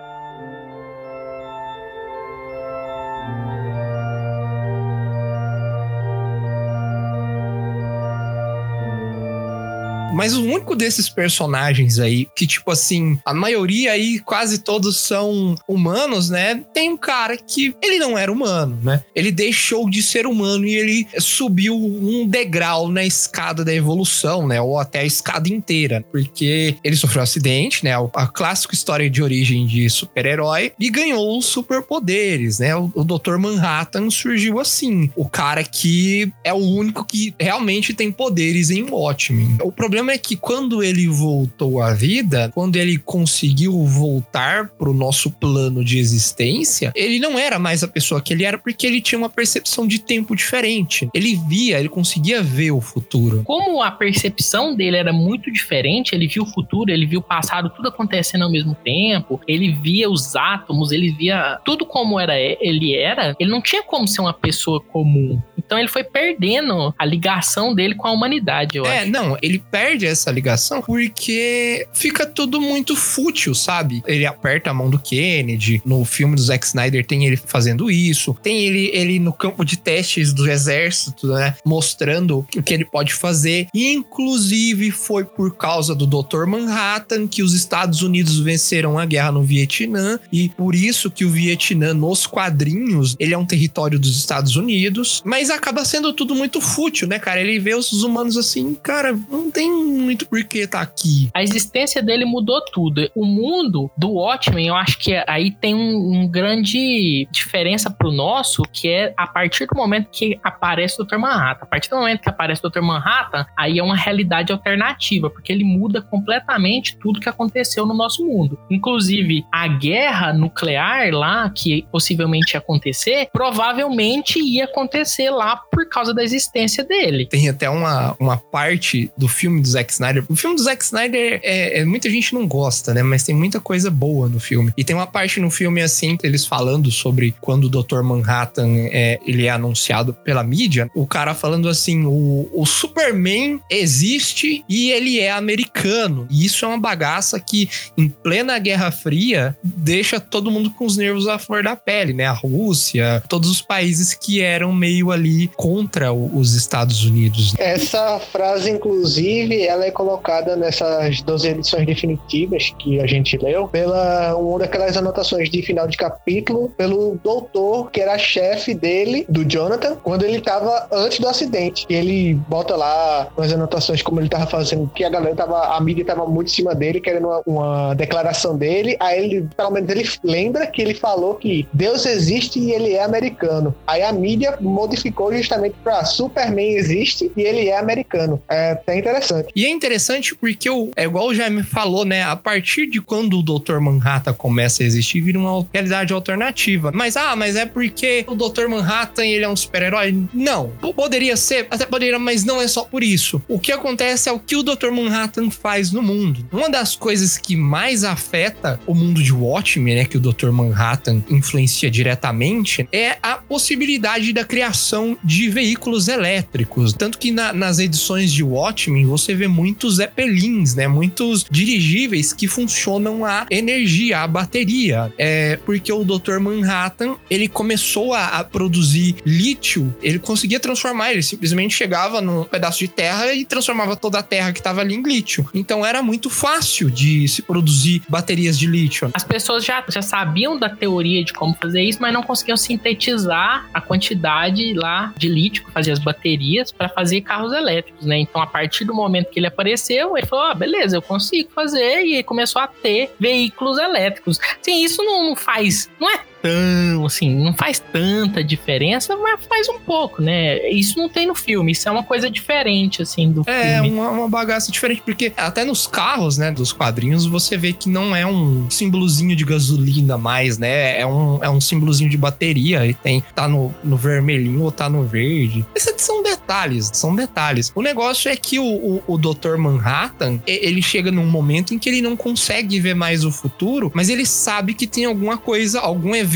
Mas 10.14 10.36
o 10.36 10.43
único 10.43 10.76
desses 10.76 11.09
personagens 11.09 11.99
aí, 11.99 12.28
que 12.36 12.45
tipo 12.45 12.70
assim, 12.70 13.20
a 13.26 13.34
maioria 13.34 13.93
aí, 13.93 14.20
quase 14.20 14.59
todos 14.59 14.97
são 14.97 15.55
humanos, 15.68 16.30
né? 16.30 16.64
Tem 16.74 16.91
um 16.91 16.97
cara 16.97 17.38
que 17.38 17.74
ele 17.82 17.97
não 17.97 18.18
era 18.18 18.32
humano, 18.32 18.78
né? 18.84 19.03
Ele 19.16 19.32
deixou 19.32 19.89
de 19.89 20.03
ser 20.03 20.28
humano 20.28 20.66
e 20.66 20.76
ele 20.76 21.07
subiu 21.18 21.76
um 21.76 22.28
degrau 22.28 22.89
na 22.89 23.05
escada 23.05 23.64
da 23.64 23.74
evolução, 23.74 24.47
né? 24.47 24.62
Ou 24.62 24.78
até 24.78 24.99
a 24.99 25.05
escada 25.05 25.49
inteira, 25.49 26.03
porque 26.12 26.76
ele 26.84 26.95
sofreu 26.95 27.22
um 27.22 27.24
acidente, 27.24 27.84
né? 27.84 27.93
A 28.14 28.28
clássica 28.28 28.74
história 28.74 29.09
de 29.09 29.24
origem 29.24 29.66
de 29.66 29.89
super-herói 29.89 30.74
e 30.80 30.89
ganhou 30.89 31.41
superpoderes, 31.41 32.59
né? 32.59 32.76
O, 32.76 32.91
o 32.93 33.03
Dr. 33.03 33.38
Manhattan 33.38 34.09
surgiu 34.09 34.59
assim, 34.59 35.09
o 35.16 35.28
cara 35.28 35.64
que 35.64 36.32
é 36.43 36.53
o 36.53 36.57
único 36.57 37.05
que 37.05 37.34
realmente 37.39 37.93
tem 37.93 38.12
poderes 38.12 38.70
em 38.70 38.84
Watchmen. 38.84 39.57
O 39.62 39.72
problema 39.72 40.01
é 40.10 40.18
que 40.18 40.36
quando 40.36 40.84
ele 40.84 41.08
voltou 41.08 41.82
à 41.82 41.93
vida, 41.93 42.52
quando 42.54 42.76
ele 42.78 42.97
conseguiu 42.97 43.86
voltar 43.86 44.70
pro 44.70 44.93
nosso 44.93 45.30
plano 45.32 45.84
de 45.84 45.99
existência, 45.99 46.91
ele 46.95 47.20
não 47.20 47.38
era 47.38 47.60
mais 47.60 47.84
a 47.84 47.88
pessoa 47.88 48.22
que 48.22 48.34
ele 48.34 48.43
era 48.43 48.58
porque 48.58 48.88
ele 48.88 49.02
tinha 49.02 49.20
uma 49.20 49.30
percepção 49.30 49.86
de 49.86 49.99
tempo 49.99 50.36
diferente. 50.36 51.10
Ele 51.14 51.39
via, 51.47 51.80
ele 51.80 51.89
conseguia 51.89 52.41
ver 52.41 52.72
o 52.72 52.82
futuro. 52.82 53.43
Como 53.43 53.82
a 53.82 53.91
percepção 53.91 54.76
dele 54.76 54.97
era 54.97 55.14
muito 55.14 55.52
diferente, 55.52 56.16
ele 56.16 56.28
viu 56.28 56.43
o 56.43 56.45
futuro, 56.45 56.91
ele 56.91 57.06
viu 57.06 57.20
o 57.20 57.24
passado, 57.24 57.70
tudo 57.70 57.89
acontecendo 57.89 58.43
ao 58.43 58.52
mesmo 58.52 58.76
tempo, 58.76 59.39
ele 59.47 59.72
via 59.74 60.10
os 60.10 60.36
átomos, 60.36 60.91
ele 60.91 61.12
via 61.12 61.60
tudo 61.66 61.86
como 61.86 62.20
era 62.20 62.39
ele 62.39 62.95
era, 62.95 63.36
ele 63.39 63.49
não 63.49 63.62
tinha 63.62 63.84
como 63.84 64.08
ser 64.08 64.22
uma 64.22 64.34
pessoa 64.34 64.80
comum. 64.80 65.41
Então 65.72 65.80
ele 65.80 65.88
foi 65.88 66.04
perdendo 66.04 66.94
a 67.00 67.06
ligação 67.06 67.74
dele 67.74 67.96
com 67.96 68.06
a 68.06 68.12
humanidade, 68.12 68.78
eu 68.78 68.86
É, 68.86 69.04
acho. 69.04 69.10
não, 69.10 69.38
ele 69.42 69.58
perde 69.72 70.06
essa 70.06 70.30
ligação 70.30 70.82
porque 70.82 71.88
fica 71.94 72.26
tudo 72.26 72.60
muito 72.60 72.94
fútil, 72.94 73.56
sabe? 73.56 74.04
Ele 74.06 74.26
aperta 74.26 74.70
a 74.70 74.74
mão 74.74 74.90
do 74.90 75.00
Kennedy. 75.00 75.82
No 75.86 76.04
filme 76.04 76.36
do 76.36 76.42
Zack 76.42 76.66
Snyder 76.66 77.06
tem 77.06 77.26
ele 77.26 77.38
fazendo 77.38 77.90
isso. 77.90 78.36
Tem 78.44 78.66
ele, 78.66 78.92
ele 78.94 79.18
no 79.18 79.32
campo 79.32 79.64
de 79.64 79.78
testes 79.78 80.34
do 80.34 80.46
exército, 80.52 81.28
né? 81.28 81.56
Mostrando 81.66 82.40
o 82.54 82.62
que 82.62 82.74
ele 82.74 82.84
pode 82.84 83.14
fazer. 83.14 83.68
Inclusive, 83.74 84.92
foi 84.92 85.24
por 85.24 85.56
causa 85.56 85.96
do 85.96 86.06
Dr. 86.06 86.46
Manhattan 86.48 87.28
que 87.30 87.42
os 87.42 87.54
Estados 87.54 88.02
Unidos 88.02 88.38
venceram 88.40 89.00
a 89.00 89.06
guerra 89.06 89.32
no 89.32 89.42
Vietnã. 89.44 90.20
E 90.34 90.50
por 90.50 90.76
isso 90.76 91.10
que 91.10 91.24
o 91.24 91.30
Vietnã, 91.30 91.94
nos 91.94 92.28
quadrinhos, 92.28 93.16
ele 93.18 93.34
é 93.34 93.38
um 93.38 93.46
território 93.46 93.98
dos 93.98 94.18
Estados 94.18 94.58
Unidos. 94.58 95.22
Mas 95.24 95.50
acaba 95.62 95.86
sendo 95.86 96.12
tudo 96.12 96.34
muito 96.34 96.59
fútil, 96.59 97.07
né, 97.07 97.20
cara? 97.20 97.39
Ele 97.39 97.59
vê 97.59 97.76
os 97.76 98.03
humanos 98.03 98.36
assim, 98.36 98.74
cara, 98.74 99.18
não 99.30 99.51
tem 99.51 99.72
muito 99.72 100.28
por 100.28 100.43
que 100.43 100.66
tá 100.66 100.82
aqui. 100.82 101.30
A 101.34 101.43
existência 101.43 102.01
dele 102.01 102.26
mudou 102.26 102.59
tudo. 102.74 103.09
O 103.16 103.26
mundo 103.26 103.89
do 103.95 104.14
Watchmen, 104.14 104.68
eu 104.68 104.76
acho 104.76 104.97
que 104.97 105.24
aí 105.28 105.51
tem 105.51 105.76
um, 105.76 106.22
um 106.22 106.28
grande 106.28 107.28
diferença 107.32 107.89
pro 107.91 108.12
nosso, 108.12 108.64
que 108.64 108.89
é 108.89 109.14
a 109.16 109.28
partir 109.28 109.68
do 109.68 109.76
momento 109.76 110.09
que 110.12 110.39
aparece 110.43 110.99
o 110.99 111.05
Dr. 111.05 111.18
Manhattan. 111.18 111.64
A 111.64 111.68
partir 111.68 111.89
do 111.89 111.97
momento 111.97 112.22
que 112.22 112.30
aparece 112.30 112.66
o 112.66 112.70
Dr. 112.70 112.82
Manhattan, 112.82 113.45
aí 113.55 113.78
é 113.78 113.84
uma 113.84 113.95
realidade 113.95 114.51
alternativa, 114.51 115.30
porque 115.30 115.53
ele 115.53 115.64
muda 115.64 116.01
completamente 116.01 116.97
tudo 116.97 117.20
que 117.20 117.30
aconteceu 117.30 117.86
no 117.86 117.93
nosso 117.93 118.26
mundo. 118.26 118.57
Inclusive, 118.70 119.45
a 119.51 119.68
guerra 119.68 120.34
nuclear 120.34 121.12
lá, 121.12 121.49
que 121.49 121.86
possivelmente 121.91 122.55
ia 122.55 122.59
acontecer, 122.59 123.30
provavelmente 123.32 124.39
ia 124.39 124.66
acontecer 124.66 125.30
lá 125.30 125.51
por 125.56 125.88
causa 125.88 126.14
da 126.14 126.24
existência 126.24 126.84
dele. 126.84 127.26
Tem 127.26 127.49
até 127.49 127.70
uma, 127.70 128.16
uma 128.20 128.38
parte 128.38 129.12
do 129.18 129.28
filme 129.28 129.62
do 129.62 129.68
Zack 129.68 129.91
Snyder. 129.91 130.24
O 130.30 130.36
filme 130.36 130.56
do 130.56 130.64
Zack 130.64 130.84
Snyder, 130.84 131.39
é, 131.43 131.80
é- 131.80 131.86
muita 131.86 132.10
gente 132.10 132.34
não 132.34 132.47
gosta, 132.47 132.93
né? 132.93 133.04
Mas 133.04 133.24
tem 133.24 133.36
muita 133.36 133.60
coisa 133.60 133.89
boa 133.89 134.28
no 134.28 134.39
filme. 134.39 134.74
E 134.78 134.84
tem 134.84 134.95
uma 134.95 135.08
parte 135.08 135.39
no 135.39 135.49
filme, 135.49 135.82
assim, 135.82 136.18
eles 136.24 136.45
falando 136.45 136.91
sobre 136.91 137.34
quando 137.41 137.66
o 137.66 137.70
Dr. 137.70 138.02
Manhattan 138.02 138.70
é, 138.91 139.20
ele 139.26 139.45
é 139.45 139.49
anunciado 139.49 140.14
pela 140.14 140.43
mídia. 140.43 140.89
O 140.95 141.08
cara 141.08 141.34
falando 141.34 141.68
assim, 141.70 142.06
o, 142.06 142.49
o 142.54 142.66
Superman 142.66 143.60
existe 143.70 144.64
e 144.68 144.91
ele 144.91 145.20
é 145.20 145.32
americano. 145.32 146.28
E 146.30 146.45
isso 146.45 146.66
é 146.66 146.68
uma 146.68 146.80
bagaça 146.80 147.39
que, 147.39 147.70
em 147.97 148.10
plena 148.10 148.58
Guerra 148.60 148.91
Fria, 148.91 149.56
deixa 149.64 150.20
todo 150.20 150.52
mundo 150.52 150.72
com 150.72 150.86
os 150.86 150.97
nervos 150.97 151.28
à 151.28 151.38
flor 151.38 151.64
da 151.64 151.76
pele, 151.76 152.14
né? 152.14 152.26
A 152.26 152.34
Rússia, 152.34 153.24
todos 153.28 153.49
os 153.49 153.62
países 153.62 154.14
que 154.14 154.41
eram 154.41 154.74
meio 154.74 155.12
ali 155.12 155.31
contra 155.56 156.12
o- 156.12 156.38
os 156.38 156.54
Estados 156.56 157.04
Unidos. 157.06 157.54
Essa 157.58 158.20
frase, 158.20 158.70
inclusive, 158.70 159.62
ela 159.64 159.86
é 159.86 159.92
colocada 159.92 160.56
nessas 160.56 161.22
12 161.22 161.48
edições 161.48 161.86
definitivas 161.86 162.74
que 162.80 163.00
a 163.00 163.08
gente 163.08 163.38
leu, 163.38 163.68
pela 163.68 164.36
uma 164.36 164.60
daquelas 164.60 164.96
anotações 164.98 165.50
de 165.50 165.62
final 165.62 165.88
de 165.88 165.98
capítulo, 165.98 166.70
pelo 166.78 167.18
doutor, 167.24 167.90
que 167.92 168.02
era 168.02 168.18
chefe 168.18 168.74
dele, 168.74 169.26
do 169.30 169.44
Jonathan, 169.46 169.96
quando 170.04 170.24
ele 170.24 170.42
tava 170.42 170.88
antes 170.92 171.20
do 171.20 171.28
acidente. 171.28 171.86
E 171.90 171.94
ele 171.94 172.34
bota 172.48 172.76
lá 172.76 173.28
umas 173.38 173.52
anotações 173.52 174.02
como 174.02 174.20
ele 174.20 174.30
tava 174.30 174.48
fazendo, 174.48 174.90
que 174.94 175.04
a 175.04 175.10
galera 175.10 175.36
tava, 175.36 175.76
a 175.76 175.82
mídia 175.82 176.06
tava 176.06 176.26
muito 176.28 176.48
em 176.50 176.54
cima 176.56 176.76
dele, 176.76 177.00
querendo 177.00 177.28
uma, 177.28 177.42
uma 177.46 177.94
declaração 177.94 178.58
dele. 178.58 178.96
Aí 179.00 179.24
ele, 179.24 179.48
pelo 179.56 179.72
menos, 179.72 179.90
ele 179.90 180.08
lembra 180.24 180.68
que 180.68 180.82
ele 180.82 180.94
falou 180.94 181.36
que 181.36 181.68
Deus 181.74 182.06
existe 182.06 182.60
e 182.60 182.72
ele 182.72 182.94
é 182.94 183.04
americano. 183.04 183.74
Aí 183.88 184.02
a 184.02 184.12
mídia 184.12 184.58
modificou 184.60 185.21
justamente 185.34 185.76
pra 185.84 186.06
Superman 186.06 186.76
existe 186.76 187.32
e 187.36 187.42
ele 187.42 187.68
é 187.68 187.78
americano. 187.78 188.42
É 188.50 188.72
até 188.72 188.98
interessante. 188.98 189.50
E 189.56 189.66
é 189.66 189.70
interessante 189.70 190.34
porque, 190.34 190.70
o, 190.70 190.92
é 190.96 191.04
igual 191.04 191.28
o 191.28 191.34
Jaime 191.34 191.64
falou, 191.64 192.06
né? 192.06 192.24
A 192.24 192.36
partir 192.36 192.88
de 192.88 193.02
quando 193.02 193.38
o 193.40 193.44
Dr. 193.44 193.80
Manhattan 193.80 194.34
começa 194.34 194.84
a 194.84 194.86
existir, 194.86 195.22
vira 195.22 195.38
uma 195.38 195.68
realidade 195.74 196.14
alternativa. 196.14 196.92
Mas, 196.94 197.18
ah, 197.18 197.36
mas 197.36 197.56
é 197.56 197.66
porque 197.66 198.26
o 198.28 198.36
Dr. 198.36 198.68
Manhattan 198.68 199.26
ele 199.26 199.44
é 199.44 199.50
um 199.50 199.56
super-herói? 199.56 200.16
Não. 200.34 200.70
Poderia 200.96 201.36
ser, 201.36 201.68
até 201.70 201.86
poderia, 201.86 202.18
mas 202.20 202.44
não 202.44 202.62
é 202.62 202.68
só 202.68 202.84
por 202.84 203.04
isso. 203.04 203.42
O 203.48 203.60
que 203.60 203.72
acontece 203.72 204.30
é 204.30 204.32
o 204.32 204.40
que 204.40 204.56
o 204.56 204.64
Dr. 204.64 204.92
Manhattan 204.92 205.50
faz 205.50 205.92
no 205.92 206.02
mundo. 206.02 206.46
Uma 206.52 206.70
das 206.70 206.96
coisas 206.96 207.38
que 207.38 207.56
mais 207.56 208.04
afeta 208.04 208.80
o 208.86 208.94
mundo 208.94 209.22
de 209.22 209.34
Watchmen, 209.34 209.96
né? 209.96 210.06
Que 210.06 210.18
o 210.18 210.20
Dr. 210.20 210.52
Manhattan 210.52 211.24
influencia 211.30 211.90
diretamente, 211.90 212.88
é 212.92 213.18
a 213.22 213.36
possibilidade 213.36 214.34
da 214.34 214.44
criação 214.44 215.11
de 215.24 215.49
veículos 215.49 216.07
elétricos. 216.07 216.93
Tanto 216.93 217.18
que 217.18 217.32
na- 217.32 217.53
nas 217.53 217.80
edições 217.80 218.32
de 218.32 218.43
Watchmen 218.43 219.05
você 219.05 219.34
vê 219.34 219.47
muitos 219.47 219.95
Zeppelins, 219.97 220.76
né? 220.76 220.88
Muitos 220.88 221.45
dirigíveis 221.49 222.34
que 222.34 222.47
funcionam 222.47 223.26
a 223.26 223.45
energia, 223.49 224.20
a 224.20 224.28
bateria. 224.28 225.12
É 225.18 225.57
porque 225.66 225.91
o 225.91 226.03
Dr. 226.03 226.39
Manhattan 226.39 227.16
ele 227.30 227.47
começou 227.47 228.14
a, 228.14 228.28
a 228.39 228.43
produzir 228.43 229.16
lítio, 229.26 229.93
ele 230.01 230.20
conseguia 230.20 230.59
transformar, 230.59 231.12
ele 231.12 231.24
simplesmente 231.24 231.74
chegava 231.76 232.22
num 232.22 232.43
pedaço 232.43 232.80
de 232.80 232.88
terra 232.88 233.34
e 233.34 233.45
transformava 233.45 233.95
toda 233.95 234.20
a 234.20 234.24
terra 234.24 234.51
que 234.51 234.59
estava 234.59 234.82
ali 234.82 234.95
em 234.95 235.01
lítio. 235.03 235.47
Então 235.53 235.86
era 235.86 236.01
muito 236.03 236.30
fácil 236.30 236.89
de 236.89 237.28
se 237.28 237.41
produzir 237.41 238.01
baterias 238.09 238.57
de 238.57 238.68
lítio. 238.68 239.09
As 239.14 239.24
pessoas 239.24 239.64
já, 239.66 239.84
já 239.89 240.01
sabiam 240.01 240.57
da 240.57 240.70
teoria 240.70 241.24
de 241.24 241.34
como 241.34 241.55
fazer 241.62 241.82
isso, 241.84 241.99
mas 242.01 242.14
não 242.14 242.24
conseguiam 242.24 242.57
sintetizar 242.57 243.70
a 243.74 243.82
quantidade 243.82 244.74
lá 244.74 245.01
de 245.18 245.28
lítio 245.28 245.66
fazia 245.74 245.93
as 245.93 245.99
baterias 245.99 246.72
para 246.72 246.89
fazer 246.89 247.22
carros 247.22 247.54
elétricos, 247.54 248.06
né? 248.06 248.18
Então, 248.18 248.41
a 248.41 248.47
partir 248.47 248.86
do 248.86 248.93
momento 248.93 249.30
que 249.30 249.39
ele 249.39 249.47
apareceu, 249.47 250.18
ele 250.18 250.26
falou: 250.26 250.45
ah, 250.45 250.54
beleza, 250.54 250.97
eu 250.97 251.02
consigo 251.02 251.49
fazer, 251.52 252.02
e 252.02 252.24
começou 252.24 252.62
a 252.62 252.68
ter 252.68 253.14
veículos 253.20 253.78
elétricos. 253.78 254.39
Sim, 254.62 254.84
isso 254.84 255.04
não, 255.04 255.30
não 255.30 255.36
faz, 255.36 255.89
não 255.99 256.10
é 256.10 256.31
tão, 256.42 257.06
assim, 257.06 257.34
não 257.36 257.54
faz 257.54 257.80
tanta 257.92 258.44
diferença, 258.44 259.16
mas 259.16 259.39
faz 259.46 259.68
um 259.70 259.80
pouco, 259.80 260.22
né? 260.22 260.70
Isso 260.70 260.98
não 260.98 261.08
tem 261.10 261.28
no 261.28 261.36
filme, 261.36 261.72
isso 261.72 261.88
é 261.88 261.92
uma 261.92 262.04
coisa 262.04 262.30
diferente, 262.30 263.02
assim, 263.02 263.32
do 263.32 263.44
É, 263.48 263.76
filme. 263.76 263.92
uma, 263.92 264.10
uma 264.10 264.30
bagaça 264.30 264.72
diferente, 264.72 265.02
porque 265.06 265.32
até 265.38 265.64
nos 265.64 265.86
carros, 265.88 266.38
né, 266.38 266.52
dos 266.52 266.72
quadrinhos, 266.74 267.26
você 267.26 267.58
vê 267.58 267.74
que 267.74 267.89
não 267.89 268.16
é 268.16 268.26
um 268.26 268.70
símbolozinho 268.70 269.36
de 269.36 269.44
gasolina 269.46 270.18
mais, 270.18 270.58
né? 270.58 271.00
É 271.00 271.06
um, 271.06 271.44
é 271.44 271.50
um 271.50 271.62
símbolozinho 271.62 272.10
de 272.10 272.18
bateria 272.18 272.86
e 272.86 272.94
tem, 272.94 273.24
tá 273.36 273.48
no, 273.48 273.74
no 273.84 273.98
vermelhinho 273.98 274.62
ou 274.64 274.72
tá 274.72 274.89
no 274.89 275.04
verde. 275.04 275.66
Esses 275.76 275.94
são 276.02 276.24
detalhes, 276.24 276.89
são 276.94 277.16
detalhes. 277.16 277.72
O 277.76 277.82
negócio 277.82 278.30
é 278.30 278.36
que 278.36 278.60
o, 278.60 278.64
o, 278.66 279.04
o 279.08 279.18
Dr. 279.18 279.58
Manhattan, 279.58 280.39
ele 280.48 280.82
chega 280.82 281.12
num 281.12 281.26
momento 281.28 281.74
em 281.74 281.80
que 281.80 281.89
ele 281.89 282.02
não 282.02 282.16
consegue 282.16 282.80
ver 282.80 282.94
mais 282.96 283.24
o 283.24 283.32
futuro, 283.32 283.92
mas 283.94 284.10
ele 284.10 284.26
sabe 284.26 284.74
que 284.74 284.88
tem 284.88 285.06
alguma 285.06 285.38
coisa, 285.38 285.80
algum 285.80 286.16
evento 286.16 286.31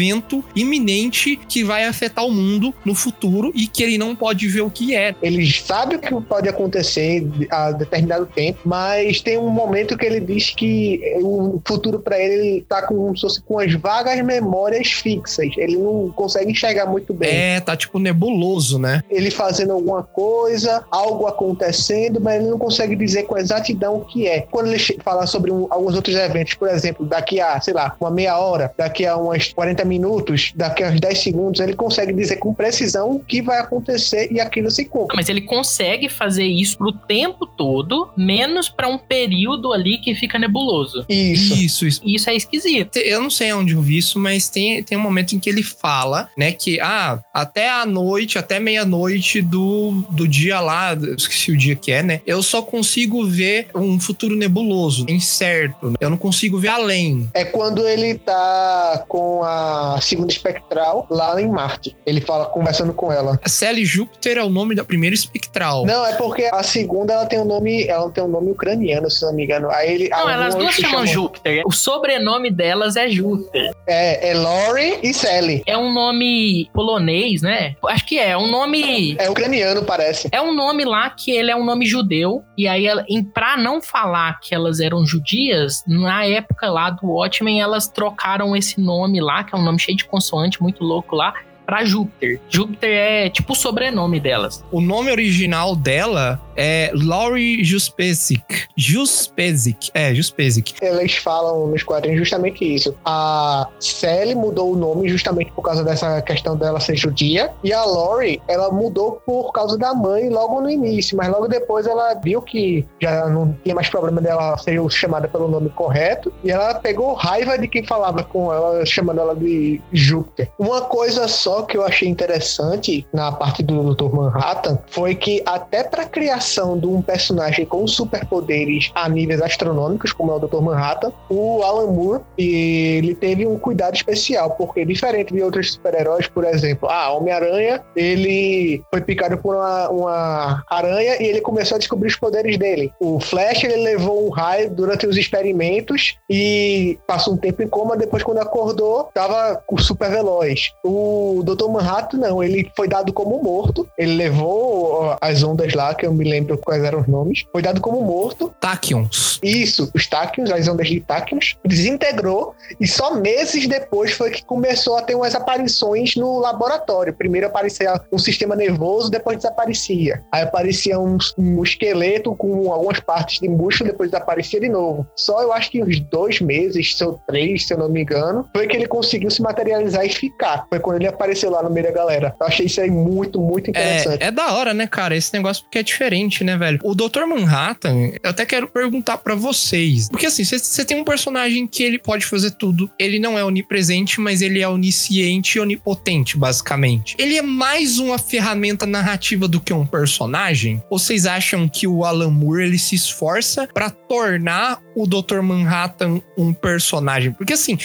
iminente 0.56 1.36
que 1.48 1.64
vai 1.64 1.86
afetar 1.86 2.26
o 2.26 2.32
mundo 2.32 2.74
no 2.84 2.96
futuro 2.96 3.52
e 3.56 3.68
que 3.68 3.84
ele 3.84 3.98
não 3.98 4.16
pode 4.16 4.48
ver 4.48 4.62
o 4.62 4.70
que 4.70 4.96
é. 4.96 5.16
Ele 5.22 5.46
sabe 5.52 5.96
o 5.96 6.00
que 6.00 6.14
pode 6.22 6.50
acontecer 6.50 7.28
a 7.50 7.72
determinado 7.72 8.26
tempo, 8.26 8.60
mas 8.66 9.22
tem 9.22 9.38
um 9.38 9.50
momento 9.50 9.98
que 9.98 10.06
ele 10.06 10.20
diz 10.20 10.52
que 10.52 11.02
o 11.22 11.62
futuro 11.66 12.00
para 12.00 12.20
ele 12.20 12.66
tá 12.68 12.82
com, 12.84 13.14
com 13.46 13.60
as 13.60 13.74
vagas 13.76 14.24
memórias 14.24 14.88
fixas. 14.91 15.50
Ele 15.58 15.78
não 15.78 16.10
consegue 16.16 16.52
enxergar 16.52 16.86
muito 16.86 17.14
bem. 17.14 17.30
É, 17.30 17.60
tá 17.60 17.76
tipo 17.76 18.00
nebuloso, 18.00 18.80
né? 18.80 19.02
Ele 19.10 19.30
fazendo 19.32 19.74
alguma 19.74 20.04
coisa, 20.04 20.84
algo 20.91 21.28
acontecendo, 21.28 22.20
mas 22.20 22.36
ele 22.41 22.50
não 22.50 22.58
consegue 22.58 22.96
dizer 22.96 23.24
com 23.24 23.38
exatidão 23.38 23.98
o 23.98 24.06
que 24.06 24.28
é. 24.28 24.41
Quando 24.52 24.68
ele 24.72 24.80
fala 25.04 25.26
sobre 25.28 25.52
um- 25.52 25.68
alguns 25.70 25.96
outros 25.96 26.16
eventos, 26.16 26.54
por 26.56 26.68
exemplo, 26.70 27.06
daqui 27.06 27.39
a, 27.39 27.60
sei 27.62 27.74
lá, 27.74 27.96
uma 28.00 28.12
meia 28.12 28.38
hora, 28.38 28.74
daqui 28.78 29.06
a 29.06 29.16
umas 29.18 29.54
40 29.54 29.85
minutos, 29.86 30.52
daqui 30.56 30.84
a 30.84 30.90
uns 30.90 31.00
10 31.00 31.20
segundos, 31.20 31.60
ele 31.60 31.74
consegue 31.74 32.14
dizer 32.14 32.38
com 32.38 32.54
precisão 32.54 33.12
o 33.12 33.20
que 33.20 33.42
vai 33.42 33.60
acontecer 33.60 34.32
e 34.32 34.40
aquilo 34.40 34.70
se 34.72 34.86
cumpre. 34.86 35.16
Mas 35.16 35.30
ele 35.30 35.42
consegue 35.42 36.10
fazer 36.10 36.46
isso 36.46 36.78
pro 36.78 36.92
tempo 36.92 37.46
todo, 37.46 38.10
menos 38.18 38.70
pra 38.70 38.88
um 38.88 38.98
período 38.98 39.74
ali 39.74 39.98
que 39.98 40.16
fica 40.16 40.38
nebuloso. 40.40 41.06
Isso. 41.10 41.56
Isso, 41.56 41.88
isso. 41.88 42.02
Isso 42.06 42.30
é 42.30 42.36
esquisito. 42.36 42.98
Eu 42.98 43.22
não 43.22 43.30
sei 43.30 43.54
onde 43.54 43.74
eu 43.74 43.82
vi 43.82 43.98
isso, 43.98 44.20
mas 44.20 44.50
tem, 44.50 44.84
tem 44.84 44.98
um 44.98 45.02
momento 45.02 45.36
em 45.36 45.40
que 45.40 45.50
ele 45.50 45.64
fala, 45.64 46.30
né, 46.38 46.52
que, 46.52 46.80
ah, 46.80 47.20
até 47.34 47.70
a 47.70 47.86
noite, 47.86 48.38
até 48.38 48.60
meia-noite 48.60 49.42
do, 49.42 50.04
do 50.10 50.28
dia 50.28 50.60
lá, 50.60 50.94
eu 50.94 51.16
esqueci 51.16 51.52
o 51.52 51.58
dia 51.58 51.76
que 51.76 51.92
é, 51.92 52.04
né, 52.04 52.22
eu 52.26 52.42
só 52.42 52.62
consigo 52.62 53.26
ver 53.26 53.68
um 53.76 54.00
futuro 54.00 54.36
nebuloso, 54.36 55.06
incerto, 55.10 55.94
eu 56.00 56.10
não 56.10 56.18
consigo 56.18 56.58
ver 56.58 56.70
além. 56.70 57.30
É 57.34 57.46
quando 57.46 57.88
ele 57.88 58.16
tá 58.16 59.04
com 59.08 59.44
a 59.44 59.74
segunda 60.01 60.32
espectral 60.32 61.05
lá 61.09 61.39
em 61.41 61.47
Marte. 61.49 61.95
Ele 62.05 62.21
fala 62.21 62.45
conversando 62.45 62.93
com 62.93 63.11
ela. 63.11 63.39
A 63.43 63.49
Sally 63.49 63.86
Júpiter 63.86 64.38
é 64.38 64.43
o 64.43 64.49
nome 64.49 64.76
da 64.76 64.84
primeira 64.84 65.13
espectral. 65.13 65.86
Não, 65.86 66.05
é 66.05 66.13
porque 66.13 66.43
a 66.51 66.63
segunda 66.63 67.13
ela 67.13 67.26
tem 67.26 67.39
um 67.39 67.45
nome, 67.45 67.86
ela 67.88 68.09
tem 68.11 68.23
um 68.23 68.28
nome 68.28 68.51
ucraniano, 68.51 69.09
se 69.09 69.23
não 69.26 69.34
me 69.34 69.43
engano. 69.43 69.69
Aí 69.71 69.93
ele 69.93 70.09
Não, 70.09 70.30
elas 70.30 70.55
duas 70.55 70.73
chamam 70.76 71.05
Júpiter. 71.05 71.63
O 71.65 71.71
sobrenome 71.71 72.51
delas 72.51 72.95
é 72.95 73.07
Júpiter. 73.09 73.71
É, 73.88 74.32
é 74.32 74.34
Lori 74.34 74.99
e 75.03 75.13
Sally. 75.13 75.63
É 75.65 75.78
um 75.78 75.93
nome 75.93 76.69
polonês, 76.73 77.41
né? 77.41 77.76
Acho 77.88 78.05
que 78.05 78.19
é. 78.19 78.26
É 78.36 78.38
um 78.38 78.47
nome. 78.47 79.15
É 79.19 79.30
ucraniano, 79.30 79.84
parece. 79.84 80.28
É 80.32 80.41
um 80.41 80.53
nome 80.53 80.84
lá 80.84 81.09
que 81.09 81.32
ele 81.32 81.51
é 81.51 81.55
um 81.55 81.63
nome 81.63 81.86
judeu. 81.86 82.43
E 82.57 82.67
aí, 82.67 82.86
ela- 82.88 83.05
em, 83.07 83.23
pra 83.23 83.55
não 83.55 83.82
falar 83.82 84.39
que 84.39 84.53
elas 84.53 84.80
eram 84.80 85.05
judias, 85.05 85.84
na 85.88 86.26
época 86.26 86.69
lá 86.69 86.89
do 86.89 87.07
Watchmen, 87.07 87.61
elas 87.61 87.88
trocaram 87.88 88.55
esse 88.55 88.80
nome 88.82 89.21
lá, 89.21 89.43
que 89.43 89.55
é 89.55 89.57
um 89.57 89.63
nome 89.66 89.80
cheio 89.80 89.97
de 89.97 90.05
consoante, 90.05 90.61
muito 90.61 90.84
louco 90.84 91.16
lá, 91.16 91.34
pra 91.66 91.84
Júpiter. 91.84 92.39
Júpiter 92.49 92.89
é 92.91 93.30
tipo 93.30 93.53
o 93.53 93.55
sobrenome 93.55 94.20
delas. 94.20 94.63
O 94.72 94.80
nome 94.80 95.11
original 95.11 95.76
dela 95.76 96.39
é 96.56 96.91
Laurie 96.93 97.64
Juspesic. 97.64 98.68
Juspesic. 98.76 99.91
É, 99.93 100.14
Juspesic. 100.14 100.76
Eles 100.82 101.16
falam 101.16 101.68
nos 101.68 101.84
quadrinhos 101.84 102.20
justamente 102.20 102.64
isso. 102.64 102.95
A 103.06 103.68
Sally 103.80 104.36
mudou 104.36 104.74
o 104.74 104.76
nome 104.76 105.08
justamente 105.08 105.51
por 105.51 105.62
causa 105.62 105.84
dessa 105.84 106.22
questão 106.22 106.56
dela 106.56 106.80
ser 106.80 106.95
judia. 106.95 107.51
E 107.64 107.74
a 107.74 107.84
Lori, 107.84 108.41
ela 108.47 108.72
mudou 108.72 109.22
por 109.26 109.51
causa 109.51 109.78
da 109.78 109.93
mãe 109.93 110.30
logo 110.30 110.62
no 110.62 110.70
início. 110.70 111.18
Mas 111.18 111.30
logo 111.30 111.47
depois 111.47 111.86
ela 111.86 112.14
viu 112.16 112.41
que 112.41 112.86
já 113.01 113.28
não 113.28 113.56
tinha 113.64 113.76
mais 113.76 113.89
problema 113.89 114.22
dela 114.22 114.58
ser 114.58 114.80
chamada 114.89 115.28
pelo 115.28 115.47
nome 115.47 115.70
correto. 115.70 116.32
E 116.43 116.51
ela 116.51 116.76
pegou 116.76 117.14
raiva 117.14 117.58
de 117.58 117.68
quem 117.68 117.86
falava 117.86 118.24
com 118.24 118.53
ela, 118.53 118.86
chamando 118.86 119.20
ela 119.20 119.36
de 119.36 119.82
Júpiter. 119.91 120.49
Uma 120.58 120.82
coisa 120.82 121.28
só 121.28 121.64
que 121.64 121.78
eu 121.78 121.84
achei 121.84 122.08
interessante 122.08 123.06
na 123.14 123.32
parte 123.32 123.64
do 123.64 123.93
Dr. 123.93 124.14
Manhattan 124.14 124.80
foi 124.88 125.16
que 125.16 125.41
até 125.45 125.84
para 125.84 126.06
criação 126.46 126.78
de 126.78 126.86
um 126.86 127.02
personagem 127.02 127.66
com 127.66 127.88
superpoderes 127.88 128.91
a 128.93 129.10
níveis 129.10 129.41
astronômicos, 129.41 130.14
como 130.14 130.32
é 130.32 130.36
o 130.36 130.39
Dr. 130.39 130.62
Manhattan, 130.62 131.12
o 131.30 131.64
Alan 131.64 131.91
Moore, 131.91 132.22
ele 132.38 133.16
teve 133.16 133.48
um 133.48 133.58
cuidado 133.58 133.96
especial, 133.96 134.52
porque 134.52 134.86
diferente 134.86 135.34
de 135.34 135.41
outros 135.41 135.74
super-heróis, 135.74 136.28
por 136.28 136.43
exemplo, 136.43 136.88
a 136.88 137.12
Homem-Aranha, 137.12 137.84
ele 137.96 138.84
foi 138.91 139.02
picado 139.02 139.38
por 139.39 139.56
uma, 139.56 139.89
uma 139.89 140.64
aranha 140.70 141.22
e 141.22 141.26
ele 141.26 141.41
começou 141.41 141.76
a 141.76 141.80
descobrir 141.80 142.10
os 142.10 142.16
poderes 142.16 142.58
dele. 142.58 142.93
O 143.00 143.20
Flash, 143.20 143.64
ele 143.64 143.78
levou 143.78 144.28
um 144.28 144.30
raio 144.30 144.70
durante 144.70 145.08
os 145.08 145.18
experimentos 145.18 146.16
e 146.30 147.00
passou 147.08 147.34
um 147.34 147.38
tempo 147.38 147.64
em 147.64 147.68
coma, 147.68 147.98
depois 147.98 148.22
quando 148.22 148.39
acordou, 148.39 149.10
tava 149.14 149.62
super 149.80 150.10
veloz. 150.12 150.72
O 150.84 151.41
Dr. 151.43 151.70
Manhattan, 151.70 152.18
não, 152.18 152.43
ele 152.43 152.70
foi 152.76 152.88
dado 152.88 153.12
como 153.12 153.41
morto, 153.41 153.88
ele 153.98 154.16
levou 154.16 155.16
as 155.20 155.43
ondas 155.43 155.74
lá, 155.74 155.96
que 155.96 156.06
eu 156.06 156.14
me 156.14 156.24
lembro 156.24 156.35
quais 156.64 156.84
eram 156.84 157.02
os 157.02 157.08
nomes, 157.08 157.46
foi 157.52 157.62
dado 157.62 157.82
como 157.82 158.02
morto, 158.02 158.54
Tachyons. 158.60 159.40
isso, 159.44 159.92
os 159.94 160.08
táquions, 160.08 160.52
as 160.52 160.68
ondas 160.68 160.88
de 160.88 161.00
táquions, 161.00 161.56
desintegrou 161.66 162.56
e 162.80 162.88
só 162.88 163.16
meses 163.16 163.68
depois 163.68 164.12
foi 164.12 164.32
que 164.32 164.44
começou 164.44 164.98
a 164.98 165.02
ter 165.02 165.16
umas 165.16 165.36
aparições 165.36 166.16
no 166.16 166.40
laboratório. 166.40 167.14
Primeiro 167.14 167.48
aparecia 167.48 168.02
um 168.12 168.18
sistema 168.18 168.56
nervoso, 168.56 169.10
depois 169.10 169.38
desaparecia. 169.38 170.22
Aí 170.32 170.44
aparecia 170.44 171.00
um, 171.00 171.18
um 171.38 171.64
esqueleto 171.64 172.36
com 172.36 172.72
algumas 172.72 173.00
partes 173.00 173.40
de 173.40 173.48
músculo, 173.48 173.92
depois 173.92 174.12
desaparecia 174.12 174.60
de 174.60 174.70
novo. 174.70 175.06
Só 175.16 175.42
eu 175.42 175.54
acho 175.54 175.72
que 175.72 175.84
uns 175.84 176.00
dois 176.00 176.42
meses, 176.42 177.00
ou 177.02 177.20
três, 177.28 177.68
se 177.68 177.74
eu 177.74 177.78
não 177.78 177.90
me 177.90 178.02
engano, 178.02 178.48
foi 178.56 178.68
que 178.68 178.76
ele 178.76 178.88
conseguiu 178.88 179.30
se 179.30 179.42
materializar 179.42 180.06
e 180.06 180.10
ficar. 180.10 180.66
Foi 180.70 180.80
quando 180.80 180.98
ele 180.98 181.08
apareceu 181.08 181.50
lá 181.50 181.62
no 181.64 181.70
meio 181.70 181.86
da 181.86 181.92
galera. 181.92 182.36
Eu 182.40 182.48
achei 182.48 182.66
isso 182.66 182.82
aí 182.82 182.90
muito, 182.90 183.40
muito 183.40 183.70
interessante. 183.70 184.24
É, 184.24 184.28
é 184.28 184.32
da 184.32 184.54
hora, 184.54 184.74
né, 184.74 184.88
cara? 184.88 185.16
Esse 185.16 185.34
negócio 185.34 185.64
porque 185.64 185.80
é 185.80 185.84
diferente, 185.84 186.24
né, 186.43 186.57
velho? 186.57 186.80
O 186.84 186.95
Dr. 186.95 187.26
Manhattan, 187.28 188.11
eu 188.21 188.30
até 188.30 188.45
quero 188.45 188.67
perguntar 188.67 189.17
pra 189.17 189.36
vocês. 189.36 190.09
Porque 190.09 190.26
assim, 190.26 190.43
você 190.43 190.84
tem 190.86 190.99
um 190.99 191.03
personagem 191.03 191.67
que 191.67 191.84
ele 191.84 191.99
pode 191.99 192.26
fazer 192.26 192.51
tudo. 192.51 192.89
Ele 192.99 193.19
não 193.19 193.38
é 193.38 193.43
onipresente, 193.43 194.19
mas 194.19 194.41
ele 194.41 194.61
é 194.61 194.67
onisciente 194.67 195.57
e 195.57 195.61
onipotente, 195.61 196.38
basicamente. 196.38 197.15
Ele 197.19 197.38
é 197.38 197.41
mais 197.41 197.99
uma 197.99 198.17
ferramenta 198.17 198.86
narrativa 198.86 199.47
do 199.47 199.59
que 199.59 199.73
um 199.73 199.86
personagem? 199.86 200.82
Ou 200.89 200.99
vocês 200.99 201.26
acham 201.26 201.67
que 201.67 201.88
o 201.88 202.03
Alan 202.03 202.32
Moore 202.32 202.63
ele 202.63 202.80
se 202.80 202.95
esforça 202.95 203.67
pra 203.73 203.89
tornar 203.89 204.82
o 204.95 205.05
Dr. 205.05 205.41
Manhattan 205.41 206.21
um 206.38 206.53
personagem? 206.53 207.32
Porque 207.32 207.53
assim, 207.53 207.78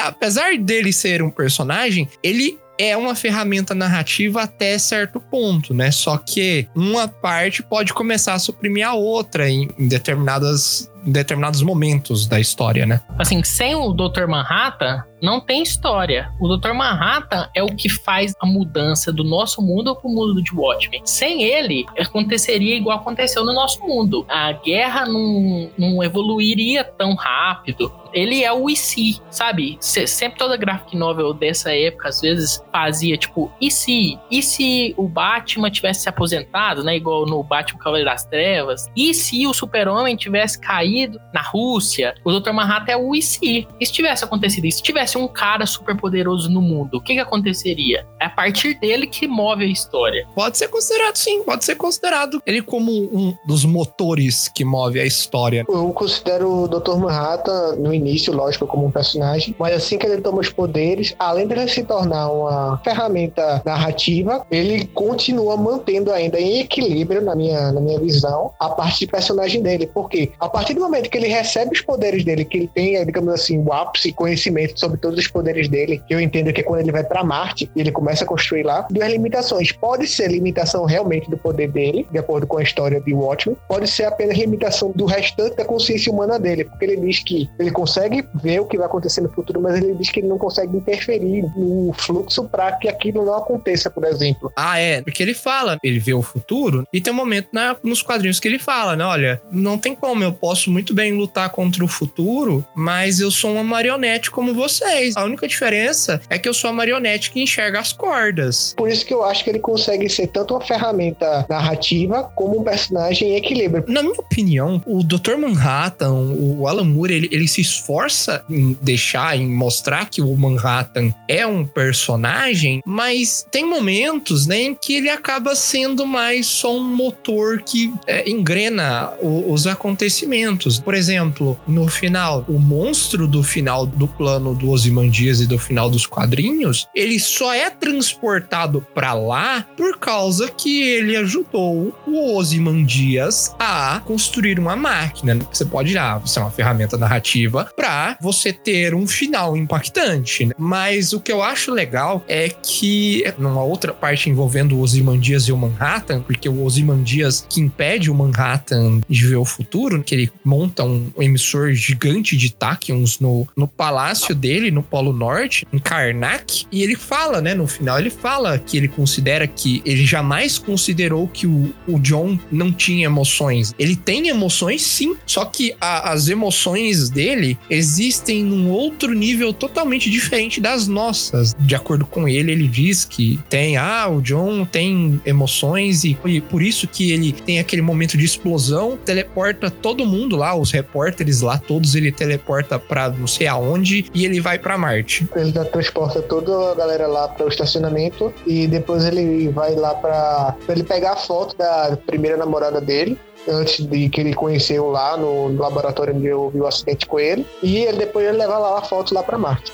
apesar 0.00 0.56
dele 0.58 0.92
ser 0.92 1.22
um 1.22 1.30
personagem, 1.30 2.08
ele 2.22 2.58
é 2.78 2.96
uma 2.96 3.14
ferramenta 3.14 3.74
narrativa 3.74 4.42
até 4.42 4.78
certo 4.78 5.20
ponto, 5.20 5.72
né? 5.72 5.90
Só 5.90 6.16
que 6.16 6.66
uma 6.74 7.06
parte 7.06 7.62
pode 7.62 7.92
começar 7.92 8.34
a 8.34 8.38
suprimir 8.38 8.86
a 8.86 8.94
outra 8.94 9.48
em, 9.48 9.68
em 9.78 9.88
determinadas 9.88 10.90
determinados 11.04 11.62
momentos 11.62 12.26
da 12.26 12.40
história, 12.40 12.86
né? 12.86 13.00
Assim, 13.18 13.42
sem 13.42 13.74
o 13.74 13.92
Dr. 13.92 14.26
Manhattan, 14.26 15.02
não 15.22 15.40
tem 15.40 15.62
história. 15.62 16.30
O 16.40 16.54
Dr. 16.56 16.72
Manhattan 16.72 17.48
é 17.54 17.62
o 17.62 17.68
que 17.74 17.88
faz 17.88 18.34
a 18.40 18.46
mudança 18.46 19.10
do 19.12 19.24
nosso 19.24 19.62
mundo 19.62 19.94
pro 19.96 20.08
mundo 20.10 20.42
de 20.42 20.54
Watchmen. 20.54 21.00
Sem 21.04 21.42
ele, 21.44 21.86
aconteceria 21.98 22.76
igual 22.76 22.98
aconteceu 22.98 23.44
no 23.44 23.54
nosso 23.54 23.80
mundo. 23.86 24.26
A 24.28 24.52
guerra 24.52 25.06
não, 25.06 25.70
não 25.78 26.02
evoluiria 26.04 26.84
tão 26.84 27.14
rápido. 27.14 27.90
Ele 28.12 28.44
é 28.44 28.52
o 28.52 28.68
IC, 28.70 29.18
sabe? 29.30 29.76
Se- 29.80 30.06
sempre 30.06 30.38
toda 30.38 30.56
graphic 30.56 30.96
novel 30.96 31.32
dessa 31.32 31.74
época, 31.74 32.08
às 32.10 32.20
vezes, 32.20 32.62
fazia 32.70 33.16
tipo, 33.16 33.50
e 33.60 33.70
se? 33.70 34.18
E 34.30 34.42
se 34.42 34.94
o 34.96 35.08
Batman 35.08 35.70
tivesse 35.70 36.02
se 36.02 36.08
aposentado, 36.08 36.84
né? 36.84 36.96
Igual 36.96 37.26
no 37.26 37.42
Batman 37.42 37.78
Cavaleiro 37.80 38.08
das 38.10 38.24
Trevas? 38.24 38.88
E 38.94 39.12
se 39.14 39.46
o 39.46 39.54
Super-Homem 39.54 40.16
tivesse 40.16 40.60
caído 40.60 40.93
ocorrido 40.94 41.20
na 41.32 41.42
Rússia, 41.42 42.14
o 42.24 42.32
Dr. 42.32 42.52
Manhattan 42.52 42.92
é 42.92 42.96
o 42.96 43.14
e 43.14 43.20
se. 43.20 43.66
E 43.80 43.86
se 43.86 43.92
tivesse 43.92 44.24
acontecido 44.24 44.66
isso? 44.66 44.78
Se 44.78 44.84
tivesse 44.84 45.18
um 45.18 45.26
cara 45.26 45.66
super 45.66 45.96
poderoso 45.96 46.48
no 46.48 46.62
mundo, 46.62 46.98
o 46.98 47.00
que, 47.00 47.14
que 47.14 47.20
aconteceria? 47.20 48.06
É 48.20 48.26
a 48.26 48.30
partir 48.30 48.78
dele 48.78 49.06
que 49.06 49.26
move 49.26 49.64
a 49.64 49.66
história. 49.66 50.26
Pode 50.34 50.56
ser 50.56 50.68
considerado, 50.68 51.16
sim, 51.16 51.42
pode 51.42 51.64
ser 51.64 51.74
considerado 51.74 52.40
ele 52.46 52.62
como 52.62 52.92
um 52.92 53.34
dos 53.46 53.64
motores 53.64 54.48
que 54.48 54.64
move 54.64 55.00
a 55.00 55.04
história. 55.04 55.64
Eu 55.68 55.92
considero 55.92 56.64
o 56.64 56.68
Dr. 56.68 56.96
Manhattan, 56.96 57.76
no 57.76 57.92
início, 57.92 58.32
lógico, 58.32 58.66
como 58.66 58.86
um 58.86 58.90
personagem, 58.90 59.54
mas 59.58 59.74
assim 59.74 59.98
que 59.98 60.06
ele 60.06 60.20
toma 60.20 60.40
os 60.40 60.50
poderes, 60.50 61.14
além 61.18 61.46
dele 61.46 61.68
se 61.68 61.82
tornar 61.82 62.30
uma 62.30 62.78
ferramenta 62.84 63.62
narrativa, 63.64 64.46
ele 64.50 64.86
continua 64.86 65.56
mantendo 65.56 66.12
ainda 66.12 66.40
em 66.40 66.60
equilíbrio, 66.60 67.22
na 67.22 67.34
minha, 67.34 67.72
na 67.72 67.80
minha 67.80 67.98
visão, 67.98 68.52
a 68.58 68.68
parte 68.68 69.00
de 69.00 69.06
personagem 69.06 69.62
dele. 69.62 69.86
Porque 69.86 70.32
a 70.38 70.48
partir 70.48 70.74
do 70.74 70.83
momento 70.84 71.10
que 71.10 71.18
ele 71.18 71.28
recebe 71.28 71.72
os 71.72 71.80
poderes 71.80 72.24
dele, 72.24 72.44
que 72.44 72.56
ele 72.58 72.70
tem, 72.72 73.04
digamos 73.04 73.32
assim, 73.32 73.58
o 73.58 73.72
ápice 73.72 74.12
conhecimento 74.12 74.78
sobre 74.78 74.98
todos 74.98 75.18
os 75.18 75.28
poderes 75.28 75.68
dele, 75.68 76.02
que 76.06 76.14
eu 76.14 76.20
entendo 76.20 76.52
que 76.52 76.60
é 76.60 76.64
quando 76.64 76.80
ele 76.80 76.92
vai 76.92 77.04
para 77.04 77.24
Marte 77.24 77.70
e 77.74 77.80
ele 77.80 77.90
começa 77.90 78.24
a 78.24 78.26
construir 78.26 78.62
lá, 78.62 78.86
duas 78.90 79.10
limitações. 79.10 79.72
Pode 79.72 80.06
ser 80.06 80.30
limitação 80.30 80.84
realmente 80.84 81.30
do 81.30 81.36
poder 81.36 81.70
dele, 81.70 82.06
de 82.10 82.18
acordo 82.18 82.46
com 82.46 82.58
a 82.58 82.62
história 82.62 83.00
de 83.00 83.12
Watchmen, 83.12 83.56
pode 83.68 83.88
ser 83.88 84.04
apenas 84.04 84.36
limitação 84.36 84.92
do 84.94 85.04
restante 85.04 85.56
da 85.56 85.64
consciência 85.64 86.12
humana 86.12 86.38
dele, 86.38 86.64
porque 86.64 86.84
ele 86.84 86.96
diz 86.96 87.22
que 87.22 87.48
ele 87.58 87.70
consegue 87.70 88.24
ver 88.34 88.60
o 88.60 88.66
que 88.66 88.76
vai 88.76 88.86
acontecer 88.86 89.20
no 89.20 89.28
futuro, 89.28 89.60
mas 89.60 89.76
ele 89.76 89.94
diz 89.94 90.10
que 90.10 90.20
ele 90.20 90.28
não 90.28 90.38
consegue 90.38 90.76
interferir 90.76 91.42
no 91.56 91.92
fluxo 91.92 92.44
para 92.48 92.72
que 92.72 92.88
aquilo 92.88 93.24
não 93.24 93.34
aconteça, 93.34 93.90
por 93.90 94.04
exemplo. 94.04 94.52
Ah, 94.56 94.78
é, 94.78 95.02
porque 95.02 95.22
ele 95.22 95.34
fala, 95.34 95.78
ele 95.82 95.98
vê 95.98 96.14
o 96.14 96.22
futuro 96.22 96.86
e 96.92 97.00
tem 97.00 97.12
um 97.12 97.16
momento 97.16 97.48
na, 97.52 97.76
nos 97.82 98.02
quadrinhos 98.02 98.40
que 98.40 98.48
ele 98.48 98.58
fala, 98.58 98.96
né? 98.96 99.04
Olha, 99.04 99.42
não 99.50 99.78
tem 99.78 99.94
como, 99.94 100.22
eu 100.22 100.32
posso 100.32 100.70
muito 100.74 100.92
bem 100.92 101.12
lutar 101.12 101.50
contra 101.50 101.84
o 101.84 101.88
futuro, 101.88 102.66
mas 102.74 103.20
eu 103.20 103.30
sou 103.30 103.52
uma 103.52 103.62
marionete 103.62 104.28
como 104.30 104.52
vocês. 104.52 105.16
A 105.16 105.24
única 105.24 105.46
diferença 105.46 106.20
é 106.28 106.36
que 106.36 106.48
eu 106.48 106.52
sou 106.52 106.68
a 106.68 106.72
marionete 106.72 107.30
que 107.30 107.40
enxerga 107.40 107.78
as 107.78 107.92
cordas. 107.92 108.74
Por 108.76 108.88
isso 108.90 109.06
que 109.06 109.14
eu 109.14 109.22
acho 109.24 109.44
que 109.44 109.50
ele 109.50 109.60
consegue 109.60 110.08
ser 110.08 110.26
tanto 110.26 110.52
uma 110.54 110.60
ferramenta 110.60 111.46
narrativa 111.48 112.24
como 112.34 112.58
um 112.60 112.64
personagem 112.64 113.30
em 113.30 113.36
equilíbrio. 113.36 113.84
Na 113.86 114.02
minha 114.02 114.14
opinião, 114.18 114.82
o 114.84 115.02
Dr. 115.04 115.36
Manhattan, 115.38 116.10
o 116.12 116.66
Alan 116.66 116.84
Moore, 116.84 117.14
ele, 117.14 117.28
ele 117.30 117.46
se 117.46 117.60
esforça 117.60 118.44
em 118.50 118.76
deixar, 118.82 119.36
em 119.36 119.46
mostrar 119.48 120.10
que 120.10 120.20
o 120.20 120.34
Manhattan 120.36 121.14
é 121.28 121.46
um 121.46 121.64
personagem, 121.64 122.80
mas 122.84 123.46
tem 123.50 123.64
momentos 123.64 124.46
né, 124.46 124.60
em 124.62 124.74
que 124.74 124.96
ele 124.96 125.08
acaba 125.08 125.54
sendo 125.54 126.04
mais 126.04 126.46
só 126.46 126.74
um 126.76 126.82
motor 126.82 127.62
que 127.62 127.92
é, 128.06 128.28
engrena 128.28 129.12
o- 129.22 129.52
os 129.52 129.66
acontecimentos. 129.66 130.63
Por 130.80 130.94
exemplo, 130.94 131.58
no 131.66 131.88
final, 131.88 132.44
o 132.48 132.58
monstro 132.58 133.26
do 133.26 133.42
final 133.42 133.86
do 133.86 134.06
plano 134.06 134.54
do 134.54 134.70
Ozymandias 134.70 135.40
e 135.40 135.46
do 135.46 135.58
final 135.58 135.90
dos 135.90 136.06
quadrinhos, 136.06 136.86
ele 136.94 137.18
só 137.18 137.52
é 137.52 137.70
transportado 137.70 138.86
pra 138.94 139.12
lá 139.14 139.66
por 139.76 139.98
causa 139.98 140.50
que 140.50 140.82
ele 140.82 141.16
ajudou 141.16 141.96
o 142.06 142.36
Ozymandias 142.36 143.54
a 143.58 144.00
construir 144.04 144.58
uma 144.58 144.76
máquina. 144.76 145.38
Você 145.52 145.64
pode 145.64 145.96
ah, 145.96 146.18
você 146.18 146.38
é 146.38 146.42
uma 146.42 146.50
ferramenta 146.50 146.96
narrativa 146.96 147.70
pra 147.76 148.16
você 148.20 148.52
ter 148.52 148.94
um 148.94 149.06
final 149.06 149.56
impactante. 149.56 150.46
né? 150.46 150.54
Mas 150.58 151.12
o 151.12 151.20
que 151.20 151.32
eu 151.32 151.42
acho 151.42 151.72
legal 151.72 152.24
é 152.28 152.48
que 152.48 153.24
numa 153.38 153.62
outra 153.62 153.92
parte 153.92 154.30
envolvendo 154.30 154.76
o 154.76 154.80
Ozymandias 154.80 155.44
e 155.44 155.52
o 155.52 155.56
Manhattan, 155.56 156.22
porque 156.22 156.48
o 156.48 156.64
Ozymandias 156.64 157.46
que 157.48 157.60
impede 157.60 158.10
o 158.10 158.14
Manhattan 158.14 159.00
de 159.08 159.26
ver 159.26 159.36
o 159.36 159.44
futuro, 159.44 160.02
que 160.02 160.14
ele 160.14 160.32
monta 160.44 160.84
um 160.84 161.10
emissor 161.18 161.72
gigante 161.72 162.36
de 162.36 162.52
táquions 162.52 163.18
no, 163.18 163.46
no 163.56 163.66
palácio 163.66 164.34
dele, 164.34 164.70
no 164.70 164.82
Polo 164.82 165.12
Norte, 165.12 165.66
em 165.72 165.78
Karnak, 165.78 166.66
e 166.70 166.82
ele 166.82 166.96
fala, 166.96 167.40
né, 167.40 167.54
no 167.54 167.66
final, 167.66 167.98
ele 167.98 168.10
fala 168.10 168.58
que 168.58 168.76
ele 168.76 168.88
considera 168.88 169.46
que 169.46 169.82
ele 169.84 170.04
jamais 170.04 170.58
considerou 170.58 171.26
que 171.28 171.46
o, 171.46 171.72
o 171.86 171.98
John 171.98 172.38
não 172.50 172.72
tinha 172.72 173.06
emoções. 173.06 173.74
Ele 173.78 173.96
tem 173.96 174.28
emoções, 174.28 174.82
sim, 174.82 175.16
só 175.26 175.44
que 175.44 175.74
a- 175.80 176.12
as 176.12 176.28
emoções 176.28 177.08
dele 177.08 177.58
existem 177.70 178.42
num 178.44 178.70
outro 178.70 179.12
nível 179.14 179.52
totalmente 179.52 180.10
diferente 180.10 180.60
das 180.60 180.86
nossas. 180.86 181.54
De 181.58 181.74
acordo 181.74 182.04
com 182.06 182.28
ele, 182.28 182.52
ele 182.52 182.68
diz 182.68 183.04
que 183.04 183.38
tem, 183.48 183.76
ah, 183.76 184.08
o 184.08 184.20
John 184.20 184.64
tem 184.64 185.20
emoções 185.24 186.04
e, 186.04 186.16
e 186.24 186.40
por 186.40 186.62
isso 186.62 186.86
que 186.86 187.12
ele 187.12 187.32
tem 187.32 187.58
aquele 187.58 187.82
momento 187.82 188.16
de 188.16 188.24
explosão, 188.24 188.98
teleporta 189.04 189.70
todo 189.70 190.04
mundo 190.06 190.33
lá, 190.34 190.54
os 190.54 190.70
repórteres 190.70 191.40
lá, 191.40 191.58
todos 191.58 191.94
ele 191.94 192.12
teleporta 192.12 192.78
pra 192.78 193.08
não 193.08 193.26
sei 193.26 193.46
aonde 193.46 194.06
e 194.14 194.24
ele 194.24 194.40
vai 194.40 194.58
pra 194.58 194.76
Marte. 194.76 195.26
Ele 195.34 195.52
transporta 195.66 196.20
toda 196.22 196.72
a 196.72 196.74
galera 196.74 197.06
lá 197.06 197.28
para 197.28 197.46
o 197.46 197.48
estacionamento 197.48 198.32
e 198.46 198.66
depois 198.66 199.04
ele 199.04 199.48
vai 199.48 199.74
lá 199.74 199.94
para 199.94 200.56
ele 200.68 200.82
pegar 200.82 201.12
a 201.12 201.16
foto 201.16 201.56
da 201.56 201.96
primeira 202.06 202.36
namorada 202.36 202.80
dele. 202.80 203.18
Antes 203.46 203.84
de 203.84 204.08
que 204.08 204.22
ele 204.22 204.32
conheceu 204.32 204.90
lá 204.90 205.18
no, 205.18 205.54
laboratório 205.58 206.14
onde 206.14 206.28
vi 206.52 206.60
o 206.60 206.66
acidente 206.66 207.04
com 207.06 207.20
ele. 207.20 207.46
E 207.62 207.76
ele, 207.84 207.98
depois 207.98 208.26
ele 208.26 208.38
leva 208.38 208.56
lá 208.56 208.78
a 208.78 208.82
foto 208.82 209.14
lá 209.14 209.22
para 209.22 209.36
Marte. 209.36 209.70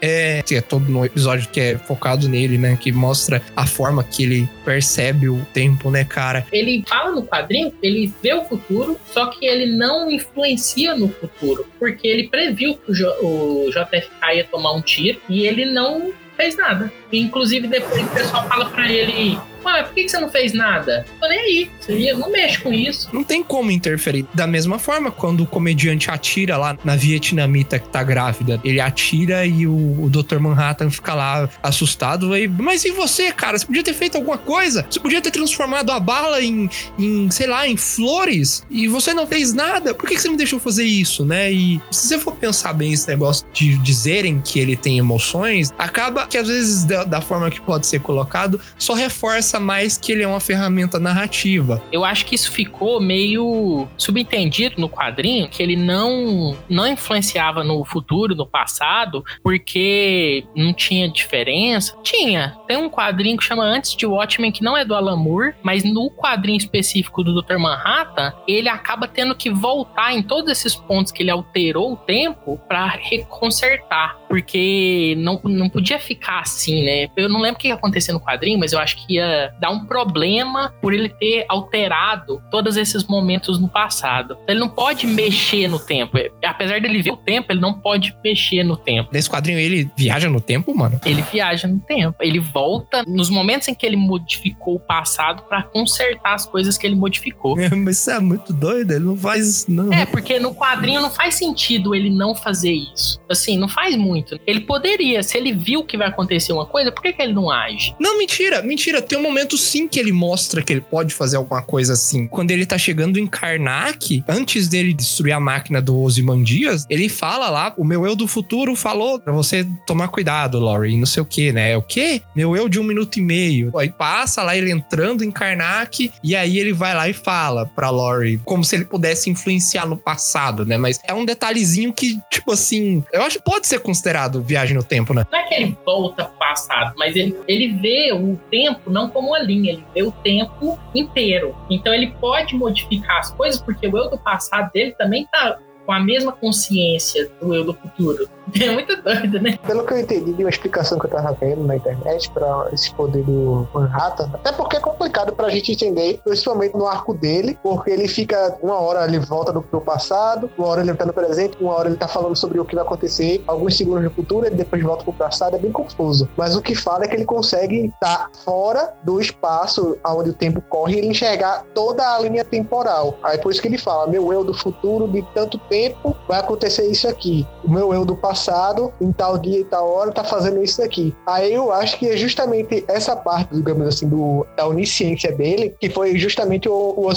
É, 0.00 0.42
é 0.50 0.60
todo 0.60 0.88
no 0.90 1.04
episódio 1.04 1.48
que 1.48 1.60
é 1.60 1.78
focado 1.78 2.28
nele, 2.28 2.56
né? 2.58 2.76
Que 2.80 2.92
mostra 2.92 3.42
a 3.56 3.66
forma 3.66 4.02
que 4.04 4.22
ele 4.22 4.48
percebe 4.64 5.28
o 5.28 5.44
tempo, 5.52 5.90
né, 5.90 6.04
cara? 6.04 6.46
Ele 6.52 6.84
fala 6.86 7.10
no 7.12 7.22
quadrinho, 7.22 7.72
ele 7.82 8.12
vê 8.22 8.34
o 8.34 8.44
futuro, 8.44 8.98
só 9.12 9.26
que 9.26 9.44
ele 9.46 9.66
não 9.76 10.10
influencia 10.10 10.94
no 10.94 11.08
futuro, 11.08 11.66
porque 11.78 12.06
ele 12.06 12.28
previu 12.28 12.76
que 12.76 12.92
o, 12.92 12.94
J- 12.94 13.16
o 13.22 13.70
JFK 13.70 14.36
ia 14.36 14.44
tomar 14.44 14.72
um 14.72 14.80
tiro 14.80 15.20
e 15.28 15.46
ele 15.46 15.64
não 15.64 16.12
fez 16.36 16.56
nada. 16.56 16.92
Inclusive, 17.12 17.66
depois 17.66 18.04
o 18.04 18.08
pessoal 18.10 18.46
fala 18.48 18.66
pra 18.70 18.90
ele: 18.90 19.38
Ué, 19.64 19.82
por 19.82 19.94
que 19.94 20.04
que 20.04 20.08
você 20.08 20.18
não 20.18 20.30
fez 20.30 20.52
nada? 20.52 21.04
Nem 21.20 21.38
aí, 21.38 21.70
você 21.80 22.12
não 22.14 22.30
mexe 22.30 22.60
com 22.60 22.72
isso. 22.72 23.08
Não 23.12 23.24
tem 23.24 23.42
como 23.42 23.70
interferir. 23.70 24.26
Da 24.34 24.46
mesma 24.46 24.78
forma, 24.78 25.10
quando 25.10 25.42
o 25.42 25.46
comediante 25.46 26.10
atira 26.10 26.56
lá 26.56 26.76
na 26.84 26.96
vietnamita 26.96 27.78
que 27.78 27.88
tá 27.88 28.02
grávida, 28.02 28.60
ele 28.64 28.80
atira 28.80 29.44
e 29.46 29.66
o, 29.66 30.04
o 30.04 30.10
Dr. 30.10 30.38
Manhattan 30.38 30.90
fica 30.90 31.14
lá 31.14 31.48
assustado. 31.62 32.32
Aí, 32.32 32.48
Mas 32.48 32.84
e 32.84 32.90
você, 32.90 33.32
cara? 33.32 33.58
Você 33.58 33.66
podia 33.66 33.82
ter 33.82 33.94
feito 33.94 34.16
alguma 34.16 34.38
coisa? 34.38 34.86
Você 34.88 35.00
podia 35.00 35.20
ter 35.20 35.30
transformado 35.30 35.90
a 35.90 36.00
bala 36.00 36.40
em, 36.42 36.68
em 36.98 37.30
sei 37.30 37.46
lá, 37.46 37.66
em 37.66 37.76
flores 37.76 38.64
e 38.70 38.88
você 38.88 39.12
não 39.12 39.26
fez 39.26 39.52
nada? 39.52 39.94
Por 39.94 40.08
que 40.08 40.14
que 40.14 40.22
você 40.22 40.28
me 40.28 40.36
deixou 40.36 40.58
fazer 40.58 40.84
isso, 40.84 41.24
né? 41.24 41.52
E 41.52 41.80
se 41.90 42.08
você 42.08 42.18
for 42.18 42.34
pensar 42.36 42.72
bem 42.72 42.92
esse 42.92 43.08
negócio 43.08 43.46
de 43.52 43.76
dizerem 43.78 44.40
que 44.40 44.58
ele 44.58 44.76
tem 44.76 44.98
emoções, 44.98 45.72
acaba 45.78 46.26
que 46.26 46.36
às 46.36 46.48
vezes, 46.48 46.84
da, 46.84 47.04
da 47.04 47.20
forma 47.20 47.50
que 47.50 47.60
pode 47.60 47.86
ser 47.86 48.00
colocado, 48.00 48.60
só 48.78 48.94
reforça 48.94 49.47
mais 49.56 49.96
que 49.96 50.12
ele 50.12 50.24
é 50.24 50.28
uma 50.28 50.40
ferramenta 50.40 50.98
narrativa. 50.98 51.80
Eu 51.92 52.04
acho 52.04 52.26
que 52.26 52.34
isso 52.34 52.50
ficou 52.50 53.00
meio 53.00 53.86
subentendido 53.96 54.80
no 54.80 54.88
quadrinho, 54.88 55.48
que 55.48 55.62
ele 55.62 55.76
não, 55.76 56.56
não 56.68 56.86
influenciava 56.86 57.62
no 57.62 57.84
futuro, 57.84 58.34
no 58.34 58.46
passado, 58.46 59.24
porque 59.42 60.44
não 60.56 60.72
tinha 60.72 61.08
diferença. 61.08 61.96
Tinha. 62.02 62.56
Tem 62.66 62.76
um 62.76 62.90
quadrinho 62.90 63.36
que 63.36 63.44
chama 63.44 63.62
Antes 63.62 63.94
de 63.94 64.06
Watchmen, 64.06 64.50
que 64.50 64.62
não 64.62 64.76
é 64.76 64.84
do 64.84 64.94
Alan 64.94 65.16
Moore, 65.16 65.54
mas 65.62 65.84
no 65.84 66.10
quadrinho 66.10 66.58
específico 66.58 67.22
do 67.22 67.40
Dr. 67.40 67.58
Manhattan, 67.58 68.32
ele 68.46 68.68
acaba 68.68 69.06
tendo 69.06 69.34
que 69.34 69.50
voltar 69.50 70.12
em 70.12 70.22
todos 70.22 70.50
esses 70.50 70.74
pontos 70.74 71.12
que 71.12 71.22
ele 71.22 71.30
alterou 71.30 71.92
o 71.92 71.96
tempo 71.96 72.58
para 72.68 72.86
reconsertar, 72.86 74.18
porque 74.28 75.14
não, 75.18 75.40
não 75.44 75.68
podia 75.68 75.98
ficar 75.98 76.40
assim, 76.40 76.84
né? 76.84 77.08
Eu 77.16 77.28
não 77.28 77.40
lembro 77.40 77.58
o 77.58 77.60
que 77.60 77.68
ia 77.68 77.74
acontecer 77.74 78.12
no 78.12 78.20
quadrinho, 78.20 78.58
mas 78.58 78.72
eu 78.72 78.78
acho 78.78 78.96
que 78.96 79.14
ia 79.14 79.37
dar 79.60 79.70
um 79.70 79.84
problema 79.86 80.72
por 80.80 80.92
ele 80.92 81.08
ter 81.08 81.44
alterado 81.48 82.42
todos 82.50 82.76
esses 82.76 83.04
momentos 83.04 83.60
no 83.60 83.68
passado. 83.68 84.36
Ele 84.46 84.60
não 84.60 84.68
pode 84.68 85.06
mexer 85.06 85.68
no 85.68 85.78
tempo. 85.78 86.18
Apesar 86.44 86.80
dele 86.80 87.02
ver 87.02 87.12
o 87.12 87.16
tempo, 87.16 87.52
ele 87.52 87.60
não 87.60 87.74
pode 87.74 88.14
mexer 88.24 88.62
no 88.62 88.76
tempo. 88.76 89.10
Nesse 89.12 89.28
quadrinho 89.28 89.58
ele 89.58 89.90
viaja 89.96 90.28
no 90.28 90.40
tempo, 90.40 90.74
mano. 90.76 91.00
Ele 91.04 91.22
viaja 91.22 91.66
no 91.68 91.80
tempo. 91.80 92.16
Ele 92.20 92.38
volta 92.38 93.02
nos 93.06 93.30
momentos 93.30 93.68
em 93.68 93.74
que 93.74 93.86
ele 93.86 93.96
modificou 93.96 94.76
o 94.76 94.80
passado 94.80 95.42
para 95.48 95.62
consertar 95.62 96.34
as 96.34 96.46
coisas 96.46 96.76
que 96.76 96.86
ele 96.86 96.94
modificou. 96.94 97.56
Mas 97.76 97.98
isso 97.98 98.10
é 98.10 98.20
muito 98.20 98.52
doido, 98.52 98.92
ele 98.92 99.04
não 99.04 99.16
faz 99.16 99.46
isso, 99.46 99.70
não. 99.70 99.92
É, 99.92 100.06
porque 100.06 100.38
no 100.38 100.54
quadrinho 100.54 101.00
não 101.00 101.10
faz 101.10 101.34
sentido 101.34 101.94
ele 101.94 102.10
não 102.10 102.34
fazer 102.34 102.72
isso. 102.72 103.20
Assim, 103.28 103.58
não 103.58 103.68
faz 103.68 103.96
muito. 103.96 104.38
Ele 104.46 104.60
poderia, 104.60 105.22
se 105.22 105.36
ele 105.36 105.52
viu 105.52 105.84
que 105.84 105.96
vai 105.96 106.08
acontecer 106.08 106.52
uma 106.52 106.66
coisa, 106.66 106.90
por 106.92 107.02
que, 107.02 107.12
que 107.12 107.22
ele 107.22 107.32
não 107.32 107.50
age? 107.50 107.94
Não, 107.98 108.18
mentira, 108.18 108.62
mentira. 108.62 109.02
Tem 109.02 109.18
um 109.18 109.22
momento 109.28 109.56
sim 109.56 109.86
que 109.86 109.98
ele 109.98 110.12
mostra 110.12 110.62
que 110.62 110.72
ele 110.72 110.80
pode 110.80 111.14
fazer 111.14 111.36
alguma 111.36 111.62
coisa 111.62 111.92
assim. 111.92 112.26
Quando 112.26 112.50
ele 112.50 112.66
tá 112.66 112.78
chegando 112.78 113.18
em 113.18 113.26
Karnak, 113.26 114.24
antes 114.28 114.68
dele 114.68 114.92
destruir 114.92 115.32
a 115.32 115.40
máquina 115.40 115.80
do 115.80 115.98
Ozymandias, 116.00 116.86
ele 116.88 117.08
fala 117.08 117.48
lá, 117.48 117.72
o 117.76 117.84
meu 117.84 118.06
eu 118.06 118.16
do 118.16 118.26
futuro 118.26 118.74
falou 118.74 119.18
pra 119.18 119.32
você 119.32 119.66
tomar 119.86 120.08
cuidado, 120.08 120.58
Laurie, 120.58 120.96
não 120.96 121.06
sei 121.06 121.22
o 121.22 121.26
que, 121.26 121.52
né? 121.52 121.76
O 121.76 121.82
quê? 121.82 122.22
Meu 122.34 122.56
eu 122.56 122.68
de 122.68 122.80
um 122.80 122.84
minuto 122.84 123.18
e 123.18 123.22
meio. 123.22 123.76
Aí 123.78 123.90
passa 123.90 124.42
lá 124.42 124.56
ele 124.56 124.70
entrando 124.70 125.22
em 125.22 125.30
Karnak 125.30 126.10
e 126.22 126.34
aí 126.34 126.58
ele 126.58 126.72
vai 126.72 126.94
lá 126.94 127.08
e 127.08 127.12
fala 127.12 127.66
pra 127.66 127.90
Laurie, 127.90 128.40
como 128.44 128.64
se 128.64 128.76
ele 128.76 128.84
pudesse 128.84 129.30
influenciar 129.30 129.86
no 129.86 129.96
passado, 129.96 130.64
né? 130.64 130.76
Mas 130.76 131.00
é 131.04 131.14
um 131.14 131.24
detalhezinho 131.24 131.92
que, 131.92 132.18
tipo 132.30 132.52
assim, 132.52 133.04
eu 133.12 133.22
acho 133.22 133.38
que 133.38 133.44
pode 133.44 133.66
ser 133.66 133.80
considerado 133.80 134.42
viagem 134.42 134.76
no 134.76 134.82
tempo, 134.82 135.12
né? 135.12 135.26
Não 135.30 135.38
é 135.38 135.42
que 135.44 135.54
ele 135.54 135.76
volta 135.84 136.24
pro 136.24 136.38
passado, 136.38 136.94
mas 136.96 137.14
ele, 137.14 137.36
ele 137.46 137.72
vê 137.74 138.12
o 138.12 138.38
tempo 138.50 138.90
não 138.90 139.08
como 139.18 139.30
uma 139.30 139.40
linha, 139.40 139.72
ele 139.72 139.84
vê 139.92 140.02
o 140.04 140.12
tempo 140.12 140.78
inteiro. 140.94 141.56
Então 141.68 141.92
ele 141.92 142.12
pode 142.20 142.54
modificar 142.54 143.18
as 143.18 143.32
coisas, 143.32 143.60
porque 143.60 143.88
o 143.88 143.98
eu 143.98 144.08
do 144.08 144.16
passado 144.16 144.70
dele 144.70 144.92
também 144.92 145.26
tá 145.26 145.58
com 145.88 145.92
a 145.94 146.00
mesma 146.00 146.32
consciência 146.32 147.30
do 147.40 147.54
eu 147.54 147.64
do 147.64 147.72
futuro. 147.72 148.28
É 148.58 148.72
muito 148.72 149.02
doido, 149.02 149.40
né? 149.42 149.58
Pelo 149.66 149.84
que 149.84 149.92
eu 149.92 149.98
entendi 149.98 150.32
de 150.32 150.42
uma 150.42 150.48
explicação 150.48 150.98
que 150.98 151.04
eu 151.04 151.10
tava 151.10 151.36
vendo 151.38 151.64
na 151.64 151.76
internet 151.76 152.30
para 152.30 152.70
esse 152.72 152.90
poder 152.94 153.22
do 153.22 153.68
Manhattan, 153.74 154.30
até 154.32 154.52
porque 154.52 154.78
é 154.78 154.80
complicado 154.80 155.34
pra 155.34 155.50
gente 155.50 155.72
entender, 155.72 156.18
principalmente 156.24 156.74
no 156.74 156.86
arco 156.86 157.12
dele, 157.12 157.58
porque 157.62 157.90
ele 157.90 158.08
fica 158.08 158.56
uma 158.62 158.80
hora 158.80 159.04
ele 159.04 159.18
volta 159.18 159.52
do, 159.52 159.60
do 159.70 159.82
passado, 159.82 160.50
uma 160.56 160.66
hora 160.66 160.80
ele 160.80 160.94
tá 160.94 161.04
no 161.04 161.12
presente, 161.12 161.58
uma 161.60 161.74
hora 161.74 161.90
ele 161.90 161.98
tá 161.98 162.08
falando 162.08 162.34
sobre 162.36 162.58
o 162.58 162.64
que 162.64 162.74
vai 162.74 162.82
acontecer, 162.82 163.44
alguns 163.46 163.76
segundos 163.76 164.02
no 164.02 164.10
futuro, 164.10 164.46
ele 164.46 164.56
depois 164.56 164.82
volta 164.82 165.04
pro 165.04 165.12
passado, 165.12 165.56
é 165.56 165.58
bem 165.58 165.70
confuso. 165.70 166.26
Mas 166.34 166.56
o 166.56 166.62
que 166.62 166.74
fala 166.74 167.04
é 167.04 167.08
que 167.08 167.16
ele 167.16 167.26
consegue 167.26 167.92
estar 167.92 168.30
fora 168.46 168.94
do 169.02 169.20
espaço 169.20 169.98
onde 170.06 170.30
o 170.30 170.34
tempo 170.34 170.62
corre 170.62 170.94
e 170.94 170.98
ele 171.00 171.08
enxergar 171.08 171.66
toda 171.74 172.14
a 172.14 172.18
linha 172.18 172.46
temporal. 172.46 173.18
Aí 173.22 173.36
por 173.36 173.52
isso 173.52 173.60
que 173.60 173.68
ele 173.68 173.78
fala, 173.78 174.06
meu 174.06 174.32
eu 174.32 174.42
do 174.42 174.54
futuro 174.54 175.06
de 175.06 175.20
tanto 175.34 175.58
tempo 175.58 175.77
vai 176.26 176.40
acontecer 176.40 176.86
isso 176.86 177.08
aqui. 177.08 177.46
O 177.64 177.70
meu 177.70 177.92
eu 177.92 178.04
do 178.04 178.16
passado 178.16 178.92
em 179.00 179.12
tal 179.12 179.38
dia 179.38 179.60
e 179.60 179.64
tal 179.64 179.88
hora, 179.88 180.12
tá 180.12 180.24
fazendo 180.24 180.62
isso 180.62 180.82
aqui. 180.82 181.14
Aí 181.26 181.52
eu 181.52 181.72
acho 181.72 181.98
que 181.98 182.08
é 182.08 182.16
justamente 182.16 182.84
essa 182.88 183.16
parte, 183.16 183.54
digamos 183.54 183.86
assim, 183.86 184.08
do, 184.08 184.46
da 184.56 184.66
onisciência 184.66 185.32
dele, 185.32 185.74
que 185.80 185.90
foi 185.90 186.18
justamente 186.18 186.68
o, 186.68 186.94
o 186.96 187.08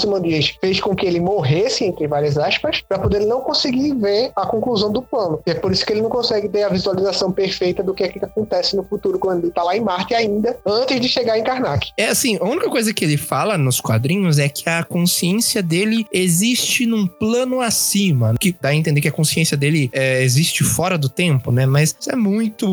fez 0.60 0.80
com 0.80 0.94
que 0.94 1.06
ele 1.06 1.20
morresse, 1.20 1.84
entre 1.84 2.06
várias 2.06 2.36
aspas, 2.36 2.82
para 2.88 2.98
poder 2.98 3.20
não 3.20 3.40
conseguir 3.40 3.94
ver 3.94 4.32
a 4.34 4.46
conclusão 4.46 4.90
do 4.90 5.02
plano. 5.02 5.40
E 5.46 5.50
é 5.50 5.54
por 5.54 5.72
isso 5.72 5.84
que 5.86 5.92
ele 5.92 6.02
não 6.02 6.10
consegue 6.10 6.48
ter 6.48 6.64
a 6.64 6.68
visualização 6.68 7.30
perfeita 7.30 7.82
do 7.82 7.94
que 7.94 8.04
é 8.04 8.08
que 8.08 8.22
acontece 8.24 8.76
no 8.76 8.82
futuro, 8.84 9.18
quando 9.18 9.44
ele 9.44 9.52
tá 9.52 9.62
lá 9.62 9.76
em 9.76 9.80
Marte 9.80 10.14
ainda, 10.14 10.58
antes 10.66 11.00
de 11.00 11.08
chegar 11.08 11.38
em 11.38 11.44
Karnak. 11.44 11.90
É 11.96 12.08
assim, 12.08 12.38
a 12.40 12.44
única 12.44 12.68
coisa 12.68 12.92
que 12.92 13.04
ele 13.04 13.16
fala 13.16 13.56
nos 13.56 13.80
quadrinhos 13.80 14.38
é 14.38 14.48
que 14.48 14.68
a 14.68 14.82
consciência 14.84 15.62
dele 15.62 16.06
existe 16.12 16.86
num 16.86 17.06
plano 17.06 17.60
acima, 17.60 18.34
que 18.40 18.51
dá 18.60 18.70
a 18.70 18.74
entender 18.74 19.00
que 19.00 19.08
a 19.08 19.12
consciência 19.12 19.56
dele 19.56 19.90
é, 19.92 20.22
existe 20.22 20.64
fora 20.64 20.96
do 20.98 21.08
tempo, 21.08 21.50
né? 21.52 21.66
Mas 21.66 21.94
isso 21.98 22.10
é 22.10 22.16
muito. 22.16 22.66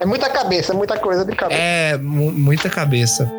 É 0.00 0.06
muita 0.06 0.28
cabeça, 0.30 0.72
muita 0.74 0.98
coisa 0.98 1.24
de 1.24 1.34
cabeça. 1.34 1.60
É, 1.60 1.96
mu- 1.96 2.32
muita 2.32 2.68
cabeça. 2.70 3.30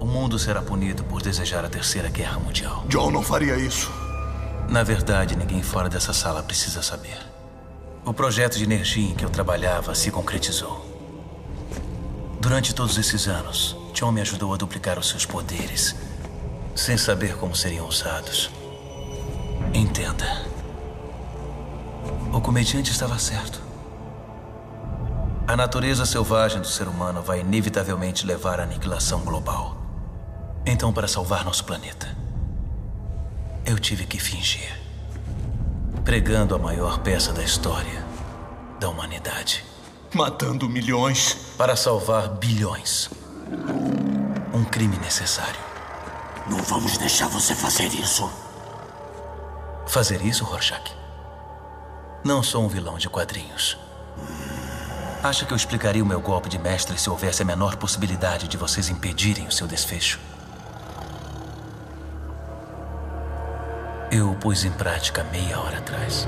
O 0.00 0.04
mundo 0.06 0.38
será 0.38 0.62
punido 0.62 1.02
por 1.04 1.20
desejar 1.22 1.64
a 1.64 1.68
Terceira 1.68 2.08
Guerra 2.08 2.38
Mundial. 2.38 2.84
John 2.88 3.10
não 3.10 3.22
faria 3.22 3.56
isso. 3.56 3.90
Na 4.68 4.82
verdade, 4.82 5.34
ninguém 5.34 5.62
fora 5.62 5.88
dessa 5.88 6.12
sala 6.12 6.42
precisa 6.42 6.82
saber. 6.82 7.18
O 8.04 8.12
projeto 8.12 8.58
de 8.58 8.64
energia 8.64 9.10
em 9.10 9.14
que 9.14 9.24
eu 9.24 9.30
trabalhava 9.30 9.94
se 9.94 10.10
concretizou. 10.10 10.84
Durante 12.38 12.74
todos 12.74 12.98
esses 12.98 13.26
anos, 13.26 13.74
John 13.94 14.12
me 14.12 14.20
ajudou 14.20 14.52
a 14.52 14.58
duplicar 14.58 14.98
os 14.98 15.08
seus 15.08 15.24
poderes, 15.24 15.96
sem 16.74 16.98
saber 16.98 17.36
como 17.36 17.56
seriam 17.56 17.88
usados. 17.88 18.50
Entenda. 19.72 20.46
O 22.32 22.40
comediante 22.40 22.92
estava 22.92 23.18
certo. 23.18 23.60
A 25.46 25.56
natureza 25.56 26.04
selvagem 26.04 26.60
do 26.60 26.68
ser 26.68 26.86
humano 26.88 27.22
vai 27.22 27.40
inevitavelmente 27.40 28.26
levar 28.26 28.60
à 28.60 28.64
aniquilação 28.64 29.20
global. 29.20 29.78
Então, 30.66 30.92
para 30.92 31.08
salvar 31.08 31.42
nosso 31.42 31.64
planeta, 31.64 32.06
eu 33.68 33.78
tive 33.78 34.06
que 34.06 34.18
fingir. 34.18 34.74
Pregando 36.02 36.54
a 36.54 36.58
maior 36.58 37.00
peça 37.00 37.34
da 37.34 37.44
história 37.44 38.02
da 38.80 38.88
humanidade. 38.88 39.62
Matando 40.14 40.68
milhões. 40.70 41.34
Para 41.58 41.76
salvar 41.76 42.28
bilhões. 42.28 43.10
Um 44.54 44.64
crime 44.64 44.96
necessário. 44.98 45.60
Não 46.48 46.62
vamos 46.62 46.96
deixar 46.96 47.28
você 47.28 47.54
fazer 47.54 47.88
isso. 47.88 48.30
Fazer 49.86 50.22
isso, 50.22 50.44
Rorschach? 50.44 50.96
Não 52.24 52.42
sou 52.42 52.64
um 52.64 52.68
vilão 52.68 52.96
de 52.96 53.10
quadrinhos. 53.10 53.76
Acha 55.22 55.44
que 55.44 55.52
eu 55.52 55.56
explicaria 55.56 56.02
o 56.02 56.06
meu 56.06 56.22
golpe 56.22 56.48
de 56.48 56.58
mestre 56.58 56.98
se 56.98 57.10
houvesse 57.10 57.42
a 57.42 57.44
menor 57.44 57.76
possibilidade 57.76 58.48
de 58.48 58.56
vocês 58.56 58.88
impedirem 58.88 59.46
o 59.46 59.52
seu 59.52 59.66
desfecho? 59.66 60.18
Eu 64.10 64.30
o 64.30 64.34
pus 64.34 64.64
em 64.64 64.70
prática 64.70 65.22
meia 65.24 65.60
hora 65.60 65.78
atrás. 65.78 66.26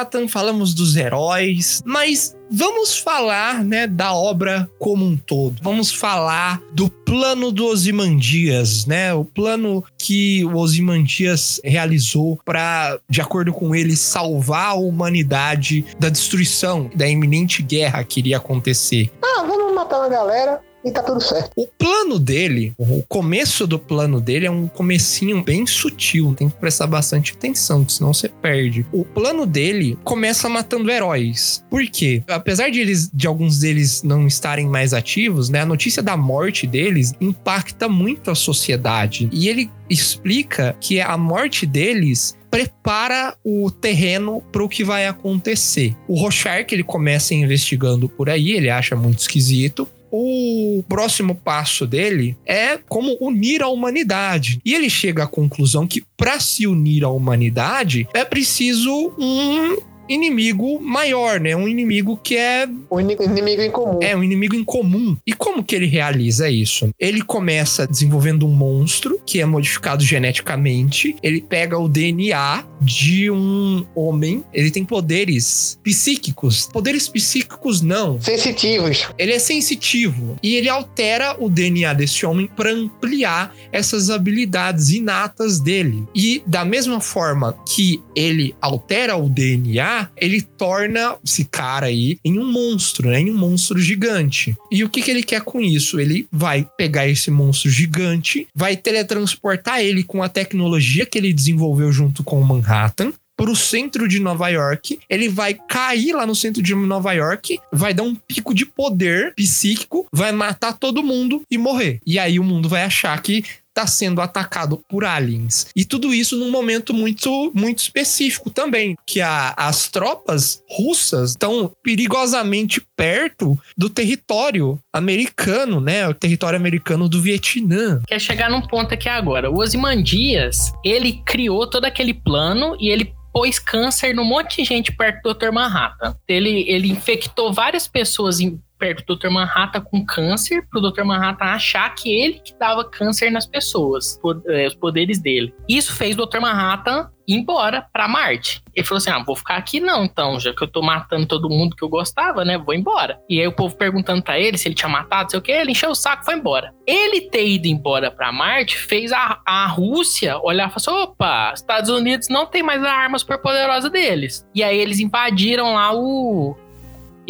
Manhattan, 0.00 0.26
falamos 0.26 0.72
dos 0.72 0.96
heróis, 0.96 1.82
mas 1.84 2.34
vamos 2.50 2.96
falar, 2.96 3.62
né, 3.62 3.86
da 3.86 4.14
obra 4.14 4.68
como 4.78 5.04
um 5.04 5.16
todo. 5.16 5.60
Vamos 5.62 5.92
falar 5.92 6.60
do 6.72 6.88
plano 6.88 7.52
do 7.52 7.66
Ozymandias, 7.66 8.86
né? 8.86 9.12
O 9.12 9.24
plano 9.24 9.84
que 9.98 10.44
o 10.44 10.56
Ozymandias 10.56 11.60
realizou 11.62 12.38
para, 12.44 12.98
de 13.08 13.20
acordo 13.20 13.52
com 13.52 13.74
ele, 13.74 13.94
salvar 13.94 14.70
a 14.70 14.74
humanidade 14.74 15.84
da 15.98 16.08
destruição, 16.08 16.90
da 16.94 17.06
iminente 17.06 17.62
guerra 17.62 18.02
que 18.02 18.20
iria 18.20 18.38
acontecer. 18.38 19.10
Ah, 19.22 19.42
vamos 19.42 19.74
matar 19.74 19.98
uma 19.98 20.08
galera 20.08 20.60
e 20.84 20.90
tá 20.90 21.02
tudo 21.02 21.20
certo. 21.20 21.50
O 21.56 21.66
plano 21.66 22.18
dele, 22.18 22.72
o 22.78 23.02
começo 23.08 23.66
do 23.66 23.78
plano 23.78 24.20
dele 24.20 24.46
é 24.46 24.50
um 24.50 24.66
comecinho 24.66 25.42
bem 25.42 25.66
sutil, 25.66 26.34
tem 26.34 26.48
que 26.48 26.56
prestar 26.56 26.86
bastante 26.86 27.32
atenção, 27.32 27.88
senão 27.88 28.12
você 28.12 28.28
perde. 28.28 28.86
O 28.92 29.04
plano 29.04 29.46
dele 29.46 29.98
começa 30.04 30.48
matando 30.48 30.90
heróis. 30.90 31.64
Por 31.68 31.84
quê? 31.86 32.22
Apesar 32.28 32.70
de 32.70 32.80
eles 32.80 33.10
de 33.12 33.26
alguns 33.26 33.60
deles 33.60 34.02
não 34.02 34.26
estarem 34.26 34.66
mais 34.66 34.94
ativos, 34.94 35.48
né, 35.48 35.60
a 35.60 35.66
notícia 35.66 36.02
da 36.02 36.16
morte 36.16 36.66
deles 36.66 37.12
impacta 37.20 37.88
muito 37.88 38.30
a 38.30 38.34
sociedade. 38.34 39.28
E 39.32 39.48
ele 39.48 39.70
explica 39.88 40.76
que 40.80 41.00
a 41.00 41.16
morte 41.16 41.66
deles 41.66 42.38
prepara 42.50 43.36
o 43.44 43.70
terreno 43.70 44.42
para 44.50 44.64
o 44.64 44.68
que 44.68 44.82
vai 44.82 45.06
acontecer. 45.06 45.94
O 46.08 46.18
Rorschach 46.18 46.72
ele 46.72 46.82
começa 46.82 47.32
investigando 47.32 48.08
por 48.08 48.28
aí, 48.28 48.50
ele 48.52 48.68
acha 48.68 48.96
muito 48.96 49.20
esquisito 49.20 49.88
o 50.10 50.82
próximo 50.88 51.34
passo 51.34 51.86
dele 51.86 52.36
é 52.44 52.76
como 52.76 53.16
unir 53.20 53.62
a 53.62 53.68
humanidade. 53.68 54.60
E 54.64 54.74
ele 54.74 54.90
chega 54.90 55.24
à 55.24 55.26
conclusão 55.26 55.86
que 55.86 56.02
para 56.16 56.40
se 56.40 56.66
unir 56.66 57.04
à 57.04 57.08
humanidade 57.08 58.08
é 58.14 58.24
preciso 58.24 59.12
um 59.18 59.89
inimigo 60.12 60.80
maior, 60.80 61.40
né? 61.40 61.54
Um 61.56 61.68
inimigo 61.68 62.16
que 62.22 62.36
é 62.36 62.68
O 62.88 63.00
ini- 63.00 63.16
inimigo 63.20 63.62
em 63.62 63.70
comum. 63.70 63.98
é 64.02 64.16
um 64.16 64.22
inimigo 64.24 64.54
em 64.54 64.64
comum. 64.64 65.16
E 65.26 65.32
como 65.32 65.62
que 65.62 65.74
ele 65.74 65.86
realiza 65.86 66.48
isso? 66.50 66.90
Ele 66.98 67.22
começa 67.22 67.86
desenvolvendo 67.86 68.46
um 68.46 68.52
monstro 68.52 69.20
que 69.24 69.40
é 69.40 69.44
modificado 69.46 70.02
geneticamente. 70.02 71.16
Ele 71.22 71.40
pega 71.40 71.78
o 71.78 71.88
DNA 71.88 72.64
de 72.80 73.30
um 73.30 73.84
homem. 73.94 74.42
Ele 74.52 74.70
tem 74.70 74.84
poderes 74.84 75.78
psíquicos. 75.82 76.66
Poderes 76.72 77.08
psíquicos 77.08 77.80
não. 77.82 78.20
Sensitivos. 78.20 79.06
Ele 79.18 79.32
é 79.32 79.38
sensitivo 79.38 80.36
e 80.42 80.54
ele 80.56 80.68
altera 80.68 81.36
o 81.38 81.48
DNA 81.48 81.92
desse 81.94 82.24
homem 82.26 82.46
para 82.56 82.72
ampliar 82.72 83.54
essas 83.72 84.10
habilidades 84.10 84.90
inatas 84.90 85.60
dele. 85.60 86.04
E 86.14 86.42
da 86.46 86.64
mesma 86.64 87.00
forma 87.00 87.56
que 87.68 88.02
ele 88.14 88.54
altera 88.60 89.16
o 89.16 89.28
DNA, 89.28 89.99
ele 90.16 90.40
torna 90.40 91.16
esse 91.24 91.44
cara 91.44 91.86
aí 91.86 92.18
em 92.24 92.38
um 92.38 92.50
monstro, 92.50 93.08
né? 93.08 93.20
Em 93.20 93.30
um 93.30 93.36
monstro 93.36 93.78
gigante. 93.80 94.56
E 94.70 94.84
o 94.84 94.88
que, 94.88 95.02
que 95.02 95.10
ele 95.10 95.22
quer 95.22 95.42
com 95.42 95.60
isso? 95.60 95.98
Ele 95.98 96.26
vai 96.30 96.66
pegar 96.76 97.08
esse 97.08 97.30
monstro 97.30 97.70
gigante, 97.70 98.46
vai 98.54 98.76
teletransportar 98.76 99.80
ele 99.80 100.02
com 100.02 100.22
a 100.22 100.28
tecnologia 100.28 101.06
que 101.06 101.18
ele 101.18 101.32
desenvolveu 101.32 101.90
junto 101.92 102.22
com 102.22 102.40
o 102.40 102.44
Manhattan 102.44 103.12
para 103.40 103.50
o 103.50 103.56
centro 103.56 104.06
de 104.06 104.20
Nova 104.20 104.48
York. 104.50 105.00
Ele 105.08 105.26
vai 105.26 105.54
cair 105.54 106.12
lá 106.12 106.26
no 106.26 106.34
centro 106.34 106.62
de 106.62 106.74
Nova 106.74 107.14
York, 107.14 107.58
vai 107.72 107.94
dar 107.94 108.02
um 108.02 108.14
pico 108.14 108.52
de 108.52 108.66
poder 108.66 109.32
psíquico, 109.34 110.06
vai 110.12 110.30
matar 110.30 110.74
todo 110.74 111.02
mundo 111.02 111.42
e 111.50 111.56
morrer. 111.56 112.00
E 112.06 112.18
aí 112.18 112.38
o 112.38 112.44
mundo 112.44 112.68
vai 112.68 112.82
achar 112.82 113.18
que 113.22 113.42
tá 113.80 113.86
sendo 113.86 114.20
atacado 114.20 114.82
por 114.88 115.04
aliens. 115.04 115.68
E 115.74 115.84
tudo 115.84 116.12
isso 116.12 116.36
num 116.36 116.50
momento 116.50 116.92
muito 116.92 117.50
muito 117.54 117.78
específico 117.78 118.50
também, 118.50 118.96
que 119.06 119.20
a, 119.20 119.54
as 119.56 119.88
tropas 119.88 120.62
russas 120.68 121.30
estão 121.30 121.72
perigosamente 121.82 122.82
perto 122.96 123.58
do 123.76 123.88
território 123.88 124.78
americano, 124.92 125.80
né? 125.80 126.06
O 126.08 126.14
território 126.14 126.58
americano 126.58 127.08
do 127.08 127.20
Vietnã. 127.22 128.02
Quer 128.06 128.20
chegar 128.20 128.50
num 128.50 128.60
ponto 128.60 128.92
aqui 128.92 129.08
agora. 129.08 129.50
O 129.50 129.60
Ozymandias, 129.60 130.72
ele 130.84 131.22
criou 131.24 131.66
todo 131.66 131.84
aquele 131.86 132.12
plano 132.12 132.76
e 132.78 132.90
ele 132.90 133.14
pôs 133.32 133.58
câncer 133.58 134.14
num 134.14 134.24
monte 134.24 134.56
de 134.56 134.64
gente 134.64 134.92
perto 134.92 135.22
do 135.22 135.34
Dr. 135.34 135.52
Manhattan. 135.52 136.16
Ele, 136.28 136.64
ele 136.68 136.90
infectou 136.90 137.52
várias 137.52 137.86
pessoas 137.86 138.40
em, 138.40 138.60
perto 138.80 139.04
do 139.04 139.16
Dr. 139.16 139.28
Manhattan 139.28 139.82
com 139.82 140.04
câncer, 140.04 140.66
pro 140.70 140.80
Dr. 140.80 141.04
Manhattan 141.04 141.44
achar 141.44 141.94
que 141.94 142.12
ele 142.12 142.40
que 142.40 142.58
dava 142.58 142.82
câncer 142.82 143.30
nas 143.30 143.46
pessoas, 143.46 144.18
eh, 144.48 144.66
os 144.66 144.74
poderes 144.74 145.20
dele. 145.20 145.54
Isso 145.68 145.92
fez 145.92 146.18
o 146.18 146.26
Dr. 146.26 146.40
Manhattan 146.40 147.10
ir 147.28 147.34
embora 147.34 147.86
pra 147.92 148.08
Marte. 148.08 148.62
Ele 148.74 148.86
falou 148.86 148.98
assim: 148.98 149.10
ah, 149.10 149.22
vou 149.22 149.36
ficar 149.36 149.56
aqui 149.56 149.78
não, 149.78 150.04
então, 150.04 150.40
já 150.40 150.54
que 150.54 150.64
eu 150.64 150.68
tô 150.68 150.80
matando 150.82 151.26
todo 151.26 151.50
mundo 151.50 151.76
que 151.76 151.84
eu 151.84 151.88
gostava, 151.88 152.44
né? 152.44 152.56
Vou 152.58 152.74
embora. 152.74 153.20
E 153.28 153.38
aí 153.38 153.46
o 153.46 153.52
povo 153.52 153.76
perguntando 153.76 154.22
pra 154.22 154.40
ele 154.40 154.56
se 154.56 154.66
ele 154.66 154.74
tinha 154.74 154.88
matado, 154.88 155.30
sei 155.30 155.38
o 155.38 155.42
que, 155.42 155.52
ele 155.52 155.72
encheu 155.72 155.90
o 155.90 155.94
saco 155.94 156.24
foi 156.24 156.34
embora. 156.34 156.72
Ele 156.86 157.28
ter 157.28 157.46
ido 157.46 157.66
embora 157.66 158.10
pra 158.10 158.32
Marte 158.32 158.76
fez 158.76 159.12
a, 159.12 159.40
a 159.46 159.66
Rússia 159.66 160.38
olhar 160.42 160.68
e 160.68 160.72
falar 160.72 160.98
assim: 160.98 161.10
opa, 161.10 161.52
Estados 161.54 161.90
Unidos 161.90 162.28
não 162.28 162.46
tem 162.46 162.62
mais 162.62 162.82
a 162.82 162.90
arma 162.90 163.18
super 163.18 163.38
poderosa 163.38 163.90
deles. 163.90 164.46
E 164.54 164.64
aí 164.64 164.78
eles 164.78 164.98
invadiram 164.98 165.74
lá 165.74 165.92
o 165.94 166.56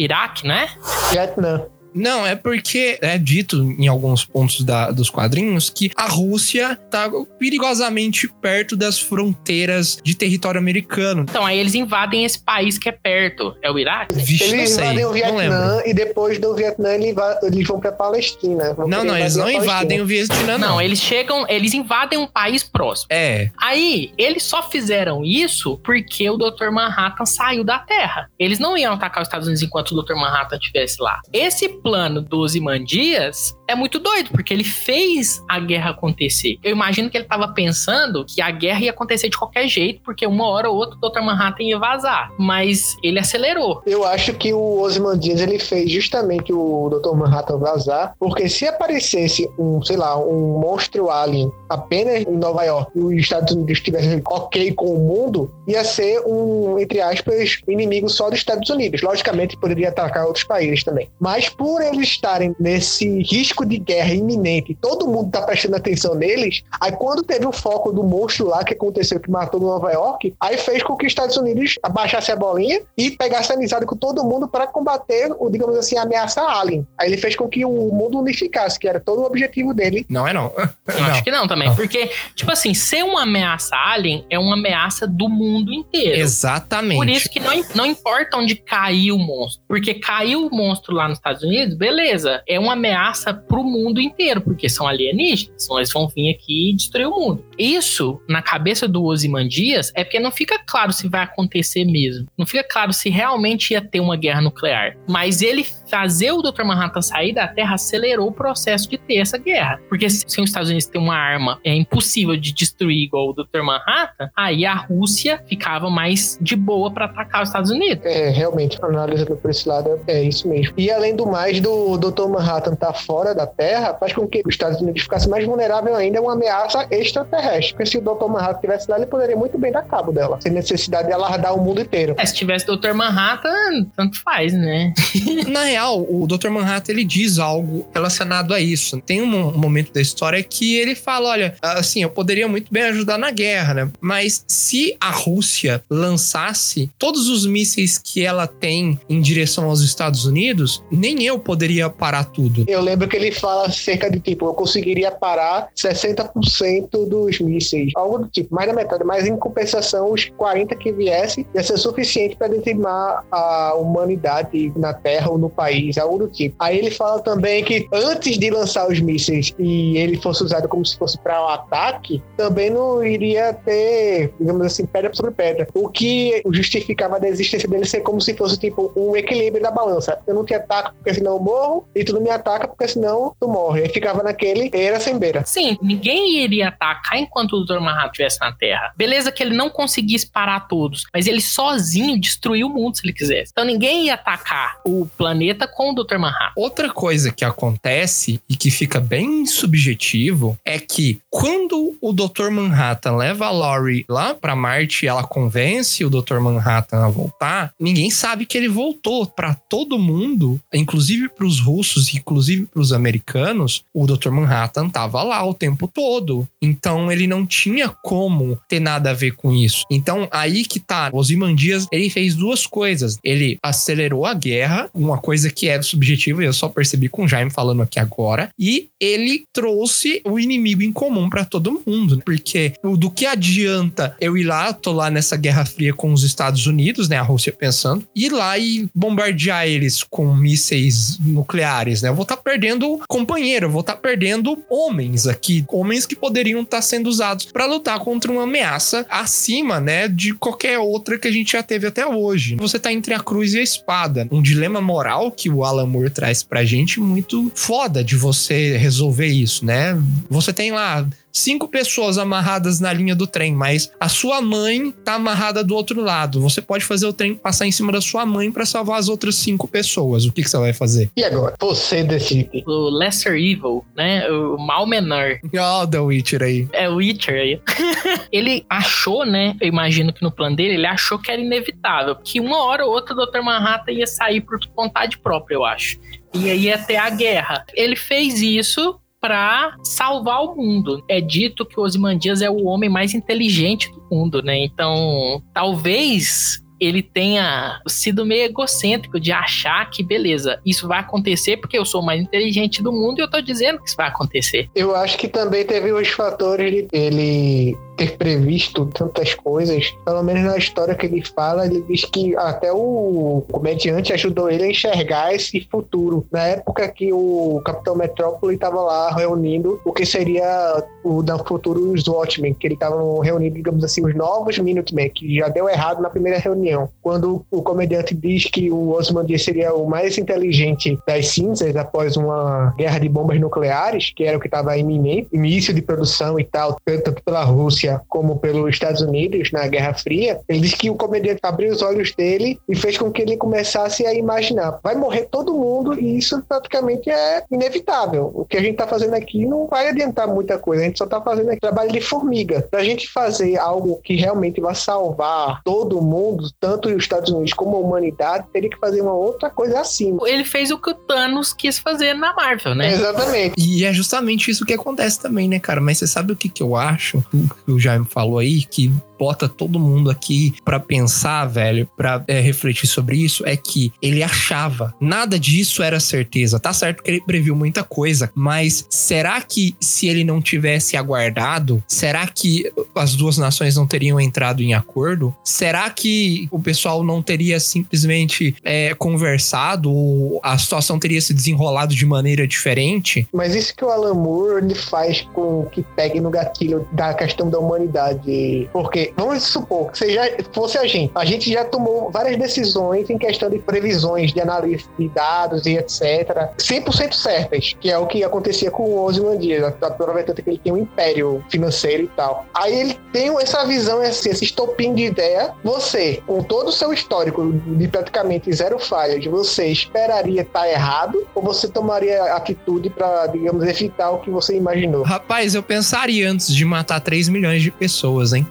Iraque, 0.03 0.47
né? 0.47 0.67
Vietnã. 1.11 1.67
Não, 1.93 2.25
é 2.25 2.35
porque 2.35 2.97
é 3.01 3.17
dito 3.17 3.57
em 3.77 3.87
alguns 3.87 4.23
pontos 4.25 4.63
da- 4.63 4.91
dos 4.91 5.09
quadrinhos 5.09 5.69
que 5.69 5.91
a 5.95 6.07
Rússia 6.07 6.77
tá 6.89 7.09
perigosamente 7.39 8.27
perto 8.41 8.75
das 8.77 8.99
fronteiras 8.99 9.99
de 10.03 10.15
território 10.15 10.59
americano. 10.59 11.25
Então 11.29 11.45
aí 11.45 11.59
eles 11.59 11.75
invadem 11.75 12.23
esse 12.25 12.39
país 12.39 12.77
que 12.77 12.89
é 12.89 12.91
perto. 12.91 13.55
É 13.61 13.69
o 13.71 13.77
Iraque? 13.77 14.15
Vixe, 14.15 14.47
não 14.47 14.55
Eles 14.57 14.69
sei, 14.71 14.83
invadem 14.83 15.05
o 15.05 15.07
não 15.07 15.13
lembro. 15.13 15.35
Vietnã 15.35 15.81
e 15.85 15.93
depois 15.93 16.39
do 16.39 16.55
Vietnã 16.55 16.89
eles 16.93 17.15
eles 17.43 17.67
vão 17.67 17.79
pra 17.79 17.91
Palestina. 17.91 18.73
Vão 18.73 18.87
Não, 18.87 19.03
não, 19.03 19.17
eles 19.17 19.35
não 19.35 19.49
invadem 19.49 20.01
o 20.01 20.05
Vietnã, 20.05 20.57
não. 20.57 20.71
Não, 20.71 20.81
eles 20.81 20.99
chegam, 20.99 21.45
eles 21.49 21.73
invadem 21.73 22.17
um 22.19 22.27
país 22.27 22.63
próximo. 22.63 23.07
É, 23.09 23.49
Aí, 23.57 24.11
eles 24.17 24.43
só 24.43 24.69
fizeram 24.69 25.23
isso 25.25 25.77
porque 25.83 26.29
o 26.29 26.37
Dr. 26.37 26.69
Manhattan 26.71 27.25
saiu 27.25 27.63
da 27.63 27.79
Terra. 27.79 28.29
Eles 28.39 28.59
não 28.59 28.77
iam 28.77 28.93
atacar 28.93 29.21
os 29.21 29.27
Estados 29.27 29.47
Unidos 29.47 29.61
enquanto 29.63 29.91
o 29.91 30.01
Dr. 30.01 30.13
Manhattan 30.15 30.57
estivesse 30.57 31.01
lá. 31.01 31.19
Esse 31.33 31.67
plano 31.81 32.21
dos 32.21 32.55
Imandias 32.55 33.55
é 33.71 33.75
muito 33.75 33.99
doido, 33.99 34.31
porque 34.31 34.53
ele 34.53 34.63
fez 34.63 35.43
a 35.49 35.59
guerra 35.59 35.91
acontecer. 35.91 36.57
Eu 36.61 36.71
imagino 36.71 37.09
que 37.09 37.17
ele 37.17 37.23
estava 37.23 37.47
pensando 37.53 38.25
que 38.25 38.41
a 38.41 38.51
guerra 38.51 38.81
ia 38.81 38.91
acontecer 38.91 39.29
de 39.29 39.37
qualquer 39.37 39.67
jeito, 39.67 40.01
porque 40.03 40.27
uma 40.27 40.47
hora 40.47 40.69
ou 40.69 40.75
outra 40.75 40.97
o 41.01 41.09
Dr. 41.09 41.21
Manhattan 41.21 41.63
ia 41.63 41.79
vazar. 41.79 42.31
Mas 42.37 42.97
ele 43.01 43.17
acelerou. 43.17 43.81
Eu 43.85 44.03
acho 44.05 44.33
que 44.33 44.53
o 44.53 44.81
Ozymandias 44.81 45.39
ele 45.39 45.57
fez 45.57 45.89
justamente 45.89 46.51
o 46.51 46.89
Dr. 46.89 47.15
Manhattan 47.15 47.57
vazar, 47.57 48.13
porque 48.19 48.49
se 48.49 48.67
aparecesse 48.67 49.49
um, 49.57 49.81
sei 49.81 49.95
lá, 49.95 50.17
um 50.19 50.59
monstro 50.59 51.09
alien 51.09 51.51
apenas 51.69 52.23
em 52.23 52.37
Nova 52.37 52.63
York 52.65 52.91
e 52.93 52.99
os 52.99 53.13
Estados 53.13 53.53
Unidos 53.53 53.71
estivessem 53.71 54.21
ok 54.25 54.73
com 54.73 54.93
o 54.93 54.99
mundo, 54.99 55.49
ia 55.65 55.83
ser 55.85 56.19
um, 56.25 56.77
entre 56.77 56.99
aspas, 56.99 57.59
inimigo 57.67 58.09
só 58.09 58.29
dos 58.29 58.39
Estados 58.39 58.69
Unidos. 58.69 59.01
Logicamente, 59.01 59.57
poderia 59.57 59.89
atacar 59.89 60.25
outros 60.25 60.43
países 60.43 60.83
também. 60.83 61.09
Mas 61.19 61.47
por 61.47 61.70
eles 61.79 62.07
estarem 62.07 62.55
nesse 62.59 63.21
risco 63.21 63.65
de 63.65 63.77
guerra 63.77 64.13
iminente, 64.13 64.75
todo 64.81 65.07
mundo 65.07 65.29
tá 65.31 65.41
prestando 65.43 65.75
atenção 65.75 66.15
neles, 66.15 66.63
aí 66.79 66.91
quando 66.91 67.21
teve 67.23 67.45
o 67.45 67.51
foco 67.51 67.91
do 67.91 68.03
monstro 68.03 68.47
lá 68.47 68.63
que 68.63 68.73
aconteceu, 68.73 69.19
que 69.19 69.29
matou 69.29 69.59
Nova 69.59 69.91
York, 69.91 70.33
aí 70.39 70.57
fez 70.57 70.81
com 70.83 70.95
que 70.95 71.05
os 71.05 71.11
Estados 71.11 71.37
Unidos 71.37 71.75
abaixasse 71.83 72.31
a 72.31 72.35
bolinha 72.35 72.81
e 72.97 73.11
pegasse 73.11 73.53
amizade 73.53 73.85
com 73.85 73.95
todo 73.95 74.23
mundo 74.23 74.47
para 74.47 74.65
combater, 74.67 75.31
o, 75.39 75.49
digamos 75.49 75.77
assim, 75.77 75.97
a 75.97 76.03
ameaça 76.03 76.41
alien. 76.41 76.85
Aí 76.97 77.07
ele 77.07 77.17
fez 77.17 77.35
com 77.35 77.47
que 77.47 77.63
o 77.63 77.69
mundo 77.93 78.17
unificasse, 78.19 78.79
que 78.79 78.87
era 78.87 78.99
todo 78.99 79.21
o 79.21 79.25
objetivo 79.25 79.73
dele. 79.73 80.05
não 80.09 80.27
é 80.27 80.33
não. 80.33 80.51
Eu 80.87 80.99
Não. 80.99 81.05
acho 81.07 81.23
que 81.23 81.31
não 81.31 81.47
também. 81.47 81.67
Não. 81.69 81.75
Porque, 81.75 82.09
tipo 82.35 82.51
assim, 82.51 82.73
ser 82.73 83.03
uma 83.03 83.23
ameaça 83.23 83.75
alien 83.75 84.25
é 84.29 84.39
uma 84.39 84.55
ameaça 84.55 85.05
do 85.07 85.29
mundo 85.29 85.71
inteiro. 85.71 86.19
Exatamente. 86.19 86.97
Por 86.97 87.07
isso 87.09 87.29
que 87.29 87.39
não, 87.39 87.51
não 87.75 87.85
importa 87.85 88.37
onde 88.37 88.55
caiu 88.55 89.15
o 89.15 89.19
monstro. 89.19 89.61
Porque 89.67 89.93
caiu 89.95 90.47
o 90.47 90.55
monstro 90.55 90.93
lá 90.95 91.07
nos 91.07 91.17
Estados 91.17 91.43
Unidos, 91.43 91.60
beleza. 91.67 92.41
É 92.47 92.59
uma 92.59 92.73
ameaça 92.73 93.33
pro 93.33 93.63
mundo 93.63 93.99
inteiro, 93.99 94.41
porque 94.41 94.69
são 94.69 94.87
alienígenas. 94.87 95.63
Então 95.63 95.77
eles 95.77 95.91
vão 95.91 96.07
vir 96.07 96.33
aqui 96.33 96.71
e 96.71 96.75
destruir 96.75 97.07
o 97.07 97.11
mundo. 97.11 97.45
Isso, 97.57 98.21
na 98.27 98.41
cabeça 98.41 98.87
do 98.87 99.03
Ozymandias, 99.03 99.91
é 99.95 100.03
porque 100.03 100.19
não 100.19 100.31
fica 100.31 100.59
claro 100.59 100.91
se 100.91 101.07
vai 101.07 101.23
acontecer 101.23 101.85
mesmo. 101.85 102.27
Não 102.37 102.45
fica 102.45 102.63
claro 102.63 102.93
se 102.93 103.09
realmente 103.09 103.71
ia 103.71 103.81
ter 103.81 103.99
uma 103.99 104.15
guerra 104.15 104.41
nuclear. 104.41 104.97
Mas 105.07 105.41
ele 105.41 105.65
fazer 105.89 106.31
o 106.31 106.41
Dr. 106.41 106.63
Manhattan 106.63 107.01
sair 107.01 107.33
da 107.33 107.47
Terra 107.47 107.75
acelerou 107.75 108.29
o 108.29 108.31
processo 108.31 108.89
de 108.89 108.97
ter 108.97 109.17
essa 109.17 109.37
guerra. 109.37 109.79
Porque 109.89 110.09
se 110.09 110.25
os 110.25 110.49
Estados 110.49 110.69
Unidos 110.69 110.87
têm 110.87 111.01
uma 111.01 111.15
arma 111.15 111.59
é 111.63 111.73
impossível 111.73 112.35
de 112.37 112.53
destruir 112.53 113.03
igual 113.03 113.29
o 113.29 113.33
Dr. 113.33 113.61
Manhattan, 113.61 114.29
aí 114.35 114.65
a 114.65 114.73
Rússia 114.73 115.43
ficava 115.47 115.89
mais 115.89 116.37
de 116.41 116.55
boa 116.55 116.91
para 116.91 117.05
atacar 117.05 117.43
os 117.43 117.49
Estados 117.49 117.71
Unidos. 117.71 118.05
É, 118.05 118.29
realmente, 118.29 118.77
analisando 118.81 119.35
por 119.35 119.51
esse 119.51 119.67
lado, 119.67 119.99
é 120.07 120.23
isso 120.23 120.47
mesmo. 120.47 120.73
E 120.77 120.89
além 120.89 121.15
do 121.15 121.25
mais, 121.25 121.50
do 121.59 121.97
Dr. 121.97 122.27
Manhattan 122.27 122.73
estar 122.73 122.93
fora 122.93 123.33
da 123.35 123.45
Terra, 123.45 123.95
faz 123.99 124.13
com 124.13 124.27
que 124.27 124.41
os 124.45 124.53
Estados 124.53 124.79
Unidos 124.81 125.01
ficasse 125.03 125.27
mais 125.29 125.45
vulnerável 125.45 125.95
ainda 125.95 126.19
a 126.19 126.21
uma 126.21 126.33
ameaça 126.33 126.87
extraterrestre. 126.91 127.73
Porque 127.73 127.85
se 127.85 127.97
o 127.97 128.01
Dr. 128.01 128.27
Manhattan 128.27 128.55
estivesse 128.55 128.89
lá, 128.89 128.97
ele 128.97 129.05
poderia 129.07 129.35
muito 129.35 129.57
bem 129.57 129.71
dar 129.71 129.83
cabo 129.83 130.11
dela, 130.11 130.39
sem 130.41 130.51
necessidade 130.51 131.07
de 131.07 131.13
alardar 131.13 131.53
o 131.55 131.61
mundo 131.63 131.81
inteiro. 131.81 132.15
É, 132.17 132.25
se 132.25 132.33
tivesse 132.33 132.65
Dr. 132.65 132.93
Manhattan, 132.93 133.85
tanto 133.95 134.21
faz, 134.21 134.53
né? 134.53 134.93
Na 135.47 135.63
real, 135.63 136.01
o 136.07 136.25
Dr. 136.27 136.49
Manhattan 136.49 136.91
ele 136.91 137.03
diz 137.03 137.39
algo 137.39 137.87
relacionado 137.93 138.53
a 138.53 138.59
isso. 138.59 138.99
Tem 139.01 139.21
um 139.21 139.25
mo- 139.25 139.51
momento 139.51 139.91
da 139.93 140.01
história 140.01 140.41
que 140.43 140.75
ele 140.77 140.95
fala: 140.95 141.29
olha, 141.29 141.55
assim, 141.61 142.03
eu 142.03 142.09
poderia 142.09 142.47
muito 142.47 142.71
bem 142.71 142.83
ajudar 142.83 143.17
na 143.17 143.31
guerra, 143.31 143.73
né? 143.73 143.91
Mas 143.99 144.43
se 144.47 144.95
a 144.99 145.09
Rússia 145.09 145.83
lançasse 145.89 146.89
todos 146.99 147.27
os 147.27 147.45
mísseis 147.45 147.97
que 147.97 148.23
ela 148.23 148.45
tem 148.47 148.99
em 149.09 149.21
direção 149.21 149.65
aos 149.65 149.81
Estados 149.81 150.25
Unidos, 150.25 150.83
nem 150.91 151.23
eu 151.23 151.39
poderia 151.41 151.89
parar 151.89 152.25
tudo. 152.25 152.65
Eu 152.67 152.81
lembro 152.81 153.07
que 153.07 153.15
ele 153.15 153.31
fala 153.31 153.69
cerca 153.71 154.09
de 154.09 154.19
tipo, 154.19 154.45
eu 154.45 154.53
conseguiria 154.53 155.11
parar 155.11 155.69
60% 155.75 157.07
dos 157.07 157.39
mísseis, 157.39 157.91
algo 157.95 158.19
do 158.19 158.27
tipo, 158.27 158.53
mais 158.53 158.67
da 158.67 158.73
metade, 158.73 159.03
mas 159.03 159.25
em 159.25 159.35
compensação, 159.35 160.11
os 160.11 160.25
40 160.37 160.75
que 160.75 160.91
viessem 160.91 161.45
ia 161.53 161.63
ser 161.63 161.77
suficiente 161.77 162.35
para 162.35 162.47
dizimar 162.47 163.25
a 163.31 163.73
humanidade 163.75 164.71
na 164.75 164.93
Terra 164.93 165.29
ou 165.31 165.37
no 165.37 165.49
país, 165.49 165.97
algo 165.97 166.19
do 166.19 166.27
tipo. 166.27 166.55
Aí 166.59 166.77
ele 166.77 166.91
fala 166.91 167.19
também 167.19 167.63
que 167.63 167.87
antes 167.91 168.37
de 168.37 168.49
lançar 168.49 168.87
os 168.87 168.99
mísseis 168.99 169.53
e 169.57 169.97
ele 169.97 170.17
fosse 170.17 170.43
usado 170.43 170.67
como 170.67 170.85
se 170.85 170.97
fosse 170.97 171.17
para 171.17 171.41
o 171.41 171.47
ataque, 171.49 172.21
também 172.37 172.69
não 172.69 173.03
iria 173.03 173.53
ter, 173.53 174.33
digamos 174.39 174.65
assim, 174.65 174.85
pedra 174.85 175.11
sobre 175.13 175.31
pedra. 175.31 175.67
O 175.73 175.89
que 175.89 176.41
justificava 176.51 177.19
a 177.21 177.27
existência 177.27 177.67
dele 177.67 177.85
ser 177.85 178.01
como 178.01 178.21
se 178.21 178.33
fosse 178.33 178.57
tipo 178.57 178.91
um 178.95 179.15
equilíbrio 179.15 179.63
da 179.63 179.71
balança. 179.71 180.19
Eu 180.27 180.35
não 180.35 180.45
te 180.45 180.53
ataco 180.53 180.93
porque 180.95 181.13
senão 181.13 181.30
eu 181.31 181.39
morro, 181.39 181.87
e 181.95 182.03
tu 182.03 182.13
não 182.13 182.21
me 182.21 182.29
ataca 182.29 182.67
porque 182.67 182.87
senão 182.87 183.35
tu 183.39 183.47
morre. 183.47 183.83
Aí 183.83 183.89
ficava 183.89 184.23
naquele 184.23 184.69
era 184.73 184.99
sem 184.99 185.17
beira. 185.17 185.43
Sim, 185.45 185.77
ninguém 185.81 186.43
iria 186.43 186.69
atacar 186.69 187.17
enquanto 187.17 187.53
o 187.53 187.65
Dr. 187.65 187.79
Manhattan 187.79 188.07
estivesse 188.07 188.39
na 188.39 188.51
Terra. 188.51 188.91
Beleza 188.95 189.31
que 189.31 189.43
ele 189.43 189.55
não 189.55 189.69
conseguisse 189.69 190.27
parar 190.27 190.61
todos, 190.61 191.05
mas 191.13 191.27
ele 191.27 191.41
sozinho 191.41 192.19
destruiu 192.19 192.67
o 192.67 192.69
mundo 192.69 192.97
se 192.97 193.05
ele 193.05 193.13
quisesse. 193.13 193.51
Então 193.51 193.65
ninguém 193.65 194.05
ia 194.05 194.15
atacar 194.15 194.79
o 194.85 195.07
planeta 195.17 195.67
com 195.67 195.91
o 195.91 195.95
Dr. 195.95 196.17
Manhattan. 196.17 196.53
Outra 196.55 196.91
coisa 196.91 197.31
que 197.31 197.45
acontece 197.45 198.41
e 198.49 198.55
que 198.55 198.71
fica 198.71 198.99
bem 198.99 199.45
subjetivo 199.45 200.57
é 200.65 200.79
que 200.79 201.21
quando 201.29 201.97
o 202.01 202.13
Dr. 202.13 202.49
Manhattan 202.49 203.15
leva 203.15 203.47
a 203.47 203.51
Laurie 203.51 204.05
lá 204.09 204.33
pra 204.33 204.55
Marte 204.55 205.05
e 205.05 205.07
ela 205.07 205.23
convence 205.23 206.03
o 206.03 206.09
Dr. 206.09 206.39
Manhattan 206.39 207.05
a 207.05 207.09
voltar, 207.09 207.73
ninguém 207.79 208.09
sabe 208.09 208.45
que 208.45 208.57
ele 208.57 208.67
voltou. 208.67 209.25
Pra 209.25 209.53
todo 209.53 209.99
mundo, 209.99 210.59
inclusive 210.73 211.10
inclusive 211.11 211.29
para 211.29 211.45
os 211.45 211.59
russos, 211.59 212.13
inclusive 212.13 212.65
para 212.65 212.81
os 212.81 212.93
americanos, 212.93 213.83
o 213.93 214.05
Dr. 214.05 214.29
Manhattan 214.29 214.89
tava 214.89 215.21
lá 215.23 215.43
o 215.45 215.53
tempo 215.53 215.87
todo. 215.87 216.47
Então 216.61 217.11
ele 217.11 217.27
não 217.27 217.45
tinha 217.45 217.89
como 217.89 218.57
ter 218.67 218.79
nada 218.79 219.11
a 219.11 219.13
ver 219.13 219.31
com 219.31 219.53
isso. 219.53 219.85
Então 219.89 220.27
aí 220.31 220.63
que 220.63 220.79
tá, 220.79 221.09
Ozymandias, 221.11 221.87
ele 221.91 222.09
fez 222.09 222.35
duas 222.35 222.65
coisas. 222.65 223.17
Ele 223.23 223.57
acelerou 223.61 224.25
a 224.25 224.33
guerra, 224.33 224.89
uma 224.93 225.17
coisa 225.17 225.49
que 225.49 225.67
é 225.67 225.81
subjetiva, 225.81 226.43
e 226.43 226.47
eu 226.47 226.53
só 226.53 226.69
percebi 226.69 227.09
com 227.09 227.23
o 227.23 227.27
Jaime 227.27 227.51
falando 227.51 227.81
aqui 227.81 227.99
agora, 227.99 228.49
e 228.57 228.89
ele 228.99 229.45
trouxe 229.51 230.21
o 230.25 230.39
inimigo 230.39 230.83
em 230.83 230.91
comum 230.91 231.29
para 231.29 231.43
todo 231.43 231.81
mundo, 231.85 232.21
porque 232.23 232.73
do 232.97 233.09
que 233.09 233.25
adianta 233.25 234.15
eu 234.19 234.37
ir 234.37 234.43
lá, 234.43 234.71
tô 234.73 234.91
lá 234.91 235.09
nessa 235.09 235.35
guerra 235.35 235.65
fria 235.65 235.93
com 235.93 236.13
os 236.13 236.23
Estados 236.23 236.67
Unidos, 236.67 237.09
né, 237.09 237.17
a 237.17 237.23
Rússia 237.23 237.51
pensando, 237.51 238.05
ir 238.15 238.31
lá 238.31 238.57
e 238.57 238.87
bombardear 238.93 239.67
eles 239.67 240.03
com 240.03 240.33
mísseis 240.35 241.00
nucleares, 241.19 242.01
né? 242.01 242.09
Eu 242.09 242.15
vou 242.15 242.23
estar 242.23 242.35
tá 242.35 242.41
perdendo 242.41 242.99
companheiro, 243.07 243.67
eu 243.67 243.71
vou 243.71 243.81
estar 243.81 243.93
tá 243.93 243.99
perdendo 243.99 244.57
homens 244.69 245.27
aqui, 245.27 245.63
homens 245.67 246.05
que 246.05 246.15
poderiam 246.15 246.61
estar 246.61 246.77
tá 246.77 246.81
sendo 246.81 247.07
usados 247.07 247.45
para 247.45 247.65
lutar 247.65 247.99
contra 247.99 248.31
uma 248.31 248.43
ameaça 248.43 249.05
acima, 249.09 249.79
né, 249.79 250.07
de 250.07 250.33
qualquer 250.33 250.79
outra 250.79 251.17
que 251.17 251.27
a 251.27 251.31
gente 251.31 251.53
já 251.53 251.63
teve 251.63 251.87
até 251.87 252.05
hoje. 252.05 252.55
Você 252.55 252.79
tá 252.79 252.91
entre 252.91 253.13
a 253.13 253.19
cruz 253.19 253.53
e 253.53 253.59
a 253.59 253.63
espada, 253.63 254.27
um 254.31 254.41
dilema 254.41 254.81
moral 254.81 255.31
que 255.31 255.49
o 255.49 255.63
Alan 255.63 255.85
Moore 255.85 256.09
traz 256.09 256.43
pra 256.43 256.63
gente 256.63 256.99
muito 256.99 257.51
foda 257.55 258.03
de 258.03 258.15
você 258.15 258.77
resolver 258.77 259.27
isso, 259.27 259.65
né? 259.65 260.01
Você 260.29 260.53
tem 260.53 260.71
lá 260.71 261.05
cinco 261.31 261.67
pessoas 261.67 262.17
amarradas 262.17 262.79
na 262.79 262.91
linha 262.91 263.15
do 263.15 263.27
trem, 263.27 263.53
mas 263.53 263.91
a 263.99 264.09
sua 264.09 264.41
mãe 264.41 264.91
tá 264.91 265.15
amarrada 265.15 265.63
do 265.63 265.75
outro 265.75 266.01
lado. 266.01 266.41
Você 266.41 266.61
pode 266.61 266.83
fazer 266.83 267.05
o 267.05 267.13
trem 267.13 267.35
passar 267.35 267.65
em 267.65 267.71
cima 267.71 267.91
da 267.91 268.01
sua 268.01 268.25
mãe 268.25 268.51
para 268.51 268.65
salvar 268.65 268.99
as 268.99 269.09
outras 269.09 269.35
cinco 269.35 269.67
pessoas. 269.67 270.25
O 270.25 270.31
que, 270.31 270.43
que 270.43 270.49
você 270.49 270.57
vai 270.57 270.73
fazer? 270.73 271.09
E 271.15 271.23
agora? 271.23 271.55
Você 271.59 272.03
decide. 272.03 272.63
O 272.65 272.89
Lesser 272.89 273.33
Evil, 273.33 273.85
né? 273.95 274.29
O 274.29 274.57
mal 274.57 274.85
menor. 274.85 275.39
Ó, 275.57 275.83
oh, 275.83 275.87
The 275.87 275.99
Witcher 275.99 276.43
aí. 276.43 276.67
É 276.73 276.89
o 276.89 276.95
Witcher 276.95 277.35
aí. 277.35 277.61
ele 278.31 278.65
achou, 278.69 279.25
né? 279.25 279.55
Eu 279.61 279.67
imagino 279.67 280.13
que 280.13 280.21
no 280.21 280.31
plano 280.31 280.55
dele, 280.55 280.75
ele 280.75 280.87
achou 280.87 281.19
que 281.19 281.31
era 281.31 281.41
inevitável. 281.41 282.15
Que 282.15 282.39
uma 282.39 282.63
hora 282.65 282.85
ou 282.85 282.91
outra 282.91 283.15
o 283.15 283.25
Dr. 283.25 283.41
Manhattan 283.41 283.91
ia 283.91 284.07
sair 284.07 284.41
por 284.41 284.59
vontade 284.75 285.17
própria, 285.17 285.55
eu 285.55 285.65
acho. 285.65 285.99
E 286.33 286.49
aí 286.49 286.61
ia 286.61 286.77
ter 286.77 286.95
a 286.95 287.09
guerra. 287.09 287.65
Ele 287.73 287.95
fez 287.95 288.41
isso 288.41 289.00
para 289.21 289.77
salvar 289.83 290.43
o 290.43 290.55
mundo. 290.55 291.03
É 291.07 291.21
dito 291.21 291.65
que 291.65 291.79
o 291.79 291.83
Ozymandias 291.83 292.41
é 292.41 292.49
o 292.49 292.65
homem 292.65 292.89
mais 292.89 293.13
inteligente 293.13 293.91
do 293.91 294.03
mundo, 294.11 294.41
né? 294.41 294.57
Então, 294.57 295.41
talvez 295.53 296.59
ele 296.81 297.03
tenha 297.03 297.79
sido 297.87 298.25
meio 298.25 298.45
egocêntrico 298.45 299.19
de 299.19 299.31
achar 299.31 299.87
que, 299.91 300.01
beleza, 300.01 300.59
isso 300.65 300.87
vai 300.87 300.99
acontecer 300.99 301.57
porque 301.57 301.77
eu 301.77 301.85
sou 301.85 302.01
o 302.01 302.05
mais 302.05 302.19
inteligente 302.19 302.81
do 302.81 302.91
mundo 302.91 303.19
e 303.19 303.21
eu 303.21 303.29
tô 303.29 303.39
dizendo 303.39 303.79
que 303.79 303.87
isso 303.87 303.95
vai 303.95 304.07
acontecer. 304.07 304.67
Eu 304.73 304.95
acho 304.95 305.15
que 305.15 305.27
também 305.27 305.63
teve 305.63 305.93
os 305.93 306.07
fatores 306.07 306.71
de 306.73 306.87
ele 306.91 307.77
ter 308.01 308.17
previsto 308.17 308.87
tantas 308.87 309.35
coisas. 309.35 309.93
Pelo 310.03 310.23
menos 310.23 310.43
na 310.43 310.57
história 310.57 310.95
que 310.95 311.05
ele 311.05 311.23
fala, 311.23 311.67
ele 311.67 311.83
diz 311.87 312.03
que 312.05 312.35
até 312.35 312.71
o 312.73 313.43
comediante 313.51 314.11
ajudou 314.11 314.49
ele 314.49 314.63
a 314.63 314.69
enxergar 314.69 315.33
esse 315.33 315.61
futuro. 315.69 316.25
Na 316.31 316.47
época 316.47 316.87
que 316.87 317.13
o 317.13 317.61
Capitão 317.63 317.95
Metrópole 317.95 318.55
estava 318.55 318.81
lá 318.81 319.13
reunindo 319.13 319.79
o 319.85 319.93
que 319.93 320.05
seria 320.05 320.83
o 321.03 321.21
da 321.21 321.37
futuro 321.37 321.91
os 321.91 322.07
Watchmen, 322.07 322.53
que 322.53 322.67
ele 322.67 322.73
estava 322.73 322.95
reunindo, 323.23 323.55
digamos 323.55 323.83
assim, 323.83 324.03
os 324.03 324.15
novos 324.15 324.57
Minutemen, 324.57 325.09
que 325.09 325.35
já 325.37 325.47
deu 325.47 325.69
errado 325.69 326.01
na 326.01 326.09
primeira 326.09 326.39
reunião. 326.39 326.89
Quando 327.01 327.45
o 327.51 327.61
comediante 327.61 328.15
diz 328.15 328.45
que 328.45 328.71
o 328.71 328.91
Ozymandias 328.91 329.43
seria 329.43 329.73
o 329.73 329.87
mais 329.87 330.17
inteligente 330.17 330.97
das 331.07 331.27
cinzas 331.27 331.75
após 331.75 332.15
uma 332.15 332.73
guerra 332.77 332.99
de 332.99 333.09
bombas 333.09 333.39
nucleares, 333.39 334.11
que 334.15 334.23
era 334.23 334.37
o 334.37 334.39
que 334.39 334.47
estava 334.47 334.77
iminente, 334.77 335.29
início 335.33 335.73
de 335.73 335.81
produção 335.81 336.39
e 336.39 336.43
tal, 336.43 336.77
tanto 336.85 337.13
pela 337.23 337.43
Rússia 337.43 337.90
como 338.07 338.37
pelos 338.39 338.69
Estados 338.69 339.01
Unidos 339.01 339.51
na 339.51 339.67
Guerra 339.67 339.93
Fria, 339.93 340.39
ele 340.47 340.59
diz 340.59 340.73
que 340.73 340.89
o 340.89 340.95
comediante 340.95 341.39
abriu 341.43 341.71
os 341.71 341.81
olhos 341.81 342.13
dele 342.13 342.59
e 342.67 342.75
fez 342.75 342.97
com 342.97 343.11
que 343.11 343.21
ele 343.21 343.37
começasse 343.37 344.05
a 344.05 344.13
imaginar: 344.13 344.79
vai 344.83 344.95
morrer 344.95 345.27
todo 345.31 345.53
mundo 345.53 345.99
e 345.99 346.17
isso 346.17 346.41
praticamente 346.47 347.09
é 347.09 347.43
inevitável. 347.51 348.31
O 348.33 348.45
que 348.45 348.57
a 348.57 348.61
gente 348.61 348.73
está 348.73 348.87
fazendo 348.87 349.13
aqui 349.13 349.45
não 349.45 349.67
vai 349.67 349.89
adiantar 349.89 350.27
muita 350.27 350.57
coisa, 350.57 350.83
a 350.83 350.85
gente 350.85 350.97
só 350.97 351.05
está 351.05 351.21
fazendo 351.21 351.49
aqui 351.49 351.59
trabalho 351.59 351.91
de 351.91 352.01
formiga. 352.01 352.67
Para 352.69 352.81
a 352.81 352.83
gente 352.83 353.07
fazer 353.09 353.57
algo 353.57 354.01
que 354.03 354.15
realmente 354.15 354.59
vai 354.59 354.75
salvar 354.75 355.61
todo 355.63 356.01
mundo, 356.01 356.49
tanto 356.59 356.89
os 356.89 356.95
Estados 356.95 357.31
Unidos 357.31 357.53
como 357.53 357.77
a 357.77 357.79
humanidade, 357.79 358.47
teria 358.51 358.69
que 358.69 358.77
fazer 358.77 359.01
uma 359.01 359.13
outra 359.13 359.49
coisa 359.49 359.79
acima. 359.79 360.27
Ele 360.27 360.43
fez 360.43 360.71
o 360.71 360.77
que 360.77 360.89
o 360.89 360.93
Thanos 360.93 361.53
quis 361.53 361.79
fazer 361.79 362.13
na 362.13 362.33
Marvel, 362.33 362.75
né? 362.75 362.91
Exatamente. 362.93 363.55
E 363.57 363.85
é 363.85 363.93
justamente 363.93 364.49
isso 364.49 364.65
que 364.65 364.73
acontece 364.73 365.19
também, 365.19 365.47
né, 365.47 365.59
cara? 365.59 365.79
Mas 365.79 365.97
você 365.97 366.07
sabe 366.07 366.33
o 366.33 366.35
que, 366.35 366.49
que 366.49 366.63
eu 366.63 366.75
acho? 366.75 367.23
O, 367.71 367.79
Jaime 367.79 368.05
falou 368.05 368.39
aí, 368.39 368.63
que 368.63 368.91
bota 369.21 369.47
todo 369.47 369.79
mundo 369.79 370.09
aqui 370.09 370.55
para 370.65 370.79
pensar, 370.79 371.45
velho, 371.45 371.87
para 371.95 372.23
é, 372.27 372.39
refletir 372.39 372.87
sobre 372.87 373.17
isso, 373.17 373.45
é 373.45 373.55
que 373.55 373.93
ele 374.01 374.23
achava. 374.23 374.95
Nada 374.99 375.37
disso 375.37 375.83
era 375.83 375.99
certeza. 375.99 376.59
Tá 376.59 376.73
certo 376.73 377.03
que 377.03 377.11
ele 377.11 377.21
previu 377.21 377.55
muita 377.55 377.83
coisa, 377.83 378.31
mas 378.33 378.83
será 378.89 379.39
que 379.43 379.75
se 379.79 380.07
ele 380.07 380.23
não 380.23 380.41
tivesse 380.41 380.97
aguardado, 380.97 381.83
será 381.87 382.25
que 382.25 382.73
as 382.95 383.13
duas 383.13 383.37
nações 383.37 383.75
não 383.75 383.85
teriam 383.85 384.19
entrado 384.19 384.63
em 384.63 384.73
acordo? 384.73 385.35
Será 385.43 385.87
que 385.91 386.47
o 386.49 386.59
pessoal 386.59 387.03
não 387.03 387.21
teria 387.21 387.59
simplesmente 387.59 388.55
é, 388.63 388.95
conversado 388.95 389.93
ou 389.93 390.39
a 390.41 390.57
situação 390.57 390.97
teria 390.97 391.21
se 391.21 391.31
desenrolado 391.31 391.93
de 391.93 392.07
maneira 392.07 392.47
diferente? 392.47 393.27
Mas 393.31 393.53
isso 393.53 393.75
que 393.75 393.85
o 393.85 393.91
Alan 393.91 394.15
Moore 394.15 394.73
faz 394.73 395.21
com 395.31 395.67
que 395.71 395.83
pegue 395.95 396.19
no 396.19 396.31
gatilho 396.31 396.87
da 396.91 397.13
questão 397.13 397.51
da 397.51 397.59
humanidade. 397.59 398.67
Porque 398.73 399.10
vamos 399.15 399.43
supor 399.43 399.91
que 399.91 400.13
já 400.13 400.23
fosse 400.53 400.77
a 400.77 400.85
gente. 400.85 401.11
A 401.15 401.25
gente 401.25 401.51
já 401.51 401.63
tomou 401.65 402.11
várias 402.11 402.37
decisões 402.37 403.09
em 403.09 403.17
questão 403.17 403.49
de 403.49 403.59
previsões, 403.59 404.33
de 404.33 404.41
análise 404.41 404.85
de 404.97 405.09
dados 405.09 405.65
e 405.65 405.77
etc. 405.77 406.51
100% 406.57 407.13
certas, 407.13 407.75
que 407.79 407.89
é 407.89 407.97
o 407.97 408.05
que 408.05 408.23
acontecia 408.23 408.71
com 408.71 408.83
o 408.83 409.03
Ozymandias, 409.03 409.73
aproveitando 409.81 410.41
que 410.41 410.49
ele 410.49 410.59
tem 410.59 410.73
um 410.73 410.77
império 410.77 411.43
financeiro 411.49 412.03
e 412.03 412.07
tal. 412.07 412.45
Aí 412.53 412.79
ele 412.79 412.99
tem 413.11 413.29
essa 413.41 413.65
visão, 413.65 414.01
assim, 414.01 414.29
esse 414.29 414.43
estopim 414.45 414.93
de 414.93 415.03
ideia. 415.03 415.53
Você, 415.63 416.21
com 416.25 416.43
todo 416.43 416.69
o 416.69 416.71
seu 416.71 416.93
histórico 416.93 417.51
de 417.51 417.87
praticamente 417.87 418.51
zero 418.53 418.79
falhas, 418.79 419.23
você 419.25 419.67
esperaria 419.67 420.41
estar 420.41 420.69
errado 420.69 421.25
ou 421.33 421.41
você 421.41 421.67
tomaria 421.67 422.35
atitude 422.35 422.89
para, 422.89 423.27
digamos, 423.27 423.63
evitar 423.65 424.11
o 424.11 424.19
que 424.19 424.29
você 424.29 424.55
imaginou? 424.55 425.03
Rapaz, 425.03 425.55
eu 425.55 425.63
pensaria 425.63 426.29
antes 426.29 426.53
de 426.53 426.65
matar 426.65 426.99
3 426.99 427.29
milhões 427.29 427.61
de 427.61 427.71
pessoas, 427.71 428.33
hein? 428.33 428.47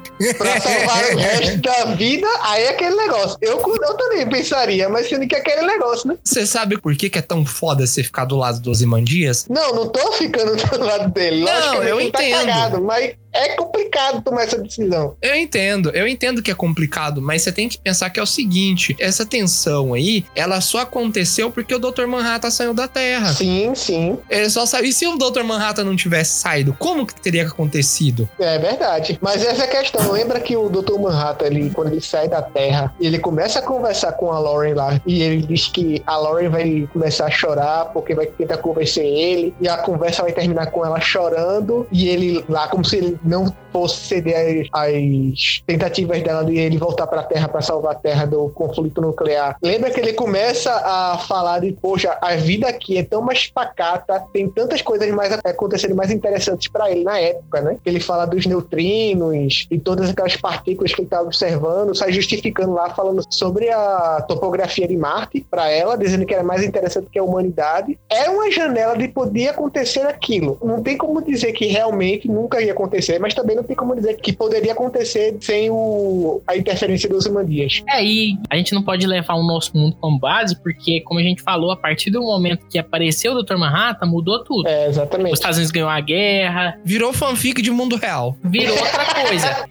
Pra 0.51 0.61
salvar 0.61 1.14
o 1.14 1.18
resto 1.18 1.61
da 1.61 1.84
vida, 1.94 2.26
aí 2.42 2.64
é 2.64 2.68
aquele 2.70 2.96
negócio. 2.96 3.36
Eu, 3.40 3.59
eu 3.59 3.94
também 3.94 4.28
pensaria, 4.28 4.88
mas 4.88 5.09
sendo 5.09 5.26
que 5.26 5.34
é 5.34 5.38
aquele 5.38 5.62
negócio, 5.62 6.09
né? 6.09 6.16
Você 6.22 6.46
sabe 6.46 6.78
por 6.78 6.94
que, 6.94 7.11
que 7.11 7.18
é 7.18 7.22
tão 7.22 7.44
foda 7.44 7.86
você 7.86 8.03
ficar 8.03 8.24
do 8.24 8.36
lado 8.36 8.61
do 8.61 8.70
Ozymandias? 8.70 9.46
Não, 9.48 9.74
não 9.74 9.88
tô 9.88 10.12
ficando 10.12 10.57
do 10.57 10.84
lado 10.84 11.12
dele. 11.12 11.44
Não, 11.44 11.82
eu 11.82 12.01
ele 12.01 12.11
tá 12.11 12.24
entendo. 12.24 12.46
Tá 12.46 12.53
cagado, 12.53 12.82
mas 12.82 13.14
é 13.33 13.51
complicado 13.51 14.22
tomar 14.22 14.45
essa 14.45 14.59
decisão. 14.59 15.16
Eu 15.20 15.35
entendo, 15.37 15.91
eu 15.91 16.07
entendo 16.07 16.43
que 16.43 16.51
é 16.51 16.55
complicado, 16.55 17.20
mas 17.22 17.43
você 17.43 17.53
tem 17.53 17.68
que 17.68 17.78
pensar 17.78 18.11
que 18.11 18.18
é 18.18 18.22
o 18.22 18.26
seguinte: 18.26 18.97
essa 18.99 19.24
tensão 19.24 19.95
aí, 19.95 20.24
ela 20.35 20.61
só 20.61 20.81
aconteceu 20.81 21.51
porque 21.51 21.74
o 21.74 21.78
Dr. 21.78 22.07
Manhattan 22.07 22.51
saiu 22.51 22.74
da 22.74 22.89
Terra. 22.89 23.33
Sim, 23.33 23.72
sim. 23.74 24.18
Ele 24.28 24.49
só 24.51 24.66
saiu. 24.66 24.87
E 24.87 24.93
se 24.93 25.07
o 25.07 25.16
Dr. 25.16 25.43
Manhattan 25.43 25.85
não 25.85 25.97
tivesse 25.97 26.41
saído, 26.41 26.74
como 26.78 27.07
que 27.07 27.20
teria 27.20 27.47
acontecido? 27.47 28.28
É 28.39 28.59
verdade. 28.59 29.18
Mas 29.20 29.45
essa 29.45 29.62
é 29.62 29.66
a 29.66 29.68
questão. 29.68 30.11
Lembra 30.12 30.41
que 30.41 30.57
o 30.57 30.68
Dr. 30.68 30.99
Manhattan, 30.99 31.47
ele, 31.47 31.70
quando 31.70 31.93
ele 31.93 32.01
sai 32.01 32.28
da 32.28 32.43
Terra, 32.43 32.93
ele 33.01 33.18
começa 33.18 33.59
a 33.59 33.62
conversar 33.62 34.12
com 34.12 34.33
a 34.33 34.39
Lauren 34.39 34.74
lá, 34.74 35.01
e 35.07 35.22
ele 35.22 35.43
diz 35.43 35.68
que 35.68 36.03
a 36.07 36.16
Lauren 36.16 36.49
vai 36.49 36.89
começar 36.93 37.26
a 37.26 37.31
chorar 37.31 37.87
porque 37.87 38.14
vai 38.14 38.26
tentar 38.26 38.59
convencer 38.59 39.05
ele, 39.05 39.55
e 39.61 39.68
a 39.68 39.78
conversa 39.78 40.22
vai 40.22 40.33
terminar 40.33 40.66
com 40.66 40.85
ela 40.85 41.01
chorando, 41.01 41.87
e 41.93 42.09
ele 42.09 42.45
lá, 42.49 42.68
como 42.68 42.85
se 42.85 42.97
ele 42.97 43.20
não 43.23 43.55
fosse 43.73 43.97
ceder 44.07 44.68
às 44.73 45.62
tentativas 45.66 46.23
dela 46.23 46.45
de 46.45 46.59
ele 46.59 46.77
voltar 46.79 47.07
para 47.07 47.21
a 47.21 47.25
Terra 47.25 47.49
para 47.49 47.61
salvar 47.61 47.93
a 47.93 47.95
Terra 47.95 48.27
do 48.27 48.49
conflito 48.51 49.01
nuclear. 49.01 49.57
Lembra 49.62 49.91
que 49.91 50.01
ele 50.01 50.12
começa 50.12 50.71
a 50.73 51.18
falar 51.18 51.61
de, 51.61 51.73
poxa, 51.73 52.16
a 52.21 52.35
vida 52.37 52.68
aqui 52.68 52.99
é 52.99 53.03
tão 53.03 53.23
mais 53.23 53.47
pacata, 53.47 54.25
tem 54.33 54.49
tantas 54.49 54.83
coisas 54.83 55.09
mais 55.11 55.33
acontecendo 55.45 55.95
mais 55.95 56.11
interessantes 56.11 56.68
para 56.68 56.91
ele 56.91 57.05
na 57.05 57.18
época, 57.18 57.61
né? 57.61 57.77
Ele 57.85 58.01
fala 58.01 58.27
dos 58.27 58.47
neutrinos 58.47 59.66
e 59.71 59.79
todas 59.79 60.11
aquelas 60.11 60.37
partículas 60.37 60.93
que 60.93 61.01
ele 61.01 61.07
está 61.07 61.21
observando, 61.21 61.95
sai 61.95 62.12
justificando 62.12 62.73
lá, 62.73 62.91
falando 62.91 63.23
sobre 63.31 63.71
a 63.71 64.25
topografia 64.27 64.87
de 64.87 64.97
Marte 64.97 65.47
para 65.49 65.68
ela, 65.68 65.97
dizendo 65.97 66.27
que 66.27 66.35
era 66.35 66.43
mais 66.43 66.62
interessante 66.62 67.09
que 67.11 67.18
a 67.18 67.23
humanidade. 67.23 67.99
É 68.09 68.29
uma 68.29 68.51
janela 68.51 68.97
de 68.97 69.09
poder 69.09 69.49
acontecer 69.49 70.07
aquilo. 70.07 70.59
Não 70.62 70.83
tem 70.83 70.97
como 70.97 71.23
dizer 71.23 71.53
que 71.53 71.66
realmente 71.66 72.29
nunca 72.29 72.61
ia 72.61 72.73
acontecer 72.73 73.10
acontecer, 73.11 73.19
mas 73.19 73.35
também 73.35 73.57
não 73.57 73.63
tem 73.63 73.75
como 73.77 73.95
dizer 73.95 74.17
que 74.17 74.33
poderia 74.33 74.73
acontecer 74.73 75.37
sem 75.41 75.71
o, 75.71 76.41
a 76.47 76.57
interferência 76.57 77.09
dos 77.09 77.19
Ozymandias. 77.27 77.83
É, 77.89 78.05
e 78.05 78.37
a 78.49 78.57
gente 78.57 78.75
não 78.75 78.83
pode 78.83 79.07
levar 79.07 79.35
o 79.35 79.43
nosso 79.43 79.77
mundo 79.77 79.97
como 80.01 80.19
base, 80.19 80.57
porque, 80.61 81.01
como 81.03 81.19
a 81.21 81.23
gente 81.23 81.43
falou, 81.43 81.71
a 81.73 81.77
partir 81.77 82.11
do 82.11 82.21
momento 82.23 82.67
que 82.69 82.79
apareceu 82.79 83.33
o 83.33 83.43
Dr. 83.43 83.57
Manhattan, 83.57 84.07
mudou 84.07 84.43
tudo. 84.45 84.69
É, 84.69 84.85
Os 84.85 84.91
exatamente. 84.97 85.35
Estados 85.35 85.57
Unidos 85.57 85.73
ganhou 85.73 85.89
a 85.89 86.01
guerra, 86.01 86.79
Virou 86.85 87.13
fanfic 87.13 87.61
de 87.63 87.71
mundo 87.71 87.97
real. 87.97 88.37
virou 88.45 88.77
outra 88.77 89.05
coisa. 89.27 89.65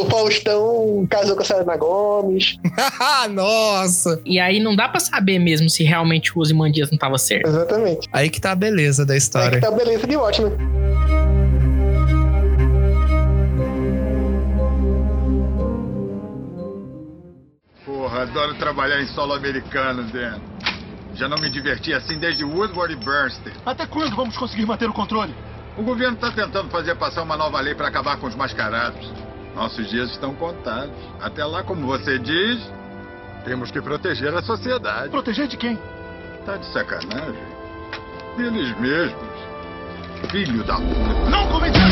O 0.00 0.04
Faustão 0.06 1.06
casou 1.10 1.34
com 1.36 1.42
a 1.42 1.44
Selena 1.44 1.76
Gomes. 1.76 2.56
Nossa! 3.30 4.20
E 4.24 4.38
aí 4.38 4.60
não 4.60 4.74
dá 4.74 4.88
pra 4.88 5.00
saber 5.00 5.38
mesmo 5.38 5.68
se 5.68 5.82
realmente 5.84 6.36
o 6.36 6.40
Ozymandias 6.40 6.90
não 6.90 6.98
tava 6.98 7.18
certo. 7.18 7.48
Exatamente. 7.48 8.08
Aí 8.12 8.30
que 8.30 8.40
tá 8.40 8.52
a 8.52 8.54
beleza 8.54 9.04
da 9.04 9.14
Aí 9.14 9.18
história. 9.18 9.58
que 9.58 9.60
tá 9.60 9.68
a 9.68 9.76
beleza 9.76 10.06
de 10.06 10.16
Watchmen. 10.16 10.52
Porra, 18.18 18.22
adoro 18.22 18.54
trabalhar 18.54 19.00
em 19.00 19.06
solo 19.06 19.32
americano, 19.34 20.02
Dan. 20.04 20.40
Já 21.14 21.28
não 21.28 21.38
me 21.38 21.48
diverti 21.48 21.92
assim 21.92 22.18
desde 22.18 22.44
Woodward 22.44 22.92
e 22.92 22.96
Bernstein. 22.96 23.54
Até 23.64 23.86
quando 23.86 24.16
vamos 24.16 24.36
conseguir 24.36 24.66
manter 24.66 24.88
o 24.88 24.92
controle? 24.92 25.34
O 25.76 25.82
governo 25.82 26.14
está 26.14 26.30
tentando 26.32 26.68
fazer 26.70 26.96
passar 26.96 27.22
uma 27.22 27.36
nova 27.36 27.60
lei 27.60 27.74
para 27.74 27.86
acabar 27.86 28.16
com 28.16 28.26
os 28.26 28.34
mascarados. 28.34 29.08
Nossos 29.54 29.88
dias 29.88 30.10
estão 30.10 30.34
contados. 30.34 30.94
Até 31.20 31.44
lá, 31.44 31.62
como 31.62 31.86
você 31.86 32.18
diz, 32.18 32.60
temos 33.44 33.70
que 33.70 33.80
proteger 33.80 34.34
a 34.34 34.42
sociedade. 34.42 35.10
Proteger 35.10 35.46
de 35.46 35.56
quem? 35.56 35.78
Tá 36.44 36.56
de 36.56 36.66
sacanagem? 36.72 37.42
Deles 38.36 38.76
mesmos. 38.80 39.38
Filho 40.30 40.64
da 40.64 40.74
puta. 40.74 41.30
Não 41.30 41.46
cometemos! 41.48 41.86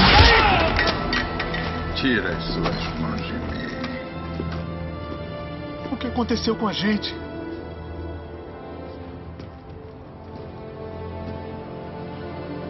Tira 1.95 2.31
as 2.31 2.45
suas 2.45 3.01
mãos 3.01 3.36
que 6.07 6.13
aconteceu 6.13 6.55
com 6.55 6.69
a 6.69 6.73
gente? 6.73 7.15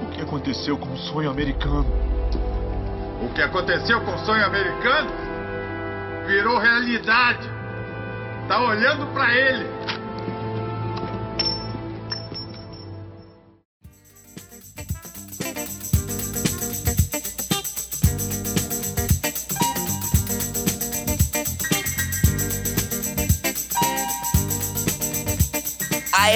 O 0.02 0.10
que 0.10 0.22
aconteceu 0.22 0.78
com 0.78 0.92
o 0.92 0.96
sonho 0.96 1.30
americano? 1.30 1.86
O 3.22 3.28
que 3.34 3.42
aconteceu 3.42 4.00
com 4.00 4.14
o 4.14 4.18
sonho 4.18 4.44
americano 4.44 5.10
virou 6.26 6.58
realidade. 6.58 7.48
Tá 8.48 8.60
olhando 8.60 9.06
pra 9.12 9.34
ele. 9.34 9.66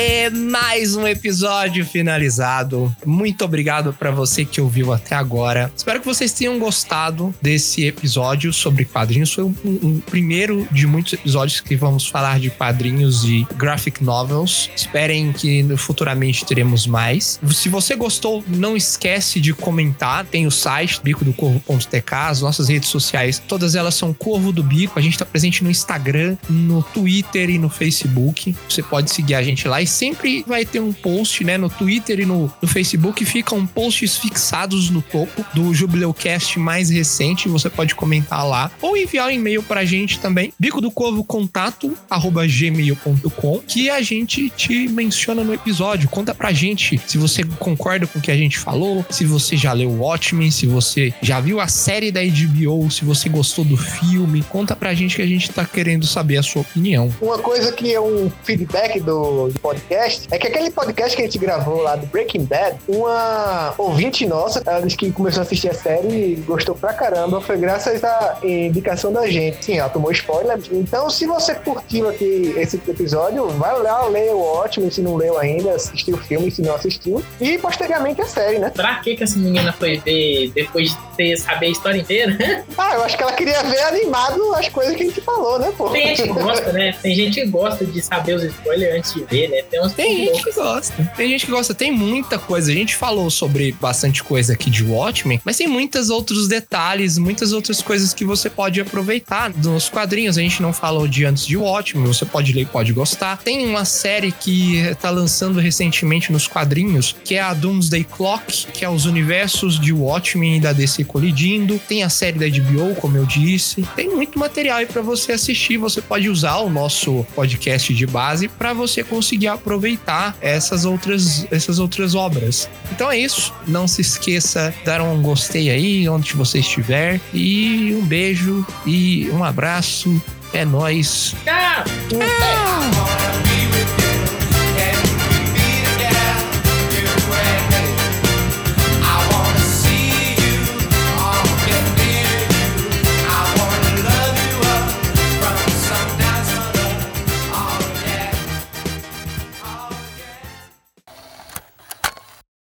Aê, 0.00 0.30
mais 0.30 0.96
um 0.96 1.06
episódio 1.06 1.84
finalizado. 1.84 2.90
Muito 3.04 3.44
obrigado 3.44 3.92
pra 3.92 4.10
você 4.10 4.46
que 4.46 4.58
ouviu 4.58 4.94
até 4.94 5.14
agora. 5.14 5.70
Espero 5.76 6.00
que 6.00 6.06
vocês 6.06 6.32
tenham 6.32 6.58
gostado 6.58 7.34
desse 7.42 7.84
episódio 7.84 8.50
sobre 8.50 8.86
quadrinhos. 8.86 9.30
Foi 9.30 9.44
um, 9.44 9.54
um 9.62 10.00
primeiro 10.00 10.66
de 10.72 10.86
muitos 10.86 11.12
episódios 11.12 11.60
que 11.60 11.76
vamos 11.76 12.08
falar 12.08 12.40
de 12.40 12.48
quadrinhos 12.48 13.24
e 13.24 13.46
graphic 13.56 14.02
novels. 14.02 14.70
Esperem 14.74 15.34
que 15.34 15.62
futuramente 15.76 16.46
teremos 16.46 16.86
mais. 16.86 17.38
Se 17.52 17.68
você 17.68 17.94
gostou, 17.94 18.42
não 18.48 18.74
esquece 18.74 19.38
de 19.38 19.52
comentar. 19.52 20.24
Tem 20.24 20.46
o 20.46 20.50
site 20.50 20.98
bicodocorvo.tk, 21.04 22.14
as 22.14 22.40
nossas 22.40 22.70
redes 22.70 22.88
sociais, 22.88 23.38
todas 23.46 23.74
elas 23.74 23.96
são 23.96 24.14
Corvo 24.14 24.50
do 24.50 24.62
Bico. 24.62 24.98
A 24.98 25.02
gente 25.02 25.18
tá 25.18 25.26
presente 25.26 25.62
no 25.62 25.70
Instagram, 25.70 26.38
no 26.48 26.82
Twitter 26.82 27.50
e 27.50 27.58
no 27.58 27.68
Facebook. 27.68 28.56
Você 28.66 28.82
pode 28.82 29.10
seguir 29.10 29.34
a 29.34 29.42
gente 29.42 29.68
lá 29.68 29.82
e 29.82 29.89
sempre 29.90 30.44
vai 30.46 30.64
ter 30.64 30.80
um 30.80 30.92
post, 30.92 31.44
né? 31.44 31.58
No 31.58 31.68
Twitter 31.68 32.20
e 32.20 32.26
no, 32.26 32.52
no 32.60 32.68
Facebook 32.68 33.24
ficam 33.24 33.66
posts 33.66 34.16
fixados 34.18 34.90
no 34.90 35.02
topo 35.02 35.44
do 35.54 35.74
Jubileucast 35.74 36.58
mais 36.58 36.90
recente. 36.90 37.48
Você 37.48 37.68
pode 37.68 37.94
comentar 37.94 38.46
lá 38.46 38.70
ou 38.80 38.96
enviar 38.96 39.28
um 39.28 39.30
e-mail 39.30 39.62
pra 39.62 39.84
gente 39.84 40.18
também, 40.18 40.52
bico 40.58 40.80
do 40.80 40.90
corvo 40.90 41.24
contato 41.24 41.96
arroba 42.08 42.46
gmail.com, 42.46 43.60
que 43.66 43.90
a 43.90 44.00
gente 44.02 44.50
te 44.50 44.88
menciona 44.88 45.42
no 45.42 45.54
episódio. 45.54 46.08
Conta 46.08 46.34
pra 46.34 46.52
gente 46.52 47.00
se 47.06 47.18
você 47.18 47.42
concorda 47.58 48.06
com 48.06 48.18
o 48.18 48.22
que 48.22 48.30
a 48.30 48.36
gente 48.36 48.58
falou, 48.58 49.04
se 49.10 49.24
você 49.24 49.56
já 49.56 49.72
leu 49.72 49.90
Watchmen, 49.90 50.50
se 50.50 50.66
você 50.66 51.12
já 51.20 51.40
viu 51.40 51.60
a 51.60 51.68
série 51.68 52.10
da 52.10 52.20
HBO, 52.20 52.90
se 52.90 53.04
você 53.04 53.28
gostou 53.28 53.64
do 53.64 53.76
filme. 53.76 54.42
Conta 54.48 54.74
pra 54.76 54.94
gente 54.94 55.16
que 55.16 55.22
a 55.22 55.26
gente 55.26 55.50
tá 55.50 55.64
querendo 55.64 56.06
saber 56.06 56.36
a 56.38 56.42
sua 56.42 56.62
opinião. 56.62 57.12
Uma 57.20 57.38
coisa 57.38 57.72
que 57.72 57.92
é 57.92 58.00
um 58.00 58.30
feedback 58.42 59.00
do, 59.00 59.48
do 59.48 59.58
podcast 59.70 60.26
é 60.32 60.38
que 60.38 60.48
aquele 60.48 60.70
podcast 60.70 61.14
que 61.14 61.22
a 61.22 61.24
gente 61.24 61.38
gravou 61.38 61.82
lá 61.82 61.94
do 61.94 62.04
Breaking 62.06 62.44
Bad, 62.44 62.76
uma 62.88 63.72
ouvinte 63.78 64.26
nossa, 64.26 64.60
ela 64.66 64.80
disse 64.80 64.96
que 64.96 65.12
começou 65.12 65.42
a 65.42 65.44
assistir 65.44 65.68
a 65.68 65.74
série 65.74 66.08
e 66.08 66.34
gostou 66.46 66.74
pra 66.74 66.92
caramba. 66.92 67.40
Foi 67.40 67.56
graças 67.56 68.02
à 68.02 68.38
indicação 68.42 69.12
da 69.12 69.28
gente. 69.28 69.64
Sim, 69.64 69.78
ela 69.78 69.88
tomou 69.88 70.10
spoiler. 70.10 70.58
Então, 70.72 71.08
se 71.08 71.24
você 71.26 71.54
curtiu 71.54 72.08
aqui 72.08 72.52
esse 72.56 72.76
episódio, 72.88 73.46
vai 73.50 73.80
lá 73.80 74.06
ler 74.06 74.32
o 74.32 74.40
ótimo, 74.40 74.90
se 74.90 75.00
não 75.00 75.16
leu 75.16 75.38
ainda, 75.38 75.72
assistiu 75.72 76.16
o 76.16 76.18
filme, 76.18 76.50
se 76.50 76.62
não 76.62 76.74
assistiu. 76.74 77.22
E 77.40 77.56
posteriormente 77.58 78.20
a 78.20 78.26
série, 78.26 78.58
né? 78.58 78.70
Pra 78.70 78.96
que 78.96 79.14
que 79.14 79.22
essa 79.22 79.38
menina 79.38 79.72
foi 79.72 79.98
ver 79.98 80.50
depois 80.52 80.90
de 80.90 80.96
ter 81.16 81.36
saber 81.36 81.66
a 81.66 81.70
história 81.70 81.98
inteira? 82.00 82.36
Ah, 82.78 82.94
eu 82.94 83.04
acho 83.04 83.16
que 83.16 83.22
ela 83.22 83.32
queria 83.32 83.62
ver 83.62 83.80
animado 83.82 84.54
as 84.54 84.68
coisas 84.68 84.96
que 84.96 85.02
a 85.02 85.06
gente 85.06 85.20
falou, 85.20 85.58
né, 85.58 85.72
pô? 85.76 85.90
Tem 85.90 86.08
gente 86.08 86.22
que 86.22 86.28
gosta, 86.28 86.72
né? 86.72 86.96
Tem 87.02 87.14
gente 87.14 87.40
que 87.40 87.46
gosta 87.46 87.84
de 87.84 88.00
saber 88.00 88.34
os 88.34 88.42
spoilers 88.42 88.96
antes 88.96 89.14
de 89.14 89.24
ver, 89.24 89.48
né? 89.48 89.59
Tem 89.62 89.80
Tem 89.88 90.26
gente 90.26 90.44
que 90.44 90.52
gosta. 90.52 91.12
Tem 91.16 91.28
gente 91.28 91.46
que 91.46 91.52
gosta. 91.52 91.74
Tem 91.74 91.92
muita 91.92 92.38
coisa. 92.38 92.70
A 92.70 92.74
gente 92.74 92.96
falou 92.96 93.30
sobre 93.30 93.72
bastante 93.72 94.22
coisa 94.22 94.52
aqui 94.52 94.70
de 94.70 94.84
Watchmen, 94.84 95.40
mas 95.44 95.56
tem 95.56 95.66
muitos 95.66 96.10
outros 96.10 96.48
detalhes, 96.48 97.18
muitas 97.18 97.52
outras 97.52 97.82
coisas 97.82 98.14
que 98.14 98.24
você 98.24 98.48
pode 98.48 98.80
aproveitar 98.80 99.50
nos 99.50 99.88
quadrinhos. 99.88 100.38
A 100.38 100.40
gente 100.40 100.62
não 100.62 100.72
falou 100.72 101.06
de 101.06 101.24
antes 101.24 101.46
de 101.46 101.56
Watchmen, 101.56 102.06
você 102.06 102.24
pode 102.24 102.52
ler 102.52 102.62
e 102.62 102.66
pode 102.66 102.92
gostar. 102.92 103.38
Tem 103.38 103.66
uma 103.66 103.84
série 103.84 104.32
que 104.32 104.94
tá 105.00 105.10
lançando 105.10 105.60
recentemente 105.60 106.32
nos 106.32 106.46
quadrinhos, 106.46 107.14
que 107.24 107.34
é 107.34 107.40
a 107.40 107.54
Doomsday 107.54 108.04
Clock, 108.04 108.66
que 108.72 108.84
é 108.84 108.90
os 108.90 109.06
universos 109.06 109.78
de 109.78 109.92
Watchmen 109.92 110.56
e 110.56 110.60
da 110.60 110.72
DC 110.72 111.04
colidindo. 111.04 111.80
Tem 111.88 112.02
a 112.02 112.08
série 112.08 112.38
da 112.38 112.46
HBO, 112.46 112.94
como 112.94 113.16
eu 113.16 113.26
disse. 113.26 113.82
Tem 113.94 114.08
muito 114.08 114.38
material 114.38 114.78
aí 114.78 114.86
pra 114.86 115.02
você 115.02 115.32
assistir. 115.32 115.76
Você 115.76 116.00
pode 116.00 116.28
usar 116.28 116.56
o 116.58 116.70
nosso 116.70 117.26
podcast 117.34 117.92
de 117.92 118.06
base 118.06 118.48
para 118.48 118.72
você 118.72 119.02
conseguir 119.02 119.48
aproveitar 119.52 120.36
essas 120.40 120.84
outras, 120.84 121.46
essas 121.50 121.78
outras 121.78 122.14
obras. 122.14 122.68
Então 122.92 123.10
é 123.10 123.18
isso. 123.18 123.52
Não 123.66 123.86
se 123.86 124.00
esqueça 124.00 124.74
de 124.76 124.84
dar 124.84 125.00
um 125.02 125.20
gostei 125.22 125.70
aí 125.70 126.08
onde 126.08 126.34
você 126.34 126.58
estiver. 126.58 127.20
E 127.32 127.94
um 128.00 128.04
beijo 128.04 128.66
e 128.86 129.30
um 129.32 129.44
abraço. 129.44 130.20
É 130.52 130.64
nóis. 130.64 131.34
Tchau. 131.44 131.84